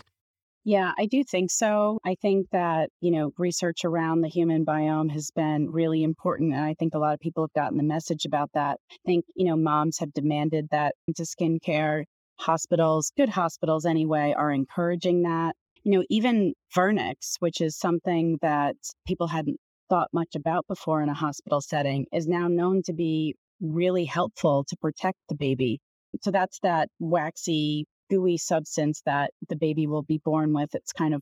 Yeah, 0.67 0.93
I 0.97 1.05
do 1.05 1.23
think 1.23 1.51
so. 1.51 1.99
I 2.03 2.15
think 2.19 2.47
that, 2.51 2.89
you 2.99 3.11
know, 3.11 3.31
research 3.37 3.85
around 3.85 4.21
the 4.21 4.29
human 4.29 4.65
biome 4.65 5.11
has 5.11 5.29
been 5.29 5.69
really 5.69 6.01
important. 6.01 6.53
And 6.53 6.63
I 6.63 6.73
think 6.73 6.95
a 6.95 6.97
lot 6.97 7.13
of 7.13 7.19
people 7.19 7.43
have 7.43 7.53
gotten 7.53 7.77
the 7.77 7.83
message 7.83 8.25
about 8.25 8.49
that. 8.55 8.79
I 8.91 8.95
think, 9.05 9.25
you 9.35 9.45
know, 9.45 9.55
moms 9.55 9.99
have 9.99 10.11
demanded 10.11 10.69
that 10.71 10.95
into 11.07 11.21
skincare. 11.21 12.05
Hospitals, 12.39 13.11
good 13.15 13.29
hospitals 13.29 13.85
anyway, 13.85 14.33
are 14.35 14.51
encouraging 14.51 15.21
that. 15.21 15.55
You 15.83 15.99
know, 15.99 16.05
even 16.09 16.55
Vernix, 16.75 17.35
which 17.39 17.61
is 17.61 17.77
something 17.77 18.39
that 18.41 18.75
people 19.05 19.27
hadn't 19.27 19.59
thought 19.89 20.09
much 20.13 20.35
about 20.35 20.65
before 20.67 21.01
in 21.01 21.09
a 21.09 21.13
hospital 21.13 21.61
setting 21.61 22.05
is 22.11 22.27
now 22.27 22.47
known 22.47 22.81
to 22.83 22.93
be 22.93 23.35
really 23.61 24.05
helpful 24.05 24.65
to 24.69 24.77
protect 24.77 25.17
the 25.29 25.35
baby. 25.35 25.79
So 26.21 26.31
that's 26.31 26.59
that 26.63 26.89
waxy, 26.99 27.85
gooey 28.09 28.37
substance 28.37 29.01
that 29.05 29.31
the 29.49 29.55
baby 29.55 29.87
will 29.87 30.03
be 30.03 30.19
born 30.23 30.53
with. 30.53 30.73
It's 30.75 30.93
kind 30.93 31.13
of 31.13 31.21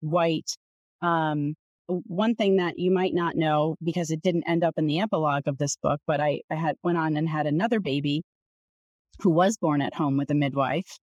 white. 0.00 0.50
Um, 1.02 1.54
one 1.86 2.34
thing 2.34 2.56
that 2.56 2.78
you 2.78 2.90
might 2.90 3.14
not 3.14 3.34
know 3.36 3.76
because 3.82 4.10
it 4.10 4.20
didn't 4.22 4.48
end 4.48 4.62
up 4.62 4.74
in 4.76 4.86
the 4.86 5.00
epilogue 5.00 5.44
of 5.46 5.56
this 5.56 5.76
book, 5.76 6.00
but 6.06 6.20
I, 6.20 6.42
I 6.50 6.54
had 6.54 6.76
went 6.82 6.98
on 6.98 7.16
and 7.16 7.28
had 7.28 7.46
another 7.46 7.80
baby 7.80 8.22
who 9.20 9.30
was 9.30 9.56
born 9.56 9.80
at 9.80 9.94
home 9.94 10.16
with 10.16 10.30
a 10.30 10.34
midwife. 10.34 10.98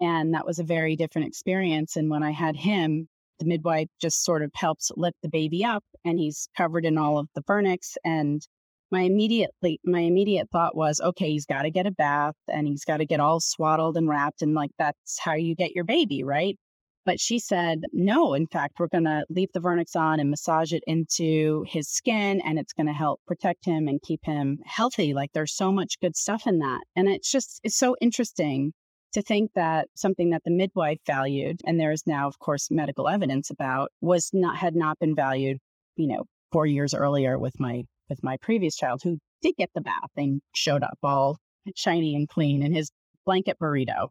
And 0.00 0.34
that 0.34 0.46
was 0.46 0.60
a 0.60 0.64
very 0.64 0.94
different 0.94 1.28
experience. 1.28 1.96
And 1.96 2.08
when 2.08 2.22
I 2.22 2.30
had 2.30 2.54
him, 2.54 3.08
the 3.38 3.46
midwife 3.46 3.88
just 4.00 4.24
sort 4.24 4.42
of 4.42 4.50
helps 4.54 4.90
lift 4.96 5.16
the 5.22 5.28
baby 5.28 5.64
up 5.64 5.84
and 6.04 6.18
he's 6.18 6.48
covered 6.56 6.84
in 6.84 6.98
all 6.98 7.18
of 7.18 7.28
the 7.34 7.42
vernix 7.42 7.96
and 8.04 8.46
my 8.90 9.00
immediately 9.02 9.80
my 9.84 10.00
immediate 10.00 10.48
thought 10.50 10.76
was 10.76 11.00
okay 11.00 11.30
he's 11.30 11.46
got 11.46 11.62
to 11.62 11.70
get 11.70 11.86
a 11.86 11.90
bath 11.90 12.34
and 12.48 12.66
he's 12.66 12.84
got 12.84 12.98
to 12.98 13.06
get 13.06 13.20
all 13.20 13.40
swaddled 13.40 13.96
and 13.96 14.08
wrapped 14.08 14.42
and 14.42 14.54
like 14.54 14.70
that's 14.78 15.18
how 15.18 15.34
you 15.34 15.54
get 15.54 15.74
your 15.74 15.84
baby 15.84 16.22
right? 16.24 16.56
But 17.04 17.20
she 17.20 17.38
said 17.38 17.82
no 17.92 18.34
in 18.34 18.46
fact 18.46 18.78
we're 18.78 18.88
going 18.88 19.04
to 19.04 19.24
leave 19.30 19.48
the 19.52 19.60
vernix 19.60 19.96
on 19.96 20.20
and 20.20 20.30
massage 20.30 20.72
it 20.72 20.82
into 20.86 21.64
his 21.66 21.88
skin 21.88 22.40
and 22.44 22.58
it's 22.58 22.72
going 22.72 22.86
to 22.86 22.92
help 22.92 23.20
protect 23.26 23.64
him 23.64 23.88
and 23.88 24.00
keep 24.02 24.20
him 24.24 24.58
healthy. 24.64 25.14
Like 25.14 25.30
there's 25.32 25.54
so 25.54 25.72
much 25.72 26.00
good 26.00 26.16
stuff 26.16 26.46
in 26.46 26.58
that 26.58 26.80
and 26.96 27.08
it's 27.08 27.30
just 27.30 27.60
it's 27.64 27.78
so 27.78 27.96
interesting 28.00 28.72
to 29.12 29.22
think 29.22 29.50
that 29.54 29.88
something 29.94 30.30
that 30.30 30.42
the 30.44 30.50
midwife 30.50 30.98
valued, 31.06 31.60
and 31.64 31.80
there 31.80 31.92
is 31.92 32.06
now, 32.06 32.28
of 32.28 32.38
course, 32.38 32.70
medical 32.70 33.08
evidence 33.08 33.50
about, 33.50 33.90
was 34.00 34.30
not 34.32 34.56
had 34.56 34.74
not 34.74 34.98
been 34.98 35.14
valued, 35.14 35.58
you 35.96 36.08
know, 36.08 36.24
four 36.52 36.66
years 36.66 36.94
earlier 36.94 37.38
with 37.38 37.58
my 37.58 37.84
with 38.08 38.22
my 38.22 38.36
previous 38.38 38.76
child 38.76 39.00
who 39.02 39.18
did 39.42 39.54
get 39.56 39.70
the 39.74 39.80
bath 39.80 40.10
and 40.16 40.40
showed 40.54 40.82
up 40.82 40.98
all 41.02 41.38
shiny 41.76 42.14
and 42.14 42.28
clean 42.28 42.62
in 42.62 42.72
his 42.72 42.90
blanket 43.24 43.58
burrito. 43.60 44.08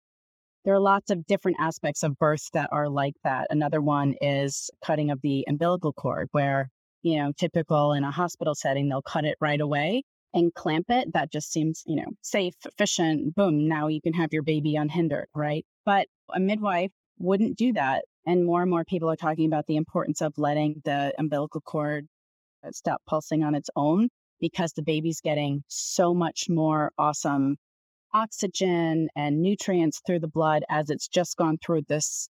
There 0.65 0.73
are 0.73 0.79
lots 0.79 1.11
of 1.11 1.25
different 1.25 1.57
aspects 1.59 2.03
of 2.03 2.17
birth 2.17 2.49
that 2.53 2.69
are 2.71 2.89
like 2.89 3.15
that. 3.23 3.47
Another 3.49 3.81
one 3.81 4.15
is 4.21 4.69
cutting 4.83 5.11
of 5.11 5.21
the 5.21 5.45
umbilical 5.47 5.93
cord, 5.93 6.27
where, 6.31 6.69
you 7.03 7.17
know, 7.17 7.31
typical 7.37 7.93
in 7.93 8.03
a 8.03 8.11
hospital 8.11 8.53
setting, 8.53 8.89
they'll 8.89 9.01
cut 9.01 9.25
it 9.25 9.37
right 9.39 9.61
away 9.61 10.03
and 10.37 10.53
clamp 10.53 10.85
it, 10.89 11.13
that 11.13 11.31
just 11.31 11.51
seems, 11.51 11.83
you 11.85 11.95
know, 11.95 12.11
safe, 12.21 12.53
efficient. 12.65 13.35
Boom, 13.35 13.67
now 13.67 13.87
you 13.87 14.01
can 14.01 14.13
have 14.13 14.31
your 14.31 14.43
baby 14.43 14.75
unhindered, 14.75 15.27
right? 15.33 15.65
But 15.85 16.07
a 16.33 16.39
midwife 16.39 16.91
wouldn't 17.17 17.57
do 17.57 17.73
that. 17.73 18.05
And 18.25 18.45
more 18.45 18.61
and 18.61 18.69
more 18.69 18.83
people 18.83 19.09
are 19.09 19.15
talking 19.15 19.47
about 19.47 19.65
the 19.67 19.77
importance 19.77 20.21
of 20.21 20.33
letting 20.37 20.81
the 20.85 21.13
umbilical 21.17 21.61
cord 21.61 22.05
stop 22.71 23.01
pulsing 23.07 23.43
on 23.43 23.55
its 23.55 23.69
own 23.75 24.09
because 24.39 24.73
the 24.73 24.83
baby's 24.83 25.21
getting 25.21 25.63
so 25.67 26.13
much 26.13 26.45
more 26.49 26.91
awesome 26.97 27.55
oxygen 28.13 29.07
and 29.15 29.41
nutrients 29.41 30.01
through 30.05 30.19
the 30.19 30.27
blood 30.27 30.63
as 30.69 30.89
it's 30.89 31.07
just 31.07 31.37
gone 31.37 31.57
through 31.65 31.81
this 31.87 32.29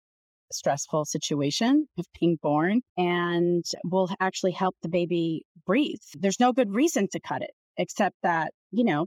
stressful 0.53 1.05
situation 1.05 1.87
of 1.99 2.07
being 2.19 2.39
born 2.43 2.81
and 2.97 3.65
will 3.85 4.09
actually 4.21 4.53
help 4.53 4.75
the 4.83 4.89
baby 4.89 5.45
breathe. 5.67 6.01
There's 6.15 6.41
no 6.41 6.53
good 6.53 6.73
reason 6.73 7.09
to 7.13 7.21
cut 7.21 7.43
it 7.43 7.51
except 7.79 8.17
that, 8.23 8.53
you 8.71 8.85
know, 8.85 9.07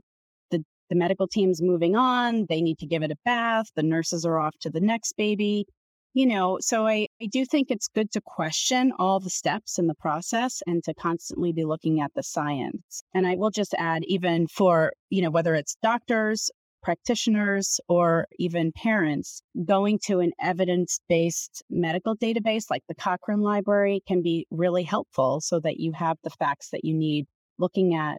the, 0.50 0.64
the 0.90 0.96
medical 0.96 1.28
team's 1.28 1.62
moving 1.62 1.94
on. 1.94 2.46
They 2.48 2.60
need 2.60 2.78
to 2.78 2.86
give 2.86 3.02
it 3.02 3.12
a 3.12 3.16
bath. 3.24 3.66
The 3.76 3.84
nurses 3.84 4.24
are 4.24 4.38
off 4.38 4.56
to 4.62 4.70
the 4.70 4.80
next 4.80 5.12
baby. 5.16 5.66
You 6.14 6.26
know, 6.26 6.58
so 6.60 6.86
I, 6.86 7.06
I 7.22 7.26
do 7.30 7.46
think 7.46 7.70
it's 7.70 7.88
good 7.88 8.10
to 8.12 8.20
question 8.20 8.92
all 8.98 9.18
the 9.18 9.30
steps 9.30 9.78
in 9.78 9.86
the 9.86 9.94
process 9.94 10.60
and 10.66 10.84
to 10.84 10.92
constantly 10.92 11.52
be 11.52 11.64
looking 11.64 12.00
at 12.00 12.10
the 12.14 12.22
science. 12.22 13.02
And 13.14 13.26
I 13.26 13.36
will 13.36 13.50
just 13.50 13.74
add, 13.78 14.02
even 14.04 14.46
for, 14.46 14.92
you 15.08 15.22
know, 15.22 15.30
whether 15.30 15.54
it's 15.54 15.76
doctors 15.82 16.50
practitioners 16.82 17.80
or 17.88 18.26
even 18.38 18.72
parents, 18.72 19.42
going 19.64 19.98
to 20.04 20.20
an 20.20 20.32
evidence 20.40 21.00
based 21.08 21.62
medical 21.70 22.16
database 22.16 22.64
like 22.70 22.82
the 22.88 22.94
Cochrane 22.94 23.40
Library 23.40 24.02
can 24.06 24.20
be 24.22 24.46
really 24.50 24.82
helpful 24.82 25.40
so 25.40 25.60
that 25.60 25.78
you 25.78 25.92
have 25.92 26.18
the 26.24 26.30
facts 26.30 26.70
that 26.70 26.84
you 26.84 26.94
need 26.94 27.26
looking 27.58 27.94
at 27.94 28.18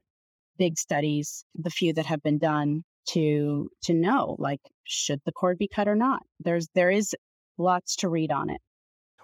big 0.58 0.78
studies, 0.78 1.46
the 1.56 1.70
few 1.70 1.94
that 1.94 2.06
have 2.06 2.22
been 2.22 2.38
done 2.38 2.84
to 3.10 3.70
to 3.84 3.94
know 3.94 4.36
like 4.40 4.62
should 4.86 5.20
the 5.26 5.32
cord 5.32 5.58
be 5.58 5.68
cut 5.68 5.88
or 5.88 5.96
not. 5.96 6.22
There's 6.40 6.68
there 6.74 6.92
is 6.92 7.16
lots 7.58 7.96
to 7.98 8.10
read 8.10 8.32
on 8.32 8.50
it. 8.50 8.62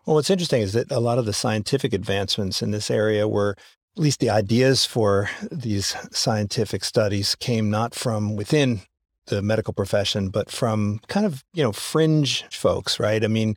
Well, 0.06 0.16
what's 0.16 0.30
interesting 0.30 0.62
is 0.62 0.74
that 0.74 0.92
a 0.92 1.00
lot 1.00 1.18
of 1.18 1.26
the 1.26 1.34
scientific 1.34 1.94
advancements 1.94 2.62
in 2.62 2.72
this 2.72 2.90
area 2.90 3.28
were 3.28 3.56
at 3.96 4.02
least 4.02 4.20
the 4.20 4.30
ideas 4.30 4.86
for 4.86 5.30
these 5.52 5.96
scientific 6.12 6.84
studies 6.84 7.36
came 7.36 7.70
not 7.70 7.94
from 7.94 8.36
within 8.36 8.82
the 9.28 9.42
medical 9.42 9.74
profession, 9.74 10.30
but 10.30 10.50
from 10.50 11.00
kind 11.08 11.26
of, 11.26 11.44
you 11.54 11.64
know, 11.64 11.72
fringe 11.72 12.46
folks, 12.52 13.00
right? 13.00 13.24
I 13.24 13.28
mean, 13.28 13.56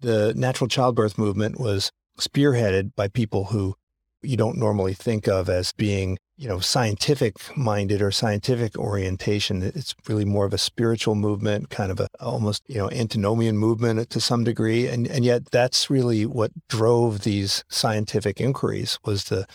the 0.00 0.34
natural 0.36 0.68
childbirth 0.68 1.18
movement 1.18 1.58
was 1.58 1.90
spearheaded 2.18 2.94
by 2.94 3.08
people 3.08 3.44
who 3.46 3.74
you 4.22 4.36
don't 4.36 4.58
normally 4.58 4.94
think 4.94 5.26
of 5.26 5.48
as 5.48 5.72
being, 5.72 6.18
you 6.36 6.48
know, 6.48 6.58
scientific 6.58 7.36
minded 7.56 8.02
or 8.02 8.10
scientific 8.10 8.76
orientation. 8.76 9.62
It's 9.62 9.94
really 10.08 10.24
more 10.24 10.46
of 10.46 10.52
a 10.52 10.58
spiritual 10.58 11.14
movement, 11.14 11.70
kind 11.70 11.92
of 11.92 12.00
a 12.00 12.08
almost, 12.20 12.62
you 12.66 12.78
know, 12.78 12.90
antinomian 12.90 13.56
movement 13.56 14.10
to 14.10 14.20
some 14.20 14.42
degree. 14.42 14.88
And 14.88 15.06
and 15.06 15.24
yet 15.24 15.50
that's 15.50 15.90
really 15.90 16.26
what 16.26 16.50
drove 16.68 17.20
these 17.20 17.64
scientific 17.68 18.40
inquiries 18.40 18.98
was 19.04 19.24
the 19.24 19.46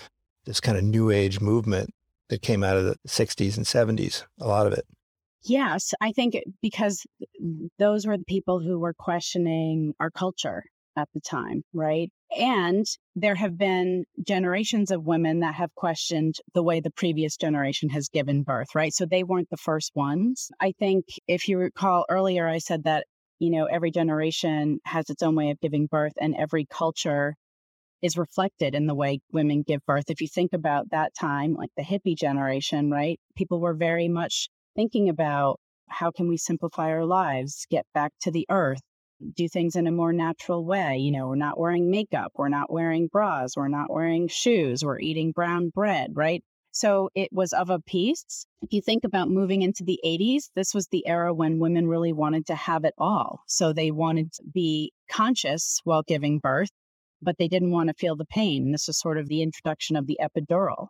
this 0.45 0.61
kind 0.61 0.77
of 0.77 0.83
new 0.83 1.11
age 1.11 1.41
movement 1.41 1.93
that 2.29 2.41
came 2.41 2.63
out 2.63 2.77
of 2.77 2.85
the 2.85 2.95
60s 3.07 3.57
and 3.57 3.65
70s, 3.65 4.23
a 4.39 4.47
lot 4.47 4.67
of 4.67 4.73
it. 4.73 4.85
Yes, 5.43 5.93
I 6.01 6.11
think 6.11 6.35
because 6.61 7.05
those 7.77 8.05
were 8.05 8.17
the 8.17 8.25
people 8.25 8.59
who 8.59 8.79
were 8.79 8.93
questioning 8.93 9.93
our 9.99 10.11
culture 10.11 10.63
at 10.97 11.07
the 11.13 11.21
time, 11.21 11.63
right? 11.73 12.11
And 12.37 12.85
there 13.15 13.35
have 13.35 13.57
been 13.57 14.05
generations 14.25 14.91
of 14.91 15.05
women 15.05 15.39
that 15.39 15.55
have 15.55 15.73
questioned 15.75 16.35
the 16.53 16.63
way 16.63 16.79
the 16.79 16.91
previous 16.91 17.37
generation 17.37 17.89
has 17.89 18.09
given 18.09 18.43
birth, 18.43 18.75
right? 18.75 18.93
So 18.93 19.05
they 19.05 19.23
weren't 19.23 19.49
the 19.49 19.57
first 19.57 19.91
ones. 19.95 20.51
I 20.59 20.73
think 20.77 21.05
if 21.27 21.47
you 21.47 21.57
recall 21.57 22.05
earlier, 22.07 22.47
I 22.47 22.59
said 22.59 22.83
that, 22.83 23.05
you 23.39 23.49
know, 23.49 23.65
every 23.65 23.89
generation 23.89 24.79
has 24.85 25.09
its 25.09 25.23
own 25.23 25.35
way 25.35 25.49
of 25.49 25.59
giving 25.59 25.87
birth 25.87 26.13
and 26.21 26.35
every 26.37 26.65
culture 26.65 27.35
is 28.01 28.17
reflected 28.17 28.75
in 28.75 28.85
the 28.85 28.95
way 28.95 29.19
women 29.31 29.63
give 29.65 29.85
birth. 29.85 30.05
If 30.09 30.21
you 30.21 30.27
think 30.27 30.53
about 30.53 30.91
that 30.91 31.13
time, 31.19 31.55
like 31.55 31.71
the 31.75 31.83
hippie 31.83 32.17
generation, 32.17 32.91
right? 32.91 33.19
People 33.35 33.59
were 33.59 33.73
very 33.73 34.07
much 34.07 34.49
thinking 34.75 35.09
about 35.09 35.59
how 35.87 36.11
can 36.11 36.29
we 36.29 36.37
simplify 36.37 36.89
our 36.91 37.05
lives, 37.05 37.65
get 37.69 37.85
back 37.93 38.11
to 38.21 38.31
the 38.31 38.45
earth, 38.49 38.81
do 39.35 39.47
things 39.47 39.75
in 39.75 39.87
a 39.87 39.91
more 39.91 40.13
natural 40.13 40.65
way. 40.65 40.97
You 40.97 41.11
know, 41.11 41.27
we're 41.27 41.35
not 41.35 41.59
wearing 41.59 41.91
makeup, 41.91 42.31
we're 42.35 42.49
not 42.49 42.71
wearing 42.71 43.07
bras, 43.07 43.55
we're 43.55 43.67
not 43.67 43.91
wearing 43.91 44.27
shoes, 44.27 44.83
we're 44.83 44.99
eating 44.99 45.31
brown 45.31 45.69
bread, 45.69 46.11
right? 46.15 46.43
So 46.71 47.09
it 47.15 47.29
was 47.31 47.51
of 47.51 47.69
a 47.69 47.79
piece. 47.79 48.45
If 48.61 48.73
you 48.73 48.81
think 48.81 49.03
about 49.03 49.29
moving 49.29 49.63
into 49.63 49.83
the 49.83 49.99
80s, 50.05 50.49
this 50.55 50.73
was 50.73 50.87
the 50.87 51.05
era 51.07 51.33
when 51.33 51.59
women 51.59 51.87
really 51.87 52.13
wanted 52.13 52.45
to 52.47 52.55
have 52.55 52.85
it 52.85 52.93
all. 52.97 53.41
So 53.47 53.73
they 53.73 53.91
wanted 53.91 54.31
to 54.33 54.43
be 54.53 54.93
conscious 55.11 55.79
while 55.83 56.03
giving 56.03 56.39
birth, 56.39 56.69
but 57.21 57.37
they 57.37 57.47
didn't 57.47 57.71
want 57.71 57.89
to 57.89 57.95
feel 57.95 58.15
the 58.15 58.25
pain. 58.25 58.71
This 58.71 58.87
was 58.87 58.99
sort 58.99 59.17
of 59.17 59.27
the 59.27 59.41
introduction 59.41 59.95
of 59.95 60.07
the 60.07 60.19
epidural 60.21 60.87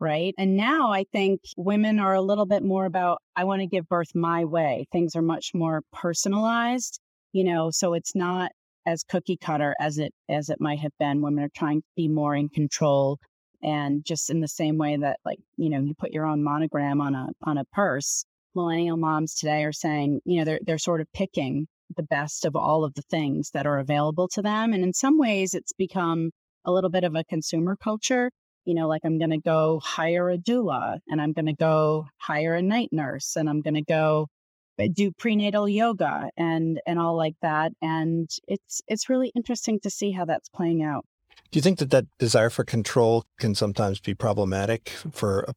right? 0.00 0.34
And 0.38 0.56
now 0.56 0.92
I 0.92 1.04
think 1.12 1.40
women 1.56 1.98
are 1.98 2.14
a 2.14 2.20
little 2.20 2.46
bit 2.46 2.62
more 2.62 2.84
about, 2.84 3.22
I 3.34 3.44
want 3.44 3.60
to 3.60 3.66
give 3.66 3.88
birth 3.88 4.14
my 4.14 4.44
way. 4.44 4.86
Things 4.92 5.16
are 5.16 5.22
much 5.22 5.52
more 5.54 5.82
personalized, 5.92 7.00
you 7.36 7.44
know, 7.44 7.70
so 7.70 7.92
it's 7.92 8.14
not 8.14 8.50
as 8.86 9.04
cookie 9.04 9.36
cutter 9.36 9.74
as 9.78 9.98
it 9.98 10.10
as 10.30 10.48
it 10.48 10.58
might 10.58 10.78
have 10.78 10.92
been 10.98 11.20
women 11.20 11.44
are 11.44 11.50
trying 11.54 11.82
to 11.82 11.88
be 11.94 12.08
more 12.08 12.34
in 12.34 12.48
control 12.48 13.18
and 13.62 14.02
just 14.06 14.30
in 14.30 14.40
the 14.40 14.48
same 14.48 14.78
way 14.78 14.96
that 14.96 15.18
like 15.22 15.38
you 15.58 15.68
know 15.68 15.80
you 15.80 15.92
put 15.98 16.12
your 16.12 16.24
own 16.24 16.42
monogram 16.42 17.02
on 17.02 17.14
a 17.14 17.28
on 17.42 17.58
a 17.58 17.64
purse. 17.72 18.24
Millennial 18.54 18.96
moms 18.96 19.34
today 19.34 19.64
are 19.64 19.72
saying 19.72 20.20
you 20.24 20.38
know 20.38 20.44
they're 20.46 20.60
they're 20.64 20.78
sort 20.78 21.02
of 21.02 21.12
picking 21.12 21.66
the 21.94 22.04
best 22.04 22.46
of 22.46 22.56
all 22.56 22.84
of 22.84 22.94
the 22.94 23.02
things 23.10 23.50
that 23.52 23.66
are 23.66 23.78
available 23.78 24.28
to 24.28 24.40
them 24.40 24.72
and 24.72 24.82
in 24.82 24.94
some 24.94 25.18
ways 25.18 25.52
it's 25.52 25.74
become 25.74 26.30
a 26.64 26.72
little 26.72 26.90
bit 26.90 27.04
of 27.04 27.14
a 27.14 27.24
consumer 27.24 27.76
culture. 27.76 28.30
You 28.64 28.74
know, 28.74 28.88
like 28.88 29.02
I'm 29.04 29.18
going 29.18 29.30
to 29.30 29.38
go 29.38 29.78
hire 29.84 30.30
a 30.30 30.38
doula 30.38 30.98
and 31.06 31.20
I'm 31.20 31.34
going 31.34 31.46
to 31.46 31.54
go 31.54 32.06
hire 32.16 32.54
a 32.54 32.62
night 32.62 32.88
nurse 32.92 33.36
and 33.36 33.48
I'm 33.48 33.60
going 33.60 33.74
to 33.74 33.84
go 33.84 34.26
do 34.92 35.10
prenatal 35.12 35.68
yoga 35.68 36.30
and 36.36 36.80
and 36.86 36.98
all 36.98 37.16
like 37.16 37.36
that 37.42 37.72
and 37.80 38.30
it's 38.46 38.82
it's 38.88 39.08
really 39.08 39.32
interesting 39.34 39.80
to 39.80 39.90
see 39.90 40.12
how 40.12 40.24
that's 40.24 40.48
playing 40.48 40.82
out. 40.82 41.04
Do 41.50 41.58
you 41.58 41.62
think 41.62 41.78
that 41.78 41.90
that 41.90 42.06
desire 42.18 42.50
for 42.50 42.64
control 42.64 43.24
can 43.38 43.54
sometimes 43.54 44.00
be 44.00 44.14
problematic 44.14 44.90
for 45.12 45.40
a 45.48 45.54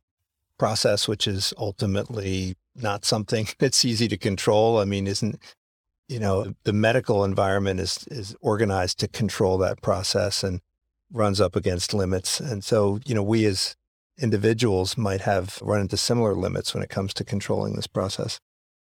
process 0.57 1.07
which 1.07 1.28
is 1.28 1.53
ultimately 1.57 2.55
not 2.76 3.05
something 3.05 3.47
that's 3.59 3.84
easy 3.86 4.07
to 4.07 4.17
control? 4.17 4.80
I 4.80 4.86
mean, 4.86 5.07
isn't 5.07 5.39
you 6.09 6.20
know, 6.20 6.55
the 6.63 6.74
medical 6.74 7.24
environment 7.24 7.80
is 7.80 8.05
is 8.07 8.36
organized 8.41 8.99
to 8.99 9.07
control 9.07 9.57
that 9.59 9.82
process 9.82 10.43
and 10.43 10.59
runs 11.11 11.39
up 11.39 11.55
against 11.55 11.93
limits. 11.93 12.39
And 12.39 12.63
so, 12.63 12.99
you 13.05 13.15
know, 13.15 13.24
we 13.24 13.45
as 13.45 13.76
individuals 14.20 14.97
might 14.97 15.22
have 15.22 15.59
run 15.61 15.82
into 15.82 15.97
similar 15.97 16.36
limits 16.36 16.74
when 16.74 16.84
it 16.84 16.89
comes 16.89 17.13
to 17.13 17.24
controlling 17.24 17.76
this 17.76 17.88
process. 17.88 18.39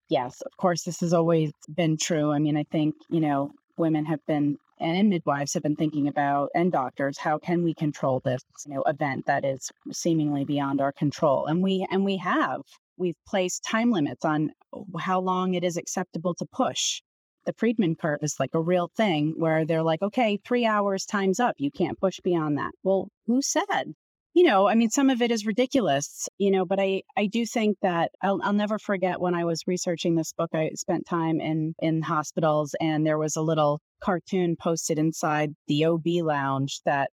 Yes, 0.10 0.41
of 0.41 0.57
course, 0.57 0.84
this 0.84 0.99
has 1.01 1.14
always 1.14 1.51
been 1.74 1.95
true. 1.97 2.32
I 2.32 2.39
mean, 2.39 2.57
I 2.57 2.64
think, 2.72 2.95
you 3.10 3.20
know, 3.20 3.51
women 3.78 4.05
have 4.05 4.26
been 4.26 4.57
and 4.82 5.10
midwives 5.10 5.53
have 5.53 5.64
been 5.64 5.76
thinking 5.76 6.07
about 6.07 6.49
and 6.55 6.72
doctors 6.72 7.18
how 7.18 7.38
can 7.38 7.64
we 7.64 7.74
control 7.74 8.22
this 8.24 8.41
you 8.66 8.74
know 8.74 8.82
event 8.84 9.26
that 9.26 9.43
is 9.43 9.70
seemingly 9.91 10.45
beyond 10.45 10.80
our 10.80 10.91
control 10.93 11.47
and 11.47 11.62
we 11.62 11.86
and 11.91 12.05
we 12.05 12.16
have 12.16 12.62
we've 12.97 13.18
placed 13.28 13.64
time 13.64 13.91
limits 13.91 14.24
on 14.24 14.51
how 14.99 15.20
long 15.20 15.53
it 15.53 15.66
is 15.66 15.76
acceptable 15.76 16.34
to 16.34 16.45
push 16.45 17.01
the 17.45 17.53
Friedman 17.53 17.95
curve 17.95 18.20
is 18.22 18.39
like 18.39 18.53
a 18.53 18.62
real 18.62 18.91
thing 18.95 19.34
where 19.38 19.66
they're 19.66 19.82
like, 19.82 20.01
okay, 20.01 20.38
three 20.45 20.66
hours, 20.66 21.05
time's 21.05 21.39
up. 21.39 21.55
You 21.57 21.72
can't 21.72 21.99
push 21.99 22.20
beyond 22.20 22.57
that. 22.57 22.72
Well, 22.84 23.10
who 23.26 23.41
said? 23.41 23.95
You 24.39 24.45
know, 24.45 24.69
I 24.69 24.75
mean, 24.75 24.89
some 24.89 25.09
of 25.09 25.21
it 25.21 25.31
is 25.31 25.45
ridiculous, 25.45 26.29
you 26.37 26.49
know, 26.49 26.63
but 26.63 26.79
I, 26.79 27.03
I 27.17 27.25
do 27.25 27.45
think 27.45 27.75
that 27.81 28.11
I'll, 28.23 28.39
I'll 28.41 28.53
never 28.53 28.79
forget 28.79 29.19
when 29.19 29.35
I 29.35 29.43
was 29.43 29.67
researching 29.67 30.15
this 30.15 30.31
book, 30.31 30.51
I 30.53 30.69
spent 30.75 31.05
time 31.05 31.41
in, 31.41 31.75
in 31.79 32.01
hospitals 32.01 32.73
and 32.79 33.05
there 33.05 33.17
was 33.17 33.35
a 33.35 33.41
little 33.41 33.81
cartoon 34.01 34.55
posted 34.57 34.97
inside 34.97 35.49
the 35.67 35.83
OB 35.83 36.05
lounge 36.23 36.79
that 36.85 37.09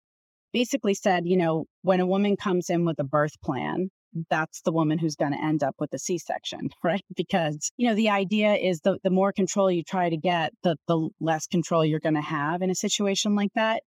basically 0.54 0.94
said, 0.94 1.24
you 1.26 1.36
know, 1.36 1.66
when 1.82 2.00
a 2.00 2.06
woman 2.06 2.38
comes 2.38 2.70
in 2.70 2.86
with 2.86 3.00
a 3.00 3.04
birth 3.04 3.42
plan, 3.44 3.90
that's 4.30 4.62
the 4.62 4.72
woman 4.72 5.00
who's 5.00 5.16
going 5.16 5.32
to 5.32 5.44
end 5.44 5.64
up 5.64 5.74
with 5.80 5.92
a 5.96 5.98
C-section, 5.98 6.70
right? 6.84 7.04
Because, 7.18 7.72
you 7.76 7.88
know, 7.88 7.96
the 7.96 8.10
idea 8.10 8.54
is 8.54 8.82
the, 8.82 9.00
the 9.04 9.10
more 9.10 9.34
control 9.34 9.72
you 9.72 9.82
try 9.82 10.12
to 10.12 10.18
get, 10.18 10.54
the, 10.62 10.76
the 10.88 11.10
less 11.20 11.48
control 11.48 11.84
you're 11.84 12.00
going 12.00 12.14
to 12.14 12.22
have 12.22 12.62
in 12.62 12.70
a 12.70 12.76
situation 12.76 13.34
like 13.34 13.52
that. 13.56 13.82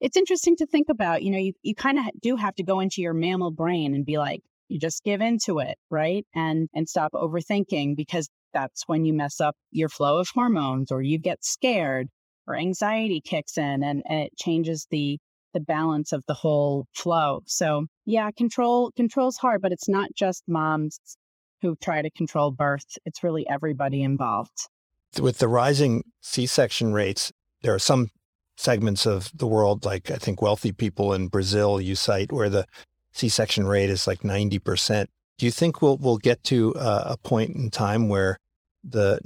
It's 0.00 0.16
interesting 0.16 0.56
to 0.56 0.66
think 0.66 0.88
about, 0.88 1.22
you 1.22 1.30
know, 1.30 1.38
you, 1.38 1.52
you 1.62 1.74
kind 1.74 1.98
of 1.98 2.04
do 2.20 2.36
have 2.36 2.54
to 2.56 2.62
go 2.62 2.80
into 2.80 3.02
your 3.02 3.14
mammal 3.14 3.50
brain 3.50 3.94
and 3.94 4.04
be 4.04 4.18
like, 4.18 4.40
you 4.68 4.78
just 4.78 5.04
give 5.04 5.20
into 5.20 5.58
it, 5.58 5.76
right? 5.90 6.24
And, 6.34 6.68
and 6.74 6.88
stop 6.88 7.12
overthinking 7.12 7.96
because 7.96 8.28
that's 8.52 8.84
when 8.86 9.04
you 9.04 9.12
mess 9.12 9.40
up 9.40 9.56
your 9.70 9.88
flow 9.88 10.18
of 10.18 10.28
hormones 10.34 10.90
or 10.90 11.02
you 11.02 11.18
get 11.18 11.44
scared 11.44 12.08
or 12.46 12.56
anxiety 12.56 13.20
kicks 13.20 13.58
in 13.58 13.82
and, 13.82 14.02
and 14.08 14.20
it 14.20 14.36
changes 14.36 14.86
the 14.90 15.18
the 15.52 15.60
balance 15.60 16.12
of 16.12 16.22
the 16.28 16.34
whole 16.34 16.86
flow. 16.94 17.42
So 17.46 17.86
yeah, 18.06 18.30
control 18.30 18.92
control's 18.96 19.36
hard, 19.36 19.60
but 19.60 19.72
it's 19.72 19.88
not 19.88 20.10
just 20.16 20.44
moms 20.46 21.00
who 21.62 21.76
try 21.82 22.02
to 22.02 22.10
control 22.10 22.50
birth. 22.50 22.86
It's 23.04 23.22
really 23.22 23.46
everybody 23.48 24.02
involved. 24.02 24.68
With 25.20 25.38
the 25.38 25.48
rising 25.48 26.04
C-section 26.20 26.92
rates, 26.92 27.32
there 27.62 27.74
are 27.74 27.80
some 27.80 28.10
segments 28.60 29.06
of 29.06 29.30
the 29.34 29.46
world, 29.46 29.84
like 29.84 30.10
I 30.10 30.16
think 30.16 30.42
wealthy 30.42 30.72
people 30.72 31.14
in 31.14 31.28
Brazil, 31.28 31.80
you 31.80 31.94
cite, 31.94 32.30
where 32.30 32.50
the 32.50 32.66
C-section 33.12 33.66
rate 33.66 33.90
is 33.90 34.06
like 34.06 34.20
90%. 34.20 35.06
Do 35.38 35.46
you 35.46 35.52
think 35.52 35.80
we'll 35.80 35.96
we'll 35.96 36.18
get 36.18 36.44
to 36.44 36.74
uh, 36.74 37.04
a 37.06 37.16
point 37.16 37.56
in 37.56 37.70
time 37.70 38.08
where 38.08 38.36
the 38.84 39.20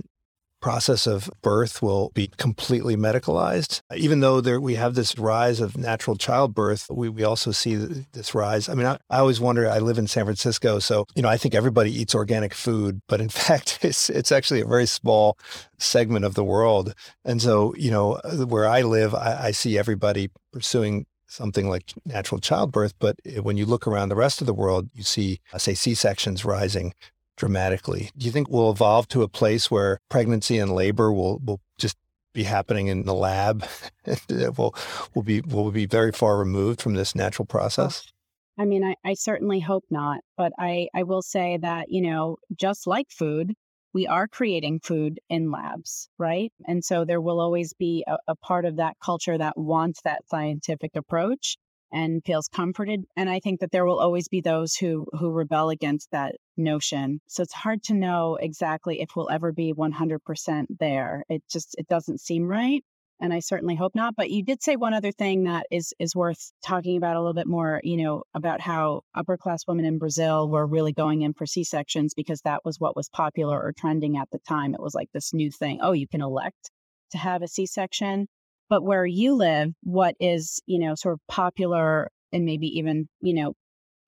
process 0.64 1.06
of 1.06 1.30
birth 1.42 1.82
will 1.82 2.10
be 2.14 2.26
completely 2.38 2.96
medicalized. 2.96 3.82
Even 3.94 4.20
though 4.20 4.40
there, 4.40 4.58
we 4.58 4.76
have 4.76 4.94
this 4.94 5.18
rise 5.18 5.60
of 5.60 5.76
natural 5.76 6.16
childbirth, 6.16 6.86
we, 6.90 7.06
we 7.10 7.22
also 7.22 7.50
see 7.50 7.74
this 7.74 8.34
rise. 8.34 8.66
I 8.70 8.74
mean, 8.74 8.86
I, 8.86 8.96
I 9.10 9.18
always 9.18 9.42
wonder, 9.42 9.68
I 9.68 9.78
live 9.80 9.98
in 9.98 10.06
San 10.06 10.24
Francisco, 10.24 10.78
so, 10.78 11.04
you 11.14 11.20
know, 11.20 11.28
I 11.28 11.36
think 11.36 11.54
everybody 11.54 11.92
eats 11.92 12.14
organic 12.14 12.54
food, 12.54 13.02
but 13.08 13.20
in 13.20 13.28
fact, 13.44 13.80
it's, 13.82 14.08
it's 14.08 14.32
actually 14.32 14.62
a 14.62 14.66
very 14.66 14.86
small 14.86 15.36
segment 15.76 16.24
of 16.24 16.32
the 16.32 16.42
world. 16.42 16.94
And 17.26 17.42
so, 17.42 17.74
you 17.76 17.90
know, 17.90 18.18
where 18.48 18.66
I 18.66 18.80
live, 18.80 19.14
I, 19.14 19.48
I 19.48 19.50
see 19.50 19.76
everybody 19.76 20.30
pursuing 20.50 21.04
something 21.28 21.68
like 21.68 21.92
natural 22.06 22.40
childbirth. 22.40 22.94
But 22.98 23.16
when 23.42 23.58
you 23.58 23.66
look 23.66 23.86
around 23.86 24.08
the 24.08 24.16
rest 24.16 24.40
of 24.40 24.46
the 24.46 24.54
world, 24.54 24.88
you 24.94 25.02
see, 25.02 25.40
uh, 25.52 25.58
say, 25.58 25.74
C 25.74 25.94
sections 25.94 26.42
rising 26.44 26.94
dramatically. 27.36 28.10
Do 28.16 28.26
you 28.26 28.32
think 28.32 28.48
we'll 28.48 28.70
evolve 28.70 29.08
to 29.08 29.22
a 29.22 29.28
place 29.28 29.70
where 29.70 30.00
pregnancy 30.08 30.58
and 30.58 30.72
labor 30.72 31.12
will, 31.12 31.38
will 31.44 31.60
just 31.78 31.96
be 32.32 32.44
happening 32.44 32.88
in 32.88 33.04
the 33.04 33.14
lab? 33.14 33.66
we'll, 34.28 34.74
we'll, 35.14 35.22
be 35.22 35.40
we'll 35.42 35.70
be 35.70 35.86
very 35.86 36.12
far 36.12 36.38
removed 36.38 36.80
from 36.80 36.94
this 36.94 37.14
natural 37.14 37.46
process? 37.46 38.12
I 38.58 38.64
mean, 38.64 38.84
I, 38.84 38.94
I 39.04 39.14
certainly 39.14 39.60
hope 39.60 39.84
not. 39.90 40.20
But 40.36 40.52
I, 40.58 40.88
I 40.94 41.02
will 41.02 41.22
say 41.22 41.58
that, 41.60 41.86
you 41.88 42.02
know, 42.02 42.36
just 42.54 42.86
like 42.86 43.10
food, 43.10 43.54
we 43.92 44.06
are 44.06 44.26
creating 44.26 44.80
food 44.80 45.20
in 45.28 45.50
labs, 45.50 46.08
right? 46.18 46.52
And 46.66 46.84
so 46.84 47.04
there 47.04 47.20
will 47.20 47.40
always 47.40 47.72
be 47.74 48.04
a, 48.06 48.16
a 48.28 48.36
part 48.36 48.64
of 48.64 48.76
that 48.76 48.96
culture 49.02 49.38
that 49.38 49.56
wants 49.56 50.00
that 50.02 50.28
scientific 50.28 50.92
approach 50.96 51.56
and 51.94 52.22
feels 52.24 52.48
comforted. 52.48 53.04
And 53.16 53.30
I 53.30 53.38
think 53.38 53.60
that 53.60 53.70
there 53.70 53.86
will 53.86 54.00
always 54.00 54.28
be 54.28 54.40
those 54.40 54.74
who 54.74 55.06
who 55.12 55.30
rebel 55.30 55.70
against 55.70 56.10
that 56.10 56.34
notion. 56.56 57.20
So 57.28 57.42
it's 57.42 57.54
hard 57.54 57.82
to 57.84 57.94
know 57.94 58.36
exactly 58.40 59.00
if 59.00 59.10
we'll 59.16 59.30
ever 59.30 59.52
be 59.52 59.72
100% 59.72 60.66
there. 60.80 61.24
It 61.28 61.42
just 61.50 61.74
it 61.78 61.86
doesn't 61.88 62.20
seem 62.20 62.46
right. 62.46 62.82
And 63.20 63.32
I 63.32 63.38
certainly 63.38 63.76
hope 63.76 63.94
not. 63.94 64.16
But 64.16 64.30
you 64.30 64.42
did 64.42 64.62
say 64.62 64.74
one 64.74 64.92
other 64.92 65.12
thing 65.12 65.44
that 65.44 65.66
is 65.70 65.94
is 66.00 66.16
worth 66.16 66.52
talking 66.64 66.96
about 66.96 67.16
a 67.16 67.20
little 67.20 67.32
bit 67.32 67.46
more, 67.46 67.80
you 67.84 67.96
know, 67.96 68.24
about 68.34 68.60
how 68.60 69.02
upper 69.14 69.36
class 69.36 69.62
women 69.68 69.84
in 69.84 69.98
Brazil 69.98 70.48
were 70.48 70.66
really 70.66 70.92
going 70.92 71.22
in 71.22 71.32
for 71.32 71.46
C 71.46 71.62
sections 71.62 72.12
because 72.14 72.40
that 72.42 72.64
was 72.64 72.80
what 72.80 72.96
was 72.96 73.08
popular 73.08 73.60
or 73.62 73.72
trending 73.72 74.16
at 74.16 74.28
the 74.32 74.40
time. 74.40 74.74
It 74.74 74.82
was 74.82 74.94
like 74.94 75.10
this 75.14 75.32
new 75.32 75.50
thing. 75.50 75.78
Oh, 75.80 75.92
you 75.92 76.08
can 76.08 76.22
elect 76.22 76.70
to 77.12 77.18
have 77.18 77.42
a 77.42 77.48
C 77.48 77.66
section. 77.66 78.26
But 78.68 78.82
where 78.82 79.06
you 79.06 79.34
live, 79.34 79.70
what 79.82 80.14
is, 80.20 80.60
you 80.66 80.78
know, 80.78 80.94
sort 80.94 81.14
of 81.14 81.20
popular 81.28 82.10
and 82.32 82.44
maybe 82.44 82.66
even, 82.78 83.08
you 83.20 83.34
know, 83.34 83.54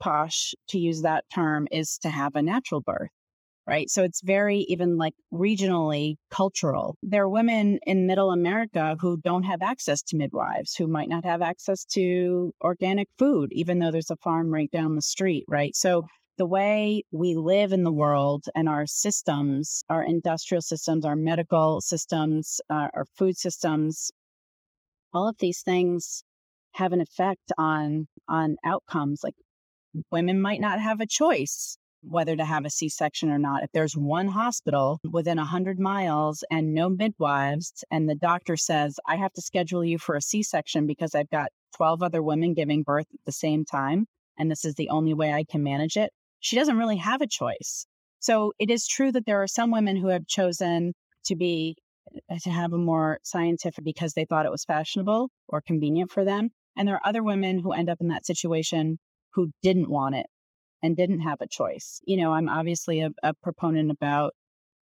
posh 0.00 0.54
to 0.68 0.78
use 0.78 1.02
that 1.02 1.24
term 1.32 1.66
is 1.70 1.98
to 1.98 2.11
have 2.11 2.34
a 2.34 2.42
natural 2.42 2.80
birth, 2.80 3.11
right? 3.66 3.88
So 3.90 4.02
it's 4.02 4.20
very 4.22 4.61
even 4.68 4.96
like 4.96 5.14
regionally 5.32 6.16
cultural. 6.30 6.96
There 7.02 7.24
are 7.24 7.28
women 7.28 7.78
in 7.86 8.07
middle 8.07 8.30
America 8.30 8.96
who 9.00 9.18
don't 9.18 9.44
have 9.44 9.62
access 9.62 10.02
to 10.04 10.16
midwives, 10.16 10.74
who 10.74 10.86
might 10.86 11.09
not 11.09 11.24
have 11.24 11.42
access 11.42 11.84
to 11.92 12.52
organic 12.62 13.09
food, 13.18 13.50
even 13.52 13.78
though 13.78 13.90
there's 13.90 14.11
a 14.11 14.16
farm 14.16 14.52
right 14.52 14.70
down 14.70 14.96
the 14.96 15.02
street, 15.02 15.44
right? 15.48 15.74
So 15.74 16.07
the 16.38 16.46
way 16.46 17.02
we 17.12 17.34
live 17.34 17.72
in 17.72 17.82
the 17.82 17.92
world 17.92 18.44
and 18.54 18.68
our 18.68 18.86
systems, 18.86 19.82
our 19.88 20.02
industrial 20.02 20.61
systems, 20.61 21.04
our 21.04 21.16
medical 21.16 21.80
systems, 21.80 22.61
uh, 22.68 22.88
our 22.94 23.07
food 23.16 23.38
systems, 23.38 24.11
all 25.12 25.28
of 25.28 25.36
these 25.38 25.62
things 25.62 26.22
have 26.74 26.92
an 26.92 27.00
effect 27.00 27.52
on 27.59 28.07
on 28.28 28.57
outcomes 28.64 29.20
like 29.22 29.34
women 30.11 30.40
might 30.40 30.61
not 30.61 30.80
have 30.80 31.00
a 31.00 31.07
choice 31.07 31.78
whether 32.02 32.36
to 32.36 32.44
have 32.44 32.64
a 32.64 32.70
c-section 32.70 33.30
or 33.30 33.38
not. 33.38 33.64
If 33.64 33.72
there's 33.72 33.96
one 33.96 34.28
hospital 34.28 35.00
within 35.11 35.38
100 35.38 35.80
miles 35.80 36.44
and 36.50 36.72
no 36.72 36.88
midwives 36.88 37.72
and 37.90 38.09
the 38.09 38.14
doctor 38.14 38.57
says 38.57 38.96
i 39.07 39.16
have 39.16 39.32
to 39.32 39.42
schedule 39.42 39.84
you 39.84 39.98
for 39.98 40.14
a 40.14 40.20
c-section 40.22 40.86
because 40.86 41.14
i've 41.14 41.30
got 41.30 41.50
12 41.76 42.02
other 42.02 42.22
women 42.22 42.54
giving 42.54 42.82
birth 42.82 43.07
at 43.12 43.20
the 43.24 43.32
same 43.32 43.64
time 43.64 44.07
and 44.38 44.50
this 44.50 44.64
is 44.64 44.74
the 44.74 44.90
only 44.90 45.14
way 45.14 45.32
i 45.32 45.44
can 45.44 45.62
manage 45.62 45.96
it 45.96 46.11
she 46.40 46.57
doesn't 46.57 46.78
really 46.78 46.98
have 46.98 47.20
a 47.20 47.26
choice. 47.26 47.86
So 48.20 48.52
it 48.59 48.70
is 48.70 48.86
true 48.86 49.12
that 49.12 49.26
there 49.26 49.42
are 49.42 49.48
some 49.48 49.70
women 49.70 49.96
who 49.96 50.09
have 50.09 50.26
chosen 50.26 50.94
to 51.24 51.36
be 51.36 51.76
Uh, 52.30 52.38
to 52.42 52.50
have 52.50 52.72
a 52.72 52.78
more 52.78 53.18
scientific 53.22 53.84
because 53.84 54.14
they 54.14 54.24
thought 54.24 54.46
it 54.46 54.52
was 54.52 54.64
fashionable 54.64 55.28
or 55.48 55.61
convenient 55.61 56.11
for 56.11 56.24
them. 56.24 56.50
And 56.76 56.86
there 56.86 56.96
are 56.96 57.07
other 57.07 57.22
women 57.22 57.59
who 57.59 57.72
end 57.72 57.88
up 57.88 58.00
in 58.00 58.09
that 58.09 58.26
situation 58.26 58.98
who 59.32 59.50
didn't 59.62 59.90
want 59.90 60.14
it 60.14 60.26
and 60.82 60.96
didn't 60.96 61.20
have 61.20 61.40
a 61.40 61.48
choice. 61.48 62.00
You 62.04 62.16
know, 62.16 62.32
I'm 62.32 62.48
obviously 62.48 63.00
a, 63.00 63.11
a 63.22 63.34
proponent 63.42 63.90
about 63.90 64.34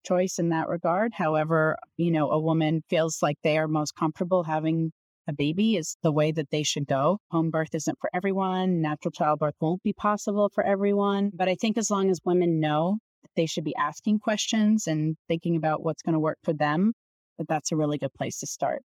choice 0.05 0.39
in 0.39 0.49
that 0.49 0.67
regard. 0.67 1.13
However, 1.13 1.77
you 1.97 2.11
know, 2.11 2.31
a 2.31 2.39
woman 2.39 2.81
feels 2.89 3.19
like 3.21 3.37
they 3.43 3.57
are 3.57 3.67
most 3.67 3.95
comfortable 3.95 4.43
having 4.43 4.91
a 5.27 5.33
baby 5.33 5.75
is 5.75 5.97
the 6.01 6.11
way 6.11 6.31
that 6.31 6.49
they 6.51 6.63
should 6.63 6.87
go. 6.87 7.19
Home 7.29 7.51
birth 7.51 7.73
isn't 7.73 7.99
for 7.99 8.09
everyone. 8.13 8.81
Natural 8.81 9.11
childbirth 9.11 9.55
won't 9.61 9.83
be 9.83 9.93
possible 9.93 10.49
for 10.53 10.63
everyone. 10.63 11.31
But 11.33 11.49
I 11.49 11.55
think 11.55 11.77
as 11.77 11.91
long 11.91 12.09
as 12.09 12.19
women 12.25 12.59
know 12.59 12.97
they 13.35 13.45
should 13.45 13.63
be 13.63 13.75
asking 13.75 14.19
questions 14.19 14.87
and 14.87 15.15
thinking 15.27 15.55
about 15.55 15.83
what's 15.83 16.01
going 16.01 16.13
to 16.13 16.19
work 16.19 16.39
for 16.43 16.53
them, 16.53 16.93
that 17.41 17.47
that's 17.47 17.71
a 17.71 17.75
really 17.75 17.97
good 17.97 18.13
place 18.13 18.39
to 18.39 18.47
start. 18.47 18.83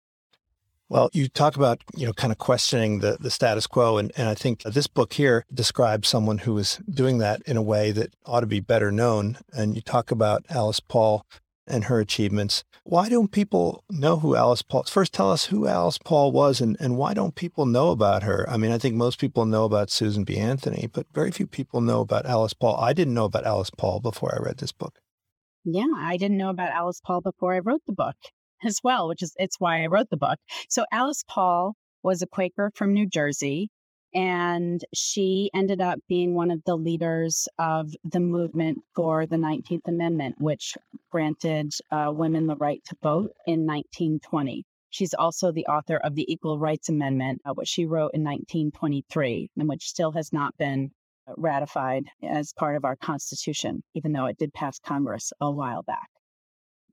Well, 0.90 1.10
you 1.12 1.28
talk 1.28 1.54
about, 1.54 1.82
you 1.94 2.06
know, 2.06 2.14
kind 2.14 2.32
of 2.32 2.38
questioning 2.38 3.00
the, 3.00 3.18
the 3.20 3.30
status 3.30 3.66
quo. 3.66 3.98
And, 3.98 4.10
and 4.16 4.26
I 4.26 4.34
think 4.34 4.62
this 4.62 4.86
book 4.86 5.12
here 5.12 5.44
describes 5.52 6.08
someone 6.08 6.38
who 6.38 6.56
is 6.56 6.80
doing 6.88 7.18
that 7.18 7.42
in 7.44 7.58
a 7.58 7.62
way 7.62 7.92
that 7.92 8.16
ought 8.24 8.40
to 8.40 8.46
be 8.46 8.60
better 8.60 8.90
known. 8.90 9.36
And 9.52 9.74
you 9.74 9.82
talk 9.82 10.10
about 10.10 10.46
Alice 10.48 10.80
Paul 10.80 11.26
and 11.66 11.84
her 11.84 12.00
achievements. 12.00 12.64
Why 12.84 13.10
don't 13.10 13.30
people 13.30 13.84
know 13.90 14.16
who 14.20 14.34
Alice 14.34 14.62
Paul 14.62 14.84
First, 14.84 15.12
tell 15.12 15.30
us 15.30 15.46
who 15.46 15.66
Alice 15.66 15.98
Paul 15.98 16.32
was 16.32 16.62
and, 16.62 16.74
and 16.80 16.96
why 16.96 17.12
don't 17.12 17.34
people 17.34 17.66
know 17.66 17.90
about 17.90 18.22
her? 18.22 18.48
I 18.48 18.56
mean, 18.56 18.70
I 18.70 18.78
think 18.78 18.94
most 18.94 19.20
people 19.20 19.44
know 19.44 19.64
about 19.64 19.90
Susan 19.90 20.24
B. 20.24 20.38
Anthony, 20.38 20.88
but 20.90 21.06
very 21.12 21.30
few 21.30 21.46
people 21.46 21.82
know 21.82 22.00
about 22.00 22.24
Alice 22.24 22.54
Paul. 22.54 22.76
I 22.76 22.94
didn't 22.94 23.12
know 23.12 23.26
about 23.26 23.44
Alice 23.44 23.70
Paul 23.70 24.00
before 24.00 24.34
I 24.34 24.42
read 24.42 24.56
this 24.56 24.72
book. 24.72 25.00
Yeah, 25.66 25.92
I 25.98 26.16
didn't 26.16 26.38
know 26.38 26.48
about 26.48 26.70
Alice 26.70 27.02
Paul 27.04 27.20
before 27.20 27.52
I 27.52 27.58
wrote 27.58 27.82
the 27.86 27.92
book 27.92 28.16
as 28.64 28.80
well, 28.82 29.08
which 29.08 29.22
is 29.22 29.34
it's 29.36 29.60
why 29.60 29.82
I 29.82 29.86
wrote 29.86 30.10
the 30.10 30.16
book. 30.16 30.38
So 30.68 30.84
Alice 30.92 31.24
Paul 31.28 31.74
was 32.02 32.22
a 32.22 32.26
Quaker 32.26 32.70
from 32.74 32.94
New 32.94 33.06
Jersey, 33.06 33.68
and 34.14 34.82
she 34.94 35.50
ended 35.54 35.80
up 35.80 35.98
being 36.08 36.34
one 36.34 36.50
of 36.50 36.62
the 36.64 36.76
leaders 36.76 37.48
of 37.58 37.92
the 38.04 38.20
movement 38.20 38.78
for 38.94 39.26
the 39.26 39.36
19th 39.36 39.86
Amendment, 39.86 40.36
which 40.38 40.76
granted 41.10 41.72
uh, 41.90 42.10
women 42.14 42.46
the 42.46 42.56
right 42.56 42.82
to 42.86 42.96
vote 43.02 43.32
in 43.46 43.66
1920. 43.66 44.64
She's 44.90 45.12
also 45.12 45.52
the 45.52 45.66
author 45.66 45.98
of 45.98 46.14
the 46.14 46.30
Equal 46.32 46.58
Rights 46.58 46.88
Amendment, 46.88 47.42
uh, 47.44 47.52
which 47.52 47.68
she 47.68 47.84
wrote 47.84 48.12
in 48.14 48.24
1923, 48.24 49.50
and 49.58 49.68
which 49.68 49.86
still 49.86 50.12
has 50.12 50.32
not 50.32 50.56
been 50.56 50.90
ratified 51.36 52.04
as 52.22 52.54
part 52.54 52.74
of 52.74 52.86
our 52.86 52.96
Constitution, 52.96 53.82
even 53.94 54.12
though 54.12 54.24
it 54.24 54.38
did 54.38 54.54
pass 54.54 54.78
Congress 54.78 55.30
a 55.42 55.50
while 55.50 55.82
back 55.82 56.08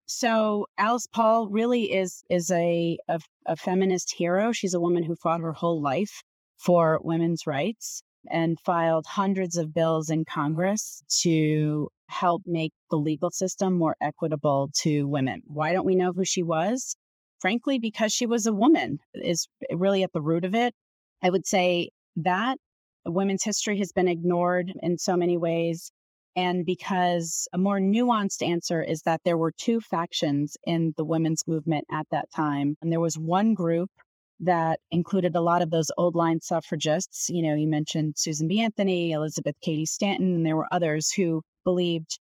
so 0.08 0.68
Alice 0.78 1.08
Paul 1.08 1.47
really 1.49 1.91
is 1.91 2.24
is 2.30 2.51
a, 2.51 2.97
a, 3.08 3.20
a 3.45 3.56
feminist 3.56 4.14
hero. 4.16 4.51
She's 4.51 4.74
a 4.74 4.80
woman 4.80 5.03
who 5.03 5.16
fought 5.16 5.41
her 5.41 5.53
whole 5.53 5.82
life 5.82 6.24
for 6.58 6.99
women's 7.03 7.47
rights 7.47 8.01
and 8.30 8.60
filed 8.60 9.06
hundreds 9.08 9.58
of 9.58 9.74
bills 9.74 10.10
in 10.10 10.26
Congress 10.26 11.03
to 11.22 11.89
help 12.08 12.43
make 12.45 12.74
the 12.89 12.97
legal 12.97 13.32
system 13.32 13.74
more 13.74 13.95
equitable 14.01 14.70
to 14.82 15.08
women. 15.08 15.41
Why 15.45 15.74
don't 15.74 15.86
we 15.86 15.95
know 15.95 16.12
who 16.14 16.26
she 16.26 16.43
was? 16.43 16.95
Frankly, 17.39 17.80
because 17.80 18.14
she 18.14 18.26
was 18.26 18.45
a 18.45 18.53
woman 18.53 18.99
is 19.14 19.47
really 19.72 20.03
at 20.03 20.14
the 20.14 20.22
root 20.22 20.45
of 20.45 20.56
it. 20.56 20.74
I 21.22 21.30
would 21.30 21.45
say 21.45 21.89
that 22.18 22.58
women's 23.06 23.43
history 23.43 23.78
has 23.80 23.91
been 23.91 24.08
ignored 24.08 24.72
in 24.82 24.97
so 24.97 25.16
many 25.16 25.38
ways. 25.38 25.91
And 26.36 26.65
because 26.65 27.47
a 27.53 27.57
more 27.57 27.79
nuanced 27.79 28.45
answer 28.45 28.81
is 28.81 29.01
that 29.03 29.21
there 29.23 29.38
were 29.38 29.53
two 29.57 29.79
factions 29.79 30.57
in 30.65 30.93
the 30.97 31.05
women's 31.05 31.47
movement 31.47 31.86
at 31.91 32.07
that 32.11 32.29
time. 32.36 32.75
And 32.81 32.91
there 32.91 32.99
was 32.99 33.17
one 33.17 33.53
group 33.53 33.89
that 34.41 34.79
included 34.91 35.36
a 35.36 35.41
lot 35.41 35.61
of 35.61 35.71
those 35.71 35.91
old 35.97 36.15
line 36.15 36.41
suffragists. 36.41 37.29
You 37.29 37.41
know, 37.41 37.55
you 37.55 37.67
mentioned 37.67 38.15
Susan 38.17 38.47
B. 38.47 38.59
Anthony, 38.59 39.13
Elizabeth 39.13 39.55
Cady 39.61 39.86
Stanton, 39.86 40.36
and 40.36 40.45
there 40.45 40.57
were 40.57 40.67
others 40.71 41.11
who 41.11 41.41
believed 41.63 42.19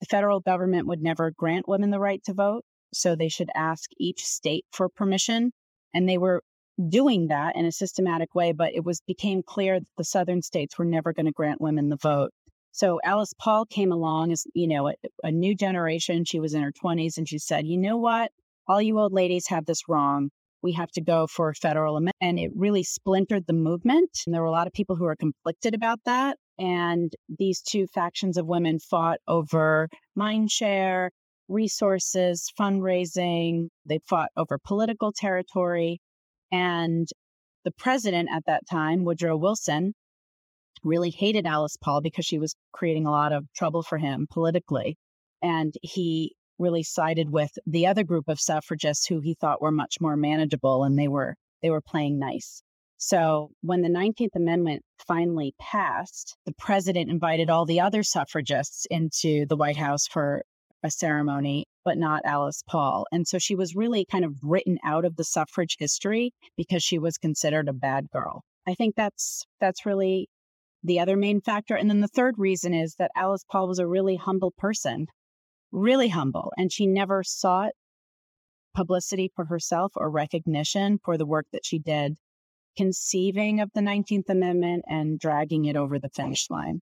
the 0.00 0.06
federal 0.06 0.38
government 0.38 0.86
would 0.86 1.02
never 1.02 1.32
grant 1.36 1.68
women 1.68 1.90
the 1.90 1.98
right 1.98 2.22
to 2.24 2.34
vote. 2.34 2.62
So 2.94 3.16
they 3.16 3.28
should 3.28 3.50
ask 3.54 3.90
each 3.98 4.24
state 4.24 4.64
for 4.72 4.88
permission. 4.88 5.50
And 5.92 6.08
they 6.08 6.18
were 6.18 6.42
doing 6.88 7.28
that 7.28 7.56
in 7.56 7.66
a 7.66 7.72
systematic 7.72 8.34
way, 8.34 8.52
but 8.52 8.72
it 8.74 8.84
was 8.84 9.00
became 9.06 9.42
clear 9.42 9.80
that 9.80 9.88
the 9.96 10.04
southern 10.04 10.42
states 10.42 10.78
were 10.78 10.84
never 10.84 11.12
going 11.12 11.26
to 11.26 11.32
grant 11.32 11.60
women 11.60 11.88
the 11.88 11.96
vote. 11.96 12.30
So 12.72 13.00
Alice 13.04 13.32
Paul 13.38 13.66
came 13.66 13.92
along 13.92 14.32
as, 14.32 14.44
you 14.54 14.68
know, 14.68 14.88
a, 14.88 14.94
a 15.24 15.32
new 15.32 15.54
generation. 15.54 16.24
She 16.24 16.40
was 16.40 16.54
in 16.54 16.62
her 16.62 16.72
20s 16.72 17.16
and 17.16 17.28
she 17.28 17.38
said, 17.38 17.66
you 17.66 17.78
know 17.78 17.96
what? 17.96 18.30
All 18.68 18.82
you 18.82 18.98
old 18.98 19.12
ladies 19.12 19.48
have 19.48 19.66
this 19.66 19.88
wrong. 19.88 20.30
we 20.62 20.72
have 20.72 20.90
to 20.90 21.00
go 21.00 21.26
for 21.26 21.54
federal 21.54 21.96
amendment. 21.96 22.16
And 22.20 22.38
it 22.38 22.50
really 22.54 22.82
splintered 22.82 23.44
the 23.46 23.52
movement. 23.52 24.10
And 24.26 24.34
there 24.34 24.42
were 24.42 24.48
a 24.48 24.52
lot 24.52 24.66
of 24.66 24.72
people 24.72 24.96
who 24.96 25.04
were 25.04 25.16
conflicted 25.16 25.74
about 25.74 26.00
that. 26.04 26.36
And 26.58 27.12
these 27.28 27.62
two 27.62 27.86
factions 27.86 28.36
of 28.36 28.46
women 28.46 28.78
fought 28.78 29.18
over 29.28 29.88
mind 30.16 30.50
share, 30.50 31.12
resources, 31.48 32.50
fundraising. 32.58 33.68
They 33.86 34.00
fought 34.08 34.30
over 34.36 34.58
political 34.58 35.12
territory. 35.12 36.00
And 36.50 37.08
the 37.64 37.70
president 37.72 38.28
at 38.32 38.44
that 38.46 38.62
time, 38.70 39.04
Woodrow 39.04 39.36
Wilson, 39.36 39.94
really 40.84 41.10
hated 41.10 41.46
Alice 41.46 41.76
Paul 41.80 42.00
because 42.00 42.24
she 42.24 42.38
was 42.38 42.54
creating 42.72 43.06
a 43.06 43.10
lot 43.10 43.32
of 43.32 43.44
trouble 43.56 43.82
for 43.82 43.98
him 43.98 44.26
politically. 44.30 44.96
And 45.42 45.72
he 45.82 46.34
really 46.58 46.82
sided 46.82 47.30
with 47.30 47.50
the 47.66 47.86
other 47.86 48.04
group 48.04 48.28
of 48.28 48.40
suffragists 48.40 49.06
who 49.06 49.20
he 49.20 49.34
thought 49.34 49.62
were 49.62 49.70
much 49.70 49.96
more 50.00 50.16
manageable 50.16 50.84
and 50.84 50.98
they 50.98 51.08
were 51.08 51.36
they 51.62 51.70
were 51.70 51.80
playing 51.80 52.18
nice. 52.18 52.62
So 52.98 53.50
when 53.62 53.82
the 53.82 53.88
19th 53.88 54.34
Amendment 54.34 54.82
finally 55.06 55.54
passed, 55.60 56.36
the 56.46 56.54
president 56.58 57.10
invited 57.10 57.48
all 57.48 57.64
the 57.64 57.80
other 57.80 58.02
suffragists 58.02 58.86
into 58.90 59.46
the 59.46 59.56
White 59.56 59.76
House 59.76 60.06
for 60.08 60.42
a 60.82 60.90
ceremony, 60.90 61.66
but 61.84 61.96
not 61.96 62.22
Alice 62.24 62.62
Paul. 62.68 63.06
And 63.12 63.26
so 63.26 63.38
she 63.38 63.54
was 63.54 63.76
really 63.76 64.04
kind 64.10 64.24
of 64.24 64.34
written 64.42 64.78
out 64.84 65.04
of 65.04 65.16
the 65.16 65.24
suffrage 65.24 65.76
history 65.78 66.32
because 66.56 66.82
she 66.82 66.98
was 66.98 67.18
considered 67.18 67.68
a 67.68 67.72
bad 67.72 68.10
girl. 68.10 68.42
I 68.66 68.74
think 68.74 68.94
that's 68.96 69.44
that's 69.60 69.86
really 69.86 70.28
the 70.82 71.00
other 71.00 71.16
main 71.16 71.40
factor. 71.40 71.74
And 71.74 71.90
then 71.90 72.00
the 72.00 72.08
third 72.08 72.34
reason 72.38 72.74
is 72.74 72.94
that 72.96 73.10
Alice 73.16 73.44
Paul 73.50 73.68
was 73.68 73.78
a 73.78 73.86
really 73.86 74.16
humble 74.16 74.52
person 74.56 75.06
really 75.72 76.08
humble, 76.08 76.52
and 76.56 76.72
she 76.72 76.86
never 76.86 77.22
sought 77.22 77.72
publicity 78.74 79.30
for 79.34 79.46
herself 79.46 79.92
or 79.96 80.10
recognition 80.10 80.98
for 81.04 81.18
the 81.18 81.26
work 81.26 81.46
that 81.52 81.64
she 81.64 81.78
did 81.78 82.16
conceiving 82.76 83.60
of 83.60 83.70
the 83.74 83.80
19th 83.80 84.28
Amendment 84.28 84.84
and 84.88 85.18
dragging 85.18 85.64
it 85.64 85.76
over 85.76 85.98
the 85.98 86.08
finish 86.10 86.46
line. 86.48 86.80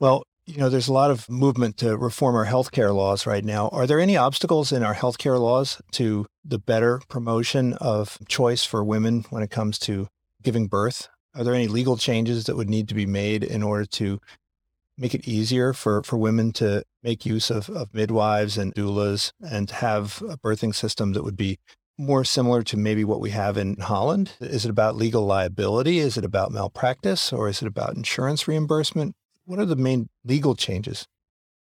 Well, 0.00 0.24
you 0.44 0.56
know, 0.56 0.68
there's 0.68 0.88
a 0.88 0.92
lot 0.92 1.12
of 1.12 1.30
movement 1.30 1.76
to 1.78 1.96
reform 1.96 2.34
our 2.34 2.46
healthcare 2.46 2.92
laws 2.92 3.24
right 3.24 3.44
now. 3.44 3.68
Are 3.68 3.86
there 3.86 4.00
any 4.00 4.16
obstacles 4.16 4.72
in 4.72 4.82
our 4.82 4.94
healthcare 4.94 5.40
laws 5.40 5.80
to 5.92 6.26
the 6.44 6.58
better 6.58 7.00
promotion 7.08 7.74
of 7.74 8.18
choice 8.26 8.64
for 8.64 8.82
women 8.82 9.24
when 9.30 9.44
it 9.44 9.50
comes 9.50 9.78
to 9.80 10.08
giving 10.42 10.66
birth? 10.66 11.08
Are 11.34 11.44
there 11.44 11.54
any 11.54 11.68
legal 11.68 11.96
changes 11.96 12.44
that 12.44 12.56
would 12.56 12.68
need 12.68 12.88
to 12.88 12.94
be 12.94 13.06
made 13.06 13.42
in 13.42 13.62
order 13.62 13.86
to 13.86 14.20
make 14.98 15.14
it 15.14 15.26
easier 15.26 15.72
for, 15.72 16.02
for 16.02 16.16
women 16.16 16.52
to 16.52 16.84
make 17.02 17.24
use 17.24 17.50
of, 17.50 17.68
of 17.70 17.94
midwives 17.94 18.58
and 18.58 18.74
doulas 18.74 19.32
and 19.40 19.70
have 19.70 20.22
a 20.28 20.36
birthing 20.36 20.74
system 20.74 21.12
that 21.12 21.24
would 21.24 21.36
be 21.36 21.58
more 21.98 22.24
similar 22.24 22.62
to 22.62 22.76
maybe 22.76 23.04
what 23.04 23.20
we 23.20 23.30
have 23.30 23.56
in 23.56 23.76
Holland? 23.76 24.32
Is 24.40 24.64
it 24.64 24.70
about 24.70 24.96
legal 24.96 25.24
liability? 25.24 25.98
Is 25.98 26.16
it 26.16 26.24
about 26.24 26.52
malpractice? 26.52 27.32
Or 27.32 27.48
is 27.48 27.62
it 27.62 27.68
about 27.68 27.96
insurance 27.96 28.46
reimbursement? 28.46 29.14
What 29.44 29.58
are 29.58 29.66
the 29.66 29.76
main 29.76 30.08
legal 30.24 30.54
changes? 30.54 31.06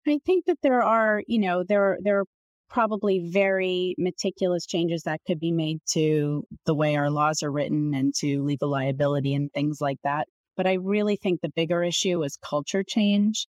I 0.07 0.19
think 0.25 0.45
that 0.45 0.59
there 0.63 0.81
are, 0.81 1.21
you 1.27 1.39
know, 1.39 1.63
there 1.63 1.97
there 2.01 2.21
are 2.21 2.25
probably 2.71 3.19
very 3.31 3.95
meticulous 3.97 4.65
changes 4.65 5.03
that 5.03 5.19
could 5.27 5.39
be 5.39 5.51
made 5.51 5.79
to 5.85 6.43
the 6.65 6.73
way 6.73 6.95
our 6.95 7.09
laws 7.09 7.43
are 7.43 7.51
written 7.51 7.93
and 7.93 8.13
to 8.15 8.43
legal 8.43 8.69
liability 8.69 9.33
and 9.33 9.51
things 9.51 9.79
like 9.81 9.97
that. 10.03 10.27
But 10.55 10.67
I 10.67 10.73
really 10.73 11.17
think 11.17 11.41
the 11.41 11.51
bigger 11.55 11.83
issue 11.83 12.23
is 12.23 12.37
culture 12.43 12.83
change 12.87 13.45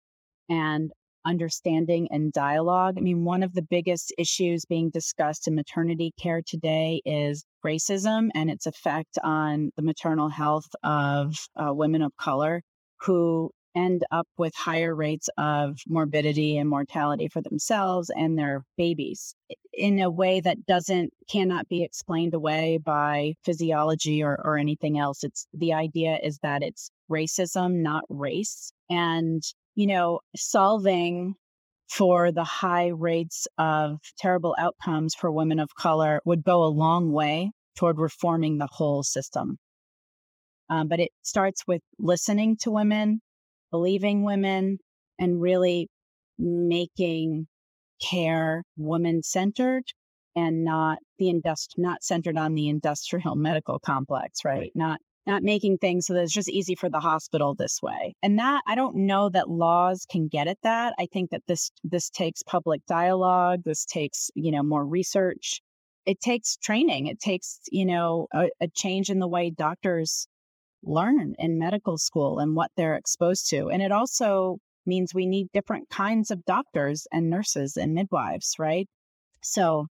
and 0.49 0.91
understanding 1.25 2.09
and 2.11 2.33
dialogue. 2.33 2.95
I 2.99 3.01
mean, 3.01 3.25
one 3.25 3.45
of 3.45 3.53
the 3.53 3.62
biggest 3.62 4.12
issues 4.18 4.64
being 4.64 4.91
discussed 4.91 5.47
in 5.47 5.55
maternity 5.55 6.12
care 6.20 6.43
today 6.45 7.01
is 7.05 7.45
racism 7.64 8.29
and 8.35 8.51
its 8.51 8.66
effect 8.66 9.18
on 9.23 9.70
the 9.77 9.83
maternal 9.83 10.29
health 10.29 10.68
of 10.83 11.37
uh, 11.57 11.73
women 11.73 12.03
of 12.03 12.16
color 12.16 12.62
who 13.03 13.51
end 13.75 14.05
up 14.11 14.27
with 14.39 14.55
higher 14.55 14.95
rates 14.95 15.29
of 15.39 15.79
morbidity 15.89 16.59
and 16.59 16.68
mortality 16.68 17.29
for 17.29 17.41
themselves 17.41 18.11
and 18.14 18.39
their 18.39 18.64
babies 18.77 19.35
in 19.73 19.99
a 20.01 20.11
way 20.11 20.41
that 20.41 20.66
doesn't 20.66 21.12
cannot 21.31 21.68
be 21.68 21.83
explained 21.83 22.35
away 22.35 22.79
by 22.79 23.35
physiology 23.45 24.23
or, 24.23 24.39
or 24.45 24.59
anything 24.59 24.99
else. 24.99 25.25
It's 25.25 25.47
the 25.55 25.73
idea 25.73 26.18
is 26.23 26.39
that 26.43 26.62
it's 26.62 26.91
racism 27.11 27.83
not 27.83 28.05
race. 28.09 28.73
And 28.91 29.43
you 29.75 29.87
know 29.87 30.20
solving 30.37 31.35
for 31.89 32.33
the 32.33 32.45
high 32.45 32.89
rates 32.89 33.47
of 33.59 33.99
terrible 34.18 34.57
outcomes 34.59 35.14
for 35.14 35.31
women 35.31 35.59
of 35.59 35.75
color 35.75 36.20
would 36.25 36.43
go 36.43 36.64
a 36.64 36.66
long 36.66 37.12
way 37.12 37.51
toward 37.77 37.99
reforming 37.99 38.59
the 38.59 38.68
whole 38.70 39.03
system. 39.03 39.59
Um, 40.70 40.89
but 40.89 41.01
it 41.01 41.11
starts 41.23 41.66
with 41.66 41.83
listening 41.99 42.57
to 42.62 42.70
women 42.70 43.20
believing 43.73 44.23
women 44.23 44.79
and 45.18 45.41
really 45.41 45.89
making 46.39 47.49
care 48.01 48.62
woman 48.77 49.23
centered 49.23 49.85
and 50.35 50.64
not 50.64 50.99
the 51.18 51.27
indust 51.27 51.68
not 51.77 52.03
centered 52.03 52.37
on 52.37 52.55
the 52.55 52.68
industrial 52.68 53.35
medical 53.37 53.79
complex 53.79 54.45
right? 54.45 54.59
right. 54.59 54.73
Not 54.75 55.01
not 55.25 55.45
making 55.45 55.79
things 55.79 56.07
so 56.07 56.14
that 56.14 56.25
it's 56.25 56.33
just 56.33 56.49
easy 56.49 56.75
for 56.75 56.91
the 56.91 56.99
hospital 56.99 57.55
this 57.55 57.79
way. 57.83 58.14
And 58.23 58.39
that 58.39 58.62
i 58.66 58.75
don't 58.75 58.97
know 58.97 59.29
that 59.29 59.49
laws 59.49 60.07
can 60.11 60.29
get 60.29 60.49
at 60.49 60.59
that. 60.62 60.95
I 60.99 61.07
think 61.12 61.31
that 61.31 61.43
this 61.47 61.70
this 61.85 62.11
takes 62.11 62.43
public 62.43 62.83
dialogue 62.87 63.61
this 63.64 63.85
takes 63.85 64.31
you 64.35 64.51
know 64.51 64.62
more 64.62 64.85
research. 64.85 65.61
It 66.05 66.20
takes 66.20 66.57
training. 66.57 67.07
It 67.07 67.20
takes 67.20 67.61
you 67.70 67.87
know 67.87 68.27
a, 68.35 68.49
a 68.61 68.68
change 68.75 69.11
in 69.11 69.18
the 69.20 69.29
way 69.29 69.51
doctors 69.51 70.27
learn 70.83 71.35
in 71.39 71.59
medical 71.59 71.99
school 71.99 72.39
and 72.39 72.57
what 72.57 72.70
they're 72.76 72.97
exposed 72.97 73.49
to. 73.51 73.68
And 73.70 73.83
it 73.83 73.93
also 73.93 74.59
means 74.87 75.14
we 75.14 75.26
need 75.26 75.49
different 75.53 75.89
kinds 75.91 76.30
of 76.30 76.45
doctors 76.45 77.07
and 77.12 77.30
nurses 77.30 77.76
and 77.76 77.95
midwives, 77.95 78.55
right? 78.59 78.89
So 79.43 79.87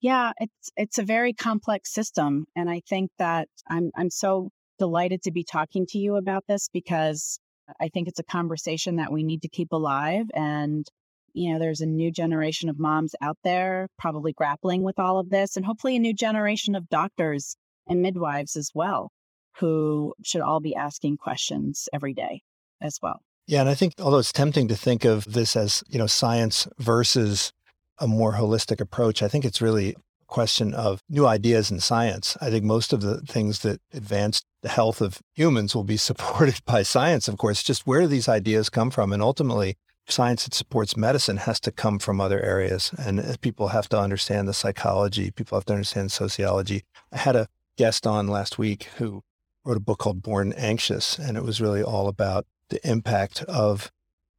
yeah, 0.00 0.32
it's 0.38 0.70
it's 0.76 0.98
a 0.98 1.02
very 1.02 1.32
complex 1.32 1.92
system 1.92 2.44
and 2.54 2.68
I 2.70 2.82
think 2.88 3.10
that 3.18 3.48
I'm 3.68 3.90
I'm 3.96 4.10
so 4.10 4.50
delighted 4.78 5.22
to 5.22 5.32
be 5.32 5.44
talking 5.44 5.86
to 5.88 5.98
you 5.98 6.16
about 6.16 6.44
this 6.48 6.68
because 6.72 7.38
I 7.80 7.88
think 7.88 8.08
it's 8.08 8.18
a 8.18 8.24
conversation 8.24 8.96
that 8.96 9.12
we 9.12 9.22
need 9.22 9.42
to 9.42 9.48
keep 9.48 9.72
alive 9.72 10.26
and 10.34 10.86
you 11.32 11.52
know 11.52 11.58
there's 11.58 11.80
a 11.80 11.86
new 11.86 12.10
generation 12.12 12.68
of 12.68 12.78
moms 12.78 13.14
out 13.20 13.38
there 13.44 13.88
probably 13.98 14.32
grappling 14.32 14.82
with 14.82 14.98
all 14.98 15.18
of 15.18 15.30
this 15.30 15.56
and 15.56 15.64
hopefully 15.64 15.96
a 15.96 16.00
new 16.00 16.14
generation 16.14 16.74
of 16.74 16.88
doctors 16.88 17.56
and 17.88 18.02
midwives 18.02 18.56
as 18.56 18.70
well 18.74 19.10
who 19.58 20.14
should 20.22 20.40
all 20.40 20.60
be 20.60 20.74
asking 20.74 21.16
questions 21.16 21.88
every 21.92 22.14
day 22.14 22.42
as 22.80 22.98
well. 23.02 23.20
Yeah, 23.46 23.60
and 23.60 23.68
I 23.68 23.74
think 23.74 23.94
although 24.00 24.18
it's 24.18 24.32
tempting 24.32 24.68
to 24.68 24.76
think 24.76 25.04
of 25.04 25.24
this 25.24 25.54
as, 25.56 25.84
you 25.88 25.98
know, 25.98 26.06
science 26.06 26.66
versus 26.78 27.52
a 27.98 28.06
more 28.06 28.32
holistic 28.32 28.80
approach, 28.80 29.22
I 29.22 29.28
think 29.28 29.44
it's 29.44 29.60
really 29.60 29.90
a 29.90 30.26
question 30.26 30.72
of 30.72 31.00
new 31.08 31.26
ideas 31.26 31.70
in 31.70 31.80
science. 31.80 32.36
I 32.40 32.50
think 32.50 32.64
most 32.64 32.92
of 32.92 33.02
the 33.02 33.20
things 33.20 33.60
that 33.60 33.80
advance 33.92 34.42
the 34.62 34.70
health 34.70 35.02
of 35.02 35.20
humans 35.34 35.74
will 35.74 35.84
be 35.84 35.96
supported 36.08 36.64
by 36.64 36.82
science, 36.82 37.28
of 37.28 37.36
course, 37.36 37.62
just 37.62 37.86
where 37.86 38.00
do 38.00 38.06
these 38.06 38.28
ideas 38.28 38.70
come 38.70 38.90
from? 38.90 39.12
And 39.12 39.22
ultimately, 39.22 39.76
science 40.08 40.44
that 40.44 40.54
supports 40.54 40.96
medicine 40.96 41.38
has 41.38 41.60
to 41.60 41.70
come 41.70 41.98
from 41.98 42.20
other 42.20 42.42
areas. 42.42 42.92
And 42.98 43.20
uh, 43.20 43.36
people 43.40 43.68
have 43.68 43.88
to 43.90 43.98
understand 43.98 44.48
the 44.48 44.54
psychology, 44.54 45.30
people 45.30 45.56
have 45.56 45.66
to 45.66 45.74
understand 45.74 46.12
sociology. 46.12 46.84
I 47.12 47.18
had 47.18 47.36
a 47.36 47.48
guest 47.76 48.06
on 48.06 48.28
last 48.28 48.58
week 48.58 48.84
who 48.96 49.22
wrote 49.64 49.76
a 49.76 49.80
book 49.80 49.98
called 49.98 50.22
Born 50.22 50.52
Anxious, 50.52 51.18
and 51.18 51.36
it 51.36 51.42
was 51.42 51.60
really 51.60 51.82
all 51.82 52.08
about 52.08 52.46
the 52.68 52.86
impact 52.88 53.42
of 53.44 53.90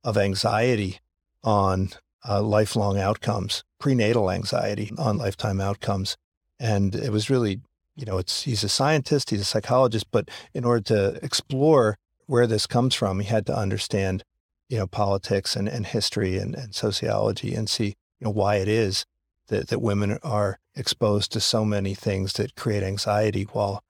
of 0.04 0.18
anxiety 0.18 1.00
on 1.44 1.90
uh, 2.28 2.42
lifelong 2.42 3.00
outcomes, 3.00 3.64
prenatal 3.80 4.30
anxiety 4.30 4.92
on 4.98 5.18
lifetime 5.18 5.60
outcomes, 5.60 6.16
and 6.60 6.96
it 6.96 7.12
was 7.12 7.30
really, 7.30 7.62
you 7.96 8.06
know, 8.06 8.18
it's 8.18 8.44
he's 8.44 8.64
a 8.64 8.70
scientist, 8.70 9.30
he's 9.32 9.42
a 9.42 9.46
psychologist, 9.46 10.06
but 10.12 10.30
in 10.54 10.64
order 10.64 10.82
to 10.82 11.20
explore 11.26 11.98
where 12.28 12.48
this 12.48 12.68
comes 12.68 12.96
from, 12.96 13.20
he 13.20 13.28
had 13.28 13.46
to 13.46 13.58
understand, 13.58 14.24
you 14.70 14.78
know, 14.78 14.88
politics 14.88 15.56
and, 15.56 15.68
and 15.68 15.88
history 15.88 16.38
and, 16.38 16.56
and 16.56 16.74
sociology 16.74 17.54
and 17.54 17.70
see, 17.70 17.96
you 18.20 18.26
know, 18.26 18.32
why 18.32 18.56
it 18.56 18.68
is 18.68 19.06
that, 19.48 19.68
that 19.68 19.80
women 19.80 20.18
are 20.24 20.60
exposed 20.76 21.32
to 21.32 21.40
so 21.40 21.64
many 21.64 21.94
things 21.94 22.34
that 22.34 22.56
create 22.56 22.84
anxiety 22.84 23.44
while 23.54 23.84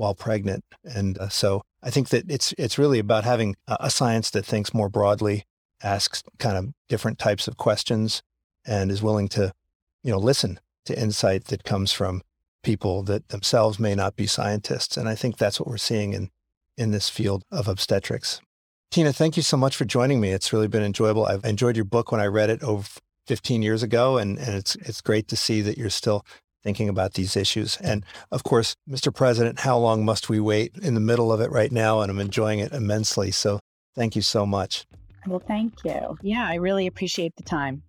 while 0.00 0.14
pregnant. 0.14 0.64
And 0.82 1.18
uh, 1.18 1.28
so 1.28 1.62
I 1.82 1.90
think 1.90 2.08
that 2.08 2.24
it's 2.30 2.54
it's 2.56 2.78
really 2.78 2.98
about 2.98 3.24
having 3.24 3.54
a, 3.68 3.90
science 3.90 4.30
that 4.30 4.46
thinks 4.46 4.72
more 4.72 4.88
broadly, 4.88 5.44
asks 5.82 6.22
kind 6.38 6.56
of 6.56 6.72
different 6.88 7.18
types 7.18 7.46
of 7.46 7.58
questions, 7.58 8.22
and 8.64 8.90
is 8.90 9.02
willing 9.02 9.28
to, 9.28 9.52
you 10.02 10.10
know, 10.10 10.18
listen 10.18 10.58
to 10.86 10.98
insight 10.98 11.44
that 11.46 11.64
comes 11.64 11.92
from 11.92 12.22
people 12.62 13.02
that 13.02 13.28
themselves 13.28 13.78
may 13.78 13.94
not 13.94 14.16
be 14.16 14.26
scientists. 14.26 14.96
And 14.96 15.06
I 15.06 15.14
think 15.14 15.36
that's 15.36 15.60
what 15.60 15.68
we're 15.68 15.76
seeing 15.76 16.14
in 16.14 16.30
in 16.78 16.92
this 16.92 17.10
field 17.10 17.44
of 17.52 17.68
obstetrics. 17.68 18.40
Tina, 18.90 19.12
thank 19.12 19.36
you 19.36 19.42
so 19.42 19.58
much 19.58 19.76
for 19.76 19.84
joining 19.84 20.18
me. 20.18 20.30
It's 20.30 20.52
really 20.52 20.66
been 20.66 20.82
enjoyable. 20.82 21.26
I've 21.26 21.44
enjoyed 21.44 21.76
your 21.76 21.84
book 21.84 22.10
when 22.10 22.22
I 22.22 22.26
read 22.26 22.50
it 22.50 22.62
over 22.62 22.88
15 23.26 23.60
years 23.60 23.82
ago, 23.82 24.16
and, 24.16 24.38
and 24.38 24.56
it's 24.56 24.76
it's 24.76 25.02
great 25.02 25.28
to 25.28 25.36
see 25.36 25.60
that 25.60 25.76
you're 25.76 25.90
still 25.90 26.24
thinking 26.62 26.88
about 26.88 27.14
these 27.14 27.36
issues. 27.36 27.76
And 27.78 28.04
of 28.30 28.44
course, 28.44 28.76
Mr. 28.88 29.12
President, 29.14 29.60
how 29.60 29.78
long 29.78 30.04
must 30.04 30.28
we 30.28 30.40
wait 30.40 30.72
in 30.82 30.94
the 30.94 31.00
middle 31.00 31.32
of 31.32 31.40
it 31.40 31.50
right 31.50 31.72
now? 31.72 32.00
And 32.00 32.10
I'm 32.10 32.20
enjoying 32.20 32.58
it 32.58 32.72
immensely. 32.72 33.30
So 33.30 33.60
thank 33.94 34.16
you 34.16 34.22
so 34.22 34.46
much. 34.46 34.86
Well, 35.26 35.42
thank 35.46 35.74
you. 35.84 36.16
Yeah, 36.22 36.46
I 36.46 36.54
really 36.54 36.86
appreciate 36.86 37.36
the 37.36 37.42
time. 37.42 37.82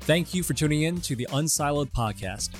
Thank 0.00 0.34
you 0.34 0.42
for 0.42 0.54
tuning 0.54 0.82
in 0.82 1.00
to 1.02 1.14
the 1.16 1.26
Unsiloed 1.32 1.92
podcast. 1.92 2.50